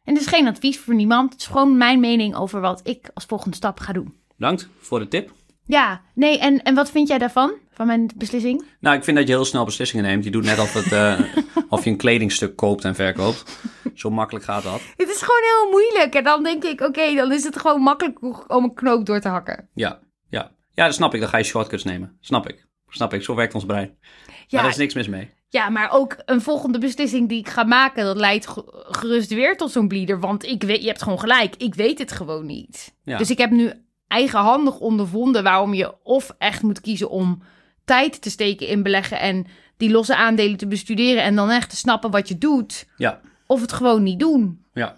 En 0.04 0.13
het 0.13 0.21
is 0.21 0.27
geen 0.27 0.47
advies 0.47 0.80
voor 0.80 0.95
niemand. 0.95 1.32
Het 1.32 1.41
is 1.41 1.47
gewoon 1.47 1.77
mijn 1.77 1.99
mening 1.99 2.36
over 2.36 2.62
wat 2.62 2.82
ik 2.84 3.10
als 3.13 3.25
volgende 3.25 3.56
stap 3.56 3.80
ga 3.80 3.93
doen. 3.93 4.19
Bedankt 4.36 4.69
voor 4.80 4.99
de 4.99 5.08
tip. 5.08 5.32
Ja, 5.72 6.02
nee, 6.16 6.40
en, 6.40 6.64
en 6.64 6.76
wat 6.76 6.92
vind 6.92 7.08
jij 7.08 7.18
daarvan? 7.18 7.54
Van 7.72 7.88
mijn 7.88 8.10
beslissing? 8.16 8.64
Nou, 8.80 8.96
ik 8.98 9.04
vind 9.04 9.18
dat 9.18 9.28
je 9.28 9.34
heel 9.34 9.46
snel 9.46 9.66
beslissingen 9.66 10.06
neemt. 10.06 10.24
Je 10.24 10.32
doet 10.32 10.44
net 10.44 10.60
of, 10.60 10.74
het, 10.74 10.92
eh, 10.92 11.20
of 11.70 11.84
je 11.84 11.90
een 11.90 11.98
kledingstuk 11.98 12.56
koopt 12.56 12.84
en 12.86 12.96
verkoopt. 12.96 13.60
Zo 13.96 14.10
makkelijk 14.10 14.46
gaat 14.46 14.64
dat. 14.64 14.82
Het 14.98 15.10
is 15.10 15.22
gewoon 15.22 15.42
heel 15.42 15.70
moeilijk. 15.72 16.16
En 16.16 16.24
dan 16.24 16.44
denk 16.44 16.64
ik, 16.64 16.82
oké, 16.82 17.16
dan 17.16 17.32
is 17.32 17.44
het 17.44 17.60
gewoon 17.60 17.82
makkelijk 17.82 18.50
om 18.52 18.64
een 18.64 18.74
knoop 18.74 19.06
door 19.06 19.20
te 19.20 19.28
hakken. 19.28 19.70
Ja, 19.74 20.00
ja. 20.30 20.52
Ja, 20.74 20.86
dat 20.86 20.94
snap 20.94 21.14
ik. 21.14 21.20
Dan 21.20 21.30
ga 21.30 21.38
je 21.38 21.44
shortcuts 21.44 21.84
nemen. 21.84 22.18
Snap 22.20 22.50
ik. 22.50 22.68
Snap 22.88 23.14
ik. 23.14 23.24
Zo 23.24 23.36
werkt 23.36 23.54
ons 23.54 23.66
brein. 23.66 23.98
Maar 24.00 24.36
Ja, 24.48 24.64
er 24.64 24.70
is 24.70 24.78
niks 24.78 24.94
mis 24.94 25.08
mee. 25.08 25.30
ja, 25.50 25.70
maar 25.70 25.92
ook 25.92 26.16
een 26.26 26.42
volgende 26.42 26.78
beslissing 26.78 27.30
die 27.30 27.40
ik 27.40 27.50
ga 27.50 27.64
maken, 27.64 28.04
dat 28.06 28.18
leidt 28.18 28.48
ge- 28.48 28.86
gerust 28.90 29.34
weer 29.34 29.58
tot 29.58 29.72
zo'n 29.72 29.88
bleeder. 29.88 30.20
Want 30.20 30.46
ik 30.46 30.64
weet, 30.64 30.82
je 30.82 30.88
hebt 30.88 31.02
gewoon 31.04 31.20
gelijk. 31.20 31.56
Ik 31.56 31.76
weet 31.76 32.00
het 32.00 32.12
gewoon 32.12 32.46
niet. 32.46 32.96
Ja. 33.04 33.18
Dus 33.18 33.30
ik 33.30 33.38
heb 33.38 33.50
nu 33.52 33.74
eigenhandig 34.12 34.80
ondervonden 34.80 35.43
waarom 35.43 35.74
je 35.74 35.93
of 36.04 36.36
echt 36.38 36.62
moet 36.62 36.82
kiezen 36.82 37.10
om 37.10 37.41
tijd 37.86 38.21
te 38.21 38.30
steken 38.30 38.67
in 38.67 38.84
beleggen 38.84 39.19
en 39.19 39.45
die 39.78 39.91
losse 39.91 40.15
aandelen 40.15 40.58
te 40.58 40.67
bestuderen 40.67 41.24
en 41.24 41.36
dan 41.36 41.50
echt 41.50 41.69
te 41.69 41.76
snappen 41.76 42.12
wat 42.12 42.28
je 42.28 42.38
doet. 42.38 42.88
Ja, 42.97 43.19
Of 43.47 43.62
het 43.62 43.74
gewoon 43.74 44.04
niet 44.04 44.19
doen. 44.19 44.65
ja. 44.74 44.95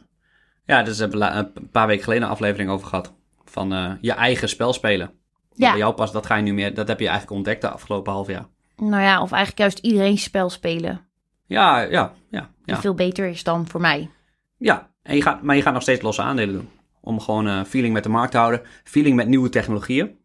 Ja, 0.65 0.83
daar 0.83 0.95
hebben 0.95 1.19
we 1.19 1.25
een 1.25 1.69
paar 1.71 1.87
weken 1.87 2.03
geleden 2.03 2.23
een 2.23 2.29
aflevering 2.29 2.69
over 2.69 2.87
gehad. 2.87 3.13
Van 3.45 3.73
eh, 3.73 3.91
je 4.01 4.11
eigen 4.11 4.49
spel 4.49 4.73
spelen. 4.73 5.11
Ja. 5.55 5.69
Bij 5.69 5.79
jou 5.79 5.93
pas, 5.93 6.11
dat 6.11 6.25
ga 6.25 6.35
je 6.35 6.43
nu 6.43 6.53
meer, 6.53 6.73
dat 6.73 6.87
heb 6.87 6.99
je 6.99 7.05
eigenlijk 7.07 7.35
ontdekt 7.35 7.61
de 7.61 7.69
afgelopen 7.69 8.13
half 8.13 8.27
jaar. 8.27 8.45
Nou 8.77 9.01
ja, 9.03 9.21
of 9.21 9.31
eigenlijk 9.31 9.59
juist 9.59 9.77
iedereen 9.79 10.17
spel 10.17 10.49
spelen. 10.49 11.01
Ja, 11.45 11.79
ja, 11.79 12.13
ja. 12.29 12.39
Die 12.65 12.75
Ja, 12.75 12.81
veel 12.81 12.93
beter 12.93 13.27
is 13.27 13.43
dan 13.43 13.67
voor 13.67 13.81
mij. 13.81 14.09
ja. 14.57 14.91
En 15.03 15.15
je 15.15 15.21
gaat, 15.21 15.41
maar 15.41 15.55
je 15.55 15.61
gaat 15.61 15.73
nog 15.73 15.81
steeds 15.81 16.01
losse 16.01 16.21
aandelen 16.21 16.55
doen. 16.55 16.69
Om 17.05 17.19
gewoon 17.19 17.47
eh, 17.47 17.63
feeling 17.63 17.93
met 17.93 18.03
de 18.03 18.09
markt 18.09 18.31
te 18.31 18.37
houden. 18.37 18.61
Feeling 18.83 19.15
met 19.15 19.27
nieuwe 19.27 19.49
technologieën. 19.49 20.17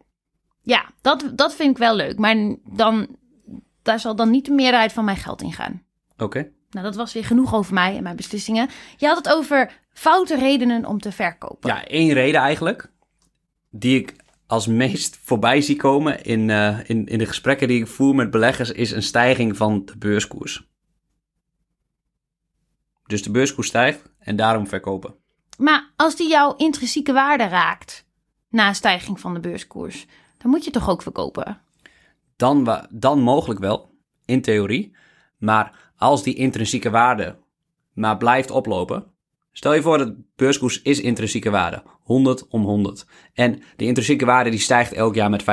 Ja, 0.63 0.91
dat, 1.01 1.33
dat 1.35 1.55
vind 1.55 1.71
ik 1.71 1.79
wel 1.79 1.97
leuk. 1.97 2.19
Maar 2.19 2.37
dan, 2.65 3.17
daar 3.83 4.01
zal 4.01 4.17
dan 4.17 4.31
niet 4.31 4.45
de 4.45 4.53
meerderheid 4.53 4.93
van 4.93 5.05
mijn 5.05 5.17
geld 5.17 5.43
in 5.43 5.53
gaan. 5.53 5.83
Oké. 6.17 6.51
Nou, 6.71 6.85
dat 6.85 6.97
was 6.97 7.13
weer 7.13 7.25
genoeg 7.25 7.55
over 7.55 7.75
mij 7.75 7.97
en 7.97 8.03
mijn 8.03 8.17
beslissingen. 8.17 8.69
Je 8.97 9.07
had 9.07 9.17
het 9.17 9.29
over 9.29 9.81
foute 9.93 10.37
redenen 10.37 10.87
om 10.87 10.99
te 10.99 11.13
verkopen. 11.13 11.71
Ja, 11.71 11.85
één 11.85 12.13
reden 12.13 12.41
eigenlijk. 12.41 12.91
Die 13.71 14.01
ik 14.01 14.15
als 14.47 14.67
meest 14.67 15.19
voorbij 15.23 15.61
zie 15.61 15.77
komen 15.77 16.23
in, 16.23 16.51
eh, 16.51 16.79
in, 16.87 17.07
in 17.07 17.19
de 17.19 17.27
gesprekken 17.27 17.69
die 17.69 17.81
ik 17.81 17.87
voer 17.87 18.15
met 18.15 18.31
beleggers, 18.31 18.73
is 18.73 18.91
een 18.91 19.03
stijging 19.03 19.57
van 19.57 19.85
de 19.85 19.97
beurskoers. 19.99 20.67
Dus 23.07 23.23
de 23.23 23.31
beurskoers 23.31 23.67
stijgt 23.67 24.03
en 24.19 24.37
daarom 24.37 24.67
verkopen. 24.67 25.15
Maar 25.59 25.93
als 25.97 26.17
die 26.17 26.29
jouw 26.29 26.55
intrinsieke 26.57 27.13
waarde 27.13 27.45
raakt 27.45 28.07
na 28.49 28.69
een 28.69 28.75
stijging 28.75 29.21
van 29.21 29.35
de 29.35 29.41
beurskoers, 29.41 30.07
dan 30.39 30.51
moet 30.51 30.65
je 30.65 30.71
toch 30.71 30.89
ook 30.89 31.03
verkopen? 31.03 31.61
Dan, 32.37 32.87
dan 32.91 33.21
mogelijk 33.21 33.61
wel, 33.61 33.91
in 34.25 34.43
theorie. 34.43 34.97
Maar 35.39 35.93
als 35.97 36.23
die 36.23 36.35
intrinsieke 36.35 36.91
waarde 36.91 37.37
maar 37.99 38.17
blijft 38.17 38.51
oplopen. 38.51 39.05
Stel 39.53 39.75
je 39.75 39.83
voor 39.83 39.99
dat 39.99 40.07
de 40.07 40.25
beurskoers 40.37 40.83
is 40.83 41.01
intrinsieke 41.01 41.51
waarde. 41.51 41.83
100 42.03 42.49
om 42.49 42.63
100. 42.63 43.07
En 43.35 43.63
de 43.77 43.85
intrinsieke 43.85 44.25
waarde 44.25 44.51
die 44.51 44.59
stijgt 44.59 44.93
elk 44.93 45.15
jaar 45.15 45.31
met 45.31 45.43
15%. 45.43 45.45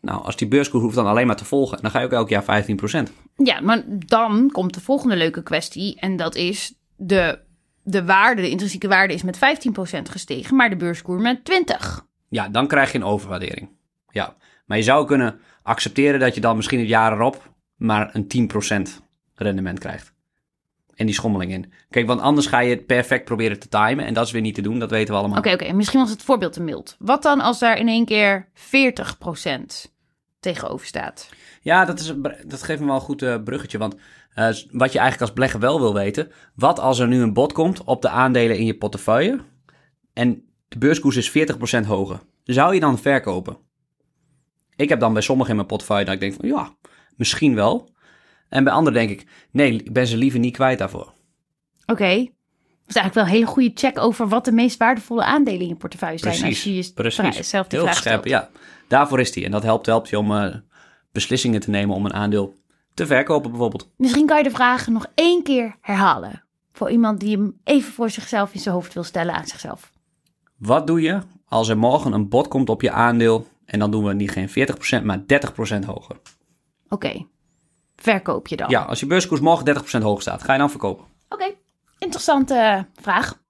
Nou, 0.00 0.24
als 0.24 0.36
die 0.36 0.48
beurskoers 0.48 0.82
hoeft 0.82 0.94
dan 0.94 1.06
alleen 1.06 1.26
maar 1.26 1.36
te 1.36 1.44
volgen, 1.44 1.82
dan 1.82 1.90
ga 1.90 1.98
je 1.98 2.04
ook 2.04 2.12
elk 2.12 2.28
jaar 2.28 2.64
15%. 3.08 3.12
Ja, 3.36 3.60
maar 3.60 3.84
dan 3.86 4.50
komt 4.50 4.74
de 4.74 4.80
volgende 4.80 5.16
leuke 5.16 5.42
kwestie. 5.42 6.00
En 6.00 6.16
dat 6.16 6.34
is 6.34 6.74
de, 6.96 7.38
de 7.84 8.04
waarde, 8.04 8.42
de 8.42 8.50
intrinsieke 8.50 8.88
waarde 8.88 9.14
is 9.14 9.22
met 9.22 9.36
15% 9.36 9.40
gestegen, 10.10 10.56
maar 10.56 10.70
de 10.70 10.76
beurskoers 10.76 11.22
met 11.22 11.44
20. 11.44 12.06
Ja, 12.28 12.48
dan 12.48 12.66
krijg 12.66 12.92
je 12.92 12.98
een 12.98 13.04
overwaardering. 13.04 13.68
Ja, 14.10 14.36
maar 14.66 14.76
je 14.76 14.82
zou 14.82 15.06
kunnen 15.06 15.40
accepteren 15.62 16.20
dat 16.20 16.34
je 16.34 16.40
dan 16.40 16.56
misschien 16.56 16.78
het 16.78 16.88
jaar 16.88 17.12
erop 17.12 17.52
maar 17.76 18.10
een 18.12 18.50
10% 18.88 19.02
rendement 19.34 19.78
krijgt. 19.78 20.12
En 20.94 21.06
die 21.06 21.14
schommeling 21.14 21.52
in. 21.52 21.72
Kijk, 21.90 22.06
want 22.06 22.20
anders 22.20 22.46
ga 22.46 22.58
je 22.58 22.70
het 22.70 22.86
perfect 22.86 23.24
proberen 23.24 23.58
te 23.58 23.68
timen. 23.68 24.06
En 24.06 24.14
dat 24.14 24.26
is 24.26 24.32
weer 24.32 24.42
niet 24.42 24.54
te 24.54 24.62
doen, 24.62 24.78
dat 24.78 24.90
weten 24.90 25.14
we 25.14 25.20
allemaal. 25.20 25.38
Oké, 25.38 25.52
oké, 25.52 25.72
misschien 25.72 26.00
was 26.00 26.10
het 26.10 26.22
voorbeeld 26.22 26.52
te 26.52 26.62
mild. 26.62 26.96
Wat 26.98 27.22
dan 27.22 27.40
als 27.40 27.58
daar 27.58 27.78
in 27.78 27.88
één 27.88 28.04
keer 28.04 28.48
40% 28.54 29.90
tegenover 30.40 30.86
staat? 30.86 31.28
Ja, 31.60 31.84
dat, 31.84 32.00
is, 32.00 32.14
dat 32.46 32.62
geeft 32.62 32.80
me 32.80 32.86
wel 32.86 32.94
een 32.94 33.00
goed 33.00 33.22
eh, 33.22 33.42
bruggetje. 33.42 33.78
Want 33.78 33.96
eh, 34.34 34.44
wat 34.70 34.92
je 34.92 34.98
eigenlijk 34.98 35.20
als 35.20 35.32
belegger 35.32 35.60
wel 35.60 35.80
wil 35.80 35.94
weten. 35.94 36.30
Wat 36.54 36.78
als 36.78 36.98
er 36.98 37.08
nu 37.08 37.22
een 37.22 37.32
bod 37.32 37.52
komt 37.52 37.84
op 37.84 38.02
de 38.02 38.08
aandelen 38.08 38.58
in 38.58 38.66
je 38.66 38.76
portefeuille. 38.76 39.40
En 40.12 40.42
de 40.68 40.78
beurskoers 40.78 41.16
is 41.16 41.30
40% 41.30 41.86
hoger. 41.86 42.20
Zou 42.44 42.74
je 42.74 42.80
dan 42.80 42.98
verkopen? 42.98 43.56
Ik 44.76 44.88
heb 44.88 45.00
dan 45.00 45.12
bij 45.12 45.22
sommigen 45.22 45.50
in 45.50 45.56
mijn 45.56 45.68
portefeuille 45.68 46.04
dat 46.04 46.14
ik 46.14 46.20
denk 46.20 46.34
van 46.34 46.48
ja, 46.48 46.74
misschien 47.16 47.54
wel. 47.54 47.92
En 48.48 48.64
bij 48.64 48.72
anderen 48.72 49.06
denk 49.06 49.20
ik, 49.20 49.26
nee, 49.50 49.72
ik 49.72 49.92
ben 49.92 50.06
ze 50.06 50.16
liever 50.16 50.40
niet 50.40 50.54
kwijt 50.54 50.78
daarvoor. 50.78 51.12
Oké. 51.86 52.14
Dat 52.16 52.94
is 52.94 53.00
eigenlijk 53.00 53.14
wel 53.14 53.24
een 53.24 53.30
hele 53.30 53.46
goede 53.46 53.70
check 53.74 53.98
over 53.98 54.28
wat 54.28 54.44
de 54.44 54.52
meest 54.52 54.78
waardevolle 54.78 55.24
aandelen 55.24 55.60
in 55.60 55.68
je 55.68 55.76
portefeuille 55.76 56.18
zijn. 56.18 56.44
als 56.44 56.64
je 56.64 56.74
je 56.74 56.84
vra- 56.94 57.42
zelf 57.42 57.66
die 57.66 57.78
Heel 57.78 57.88
vraag 57.88 57.96
scherp, 58.00 58.24
ja. 58.24 58.50
Daarvoor 58.88 59.20
is 59.20 59.32
die. 59.32 59.44
En 59.44 59.50
dat 59.50 59.62
helpt, 59.62 59.86
helpt 59.86 60.08
je 60.08 60.18
om 60.18 60.36
eh, 60.36 60.54
beslissingen 61.12 61.60
te 61.60 61.70
nemen 61.70 61.96
om 61.96 62.04
een 62.04 62.12
aandeel 62.12 62.54
te 62.94 63.06
verkopen 63.06 63.50
bijvoorbeeld. 63.50 63.90
Misschien 63.96 64.26
kan 64.26 64.36
je 64.36 64.42
de 64.42 64.50
vraag 64.50 64.86
nog 64.86 65.06
één 65.14 65.42
keer 65.42 65.76
herhalen. 65.80 66.42
Voor 66.72 66.90
iemand 66.90 67.20
die 67.20 67.36
hem 67.36 67.60
even 67.64 67.92
voor 67.92 68.10
zichzelf 68.10 68.54
in 68.54 68.60
zijn 68.60 68.74
hoofd 68.74 68.94
wil 68.94 69.02
stellen 69.02 69.34
aan 69.34 69.46
zichzelf. 69.46 69.92
Wat 70.58 70.86
doe 70.86 71.00
je 71.00 71.20
als 71.48 71.68
er 71.68 71.78
morgen 71.78 72.12
een 72.12 72.28
bod 72.28 72.48
komt 72.48 72.68
op 72.68 72.82
je 72.82 72.90
aandeel 72.90 73.46
en 73.64 73.78
dan 73.78 73.90
doen 73.90 74.04
we 74.04 74.14
niet 74.14 74.30
geen 74.30 74.48
40%, 74.48 75.04
maar 75.04 75.18
30% 75.18 75.84
hoger? 75.86 76.16
Oké. 76.88 77.26
Verkoop 77.96 78.48
je 78.48 78.56
dan? 78.56 78.70
Ja, 78.70 78.82
als 78.82 79.00
je 79.00 79.06
beurskoers 79.06 79.40
morgen 79.40 80.00
30% 80.00 80.02
hoger 80.02 80.22
staat, 80.22 80.42
ga 80.42 80.52
je 80.52 80.58
dan 80.58 80.70
verkopen? 80.70 81.04
Oké. 81.28 81.54
Interessante 81.98 82.86
vraag. 82.94 83.42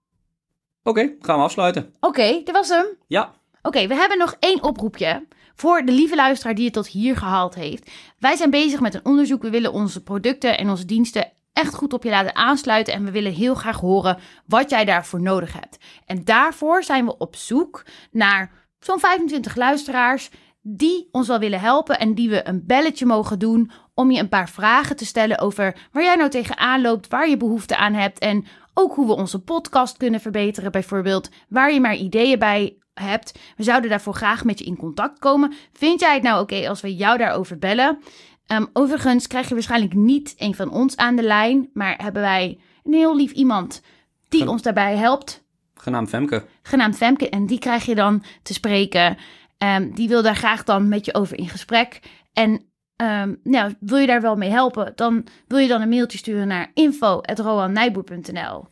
Oké, 0.83 1.15
gaan 1.21 1.37
we 1.37 1.45
afsluiten. 1.45 1.95
Oké, 2.01 2.41
dat 2.45 2.55
was 2.55 2.69
hem. 2.69 2.87
Ja, 3.07 3.35
Oké, 3.67 3.87
we 3.87 3.95
hebben 3.95 4.19
nog 4.19 4.37
één 4.39 4.63
oproepje 4.63 5.27
voor 5.55 5.85
de 5.85 5.93
lieve 5.93 6.15
luisteraar 6.15 6.55
die 6.55 6.65
het 6.65 6.75
tot 6.75 6.87
hier 6.87 7.17
gehaald 7.17 7.55
heeft. 7.55 7.91
Wij 8.19 8.37
zijn 8.37 8.51
bezig 8.51 8.81
met 8.81 8.95
een 8.95 9.05
onderzoek. 9.05 9.43
We 9.43 9.51
willen 9.51 9.73
onze 9.73 10.03
producten 10.03 10.59
en 10.59 10.71
onze 10.71 10.85
diensten 10.85 11.33
echt 11.53 11.75
goed 11.75 11.93
op 11.93 12.03
je 12.03 12.11
laten 12.11 12.37
aansluiten. 12.37 12.95
En 12.95 13.05
we 13.05 13.11
willen 13.11 13.33
heel 13.33 13.55
graag 13.55 13.81
horen 13.81 14.19
wat 14.47 14.71
jij 14.71 14.85
daarvoor 14.85 15.23
nodig 15.23 15.53
hebt. 15.53 15.79
En 16.07 16.25
daarvoor 16.25 16.83
zijn 16.83 17.05
we 17.05 17.19
op 17.19 17.37
zoek 17.37 17.85
naar 18.11 18.53
zo'n 18.79 18.99
25 18.99 19.57
luisteraars 19.57 20.31
die 20.67 21.09
ons 21.11 21.27
wel 21.27 21.39
willen 21.39 21.61
helpen 21.61 21.99
en 21.99 22.15
die 22.15 22.31
we 22.31 22.49
een 22.49 22.67
belletje 22.67 23.07
mogen 23.07 23.39
doen 23.39 23.71
om 23.95 24.11
je 24.11 24.21
een 24.21 24.29
paar 24.29 24.49
vragen 24.49 24.97
te 24.97 25.07
stellen 25.07 25.39
over 25.39 25.89
waar 25.93 26.03
jij 26.03 26.15
nou 26.15 26.31
tegenaan 26.31 26.81
loopt, 26.81 27.09
waar 27.09 27.29
je 27.29 27.37
behoefte 27.37 27.77
aan 27.77 27.93
hebt 27.93 28.19
en 28.19 28.47
ook 28.75 28.95
hoe 28.95 29.07
we 29.07 29.13
onze 29.13 29.43
podcast 29.43 29.97
kunnen 29.97 30.21
verbeteren 30.21 30.73
bijvoorbeeld, 30.73 31.29
waar 31.49 31.73
je 31.73 31.81
maar 31.81 31.97
ideeën 31.97 32.39
bij 32.39 32.79
hebt. 32.95 33.39
We 33.57 33.63
zouden 33.63 33.91
daarvoor 33.91 34.15
graag 34.15 34.45
met 34.45 34.59
je 34.59 34.65
in 34.65 34.77
contact 34.77 35.19
komen. 35.19 35.53
Vind 35.73 36.01
jij 36.01 36.15
het 36.15 36.23
nou 36.23 36.43
oké 36.43 36.69
als 36.69 36.81
we 36.81 36.95
jou 36.95 37.19
daarover 37.19 37.59
bellen? 37.59 37.99
Ehm, 38.47 38.65
overigens 38.73 39.27
krijg 39.27 39.49
je 39.49 39.55
waarschijnlijk 39.55 39.95
niet 39.95 40.35
een 40.39 40.55
van 40.55 40.71
ons 40.71 40.97
aan 40.97 41.17
de 41.17 41.23
lijn, 41.23 41.71
maar 41.73 41.95
hebben 42.03 42.23
wij 42.23 42.59
een 42.85 42.93
heel 42.93 43.17
lief 43.17 43.31
iemand 43.33 43.83
die 44.29 44.41
Gen- 44.41 44.49
ons 44.49 44.63
daarbij 44.63 44.97
helpt 44.97 45.43
genaamd 45.75 46.09
Femke. 46.09 46.45
genaamd 46.63 46.97
Femke. 46.97 47.29
En 47.29 47.47
die 47.47 47.59
krijg 47.59 47.85
je 47.85 47.95
dan 47.95 48.23
te 48.43 48.53
spreken. 48.53 49.17
Ehm, 49.59 49.91
die 49.93 50.09
wil 50.09 50.23
daar 50.23 50.37
graag 50.37 50.65
dan 50.65 50.89
met 50.89 51.05
je 51.05 51.15
over 51.15 51.39
in 51.39 51.49
gesprek. 51.49 52.01
En 52.33 52.65
ehm, 52.97 53.35
nou, 53.43 53.75
wil 53.81 53.99
je 53.99 54.07
daar 54.07 54.21
wel 54.21 54.37
mee 54.37 54.51
helpen, 54.51 54.93
dan 54.95 55.27
wil 55.49 55.59
je 55.59 55.69
dan 55.69 55.81
een 55.83 55.89
mailtje 55.89 56.19
sturen 56.19 56.47
naar 56.49 56.71
info.roannijboer.nl. 56.75 58.67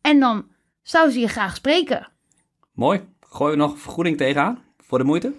En 0.00 0.20
dan 0.20 0.46
zou 0.82 1.10
ze 1.10 1.18
je 1.20 1.28
graag 1.28 1.54
spreken. 1.56 2.08
Mooi. 2.72 3.00
Gooi 3.34 3.50
je 3.50 3.56
nog 3.56 3.78
vergoeding 3.78 4.16
tegenaan 4.16 4.62
voor 4.78 4.98
de 4.98 5.04
moeite? 5.04 5.32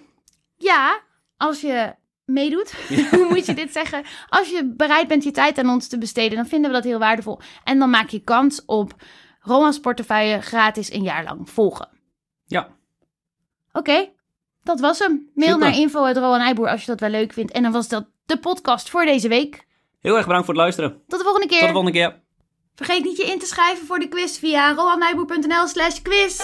Ja, 0.56 1.00
als 1.36 1.60
je 1.60 1.94
meedoet, 2.24 2.74
hoe 3.10 3.26
moet 3.32 3.46
je 3.46 3.54
dit 3.54 3.72
zeggen? 3.72 4.04
Als 4.28 4.48
je 4.48 4.72
bereid 4.76 5.08
bent 5.08 5.24
je 5.24 5.30
tijd 5.30 5.58
aan 5.58 5.68
ons 5.68 5.88
te 5.88 5.98
besteden, 5.98 6.36
dan 6.36 6.46
vinden 6.46 6.70
we 6.70 6.76
dat 6.76 6.84
heel 6.84 6.98
waardevol. 6.98 7.40
En 7.64 7.78
dan 7.78 7.90
maak 7.90 8.08
je 8.08 8.24
kans 8.24 8.64
op 8.64 8.94
Rowan's 9.40 9.80
portefeuille 9.80 10.40
gratis 10.40 10.92
een 10.92 11.02
jaar 11.02 11.24
lang 11.24 11.50
volgen. 11.50 11.88
Ja. 12.46 12.68
Oké, 13.72 14.08
dat 14.62 14.80
was 14.80 14.98
hem. 14.98 15.30
Mail 15.34 15.52
Super. 15.52 15.68
naar 15.68 15.78
info.roanijboer 15.78 16.68
als 16.68 16.80
je 16.80 16.86
dat 16.86 17.00
wel 17.00 17.10
leuk 17.10 17.32
vindt. 17.32 17.52
En 17.52 17.62
dan 17.62 17.72
was 17.72 17.88
dat 17.88 18.06
de 18.26 18.38
podcast 18.38 18.90
voor 18.90 19.04
deze 19.04 19.28
week. 19.28 19.66
Heel 20.00 20.16
erg 20.16 20.26
bedankt 20.26 20.46
voor 20.46 20.54
het 20.54 20.62
luisteren. 20.62 21.02
Tot 21.06 21.18
de 21.18 21.24
volgende 21.24 21.48
keer. 21.48 21.58
Tot 21.58 21.68
de 21.68 21.74
volgende 21.74 21.98
keer. 21.98 22.22
Vergeet 22.74 23.04
niet 23.04 23.16
je 23.16 23.26
in 23.26 23.38
te 23.38 23.46
schrijven 23.46 23.86
voor 23.86 23.98
de 23.98 24.08
quiz 24.08 24.38
via 24.38 24.74
roannijboer.nl 24.74 25.66
slash 25.66 26.02
quiz. 26.02 26.40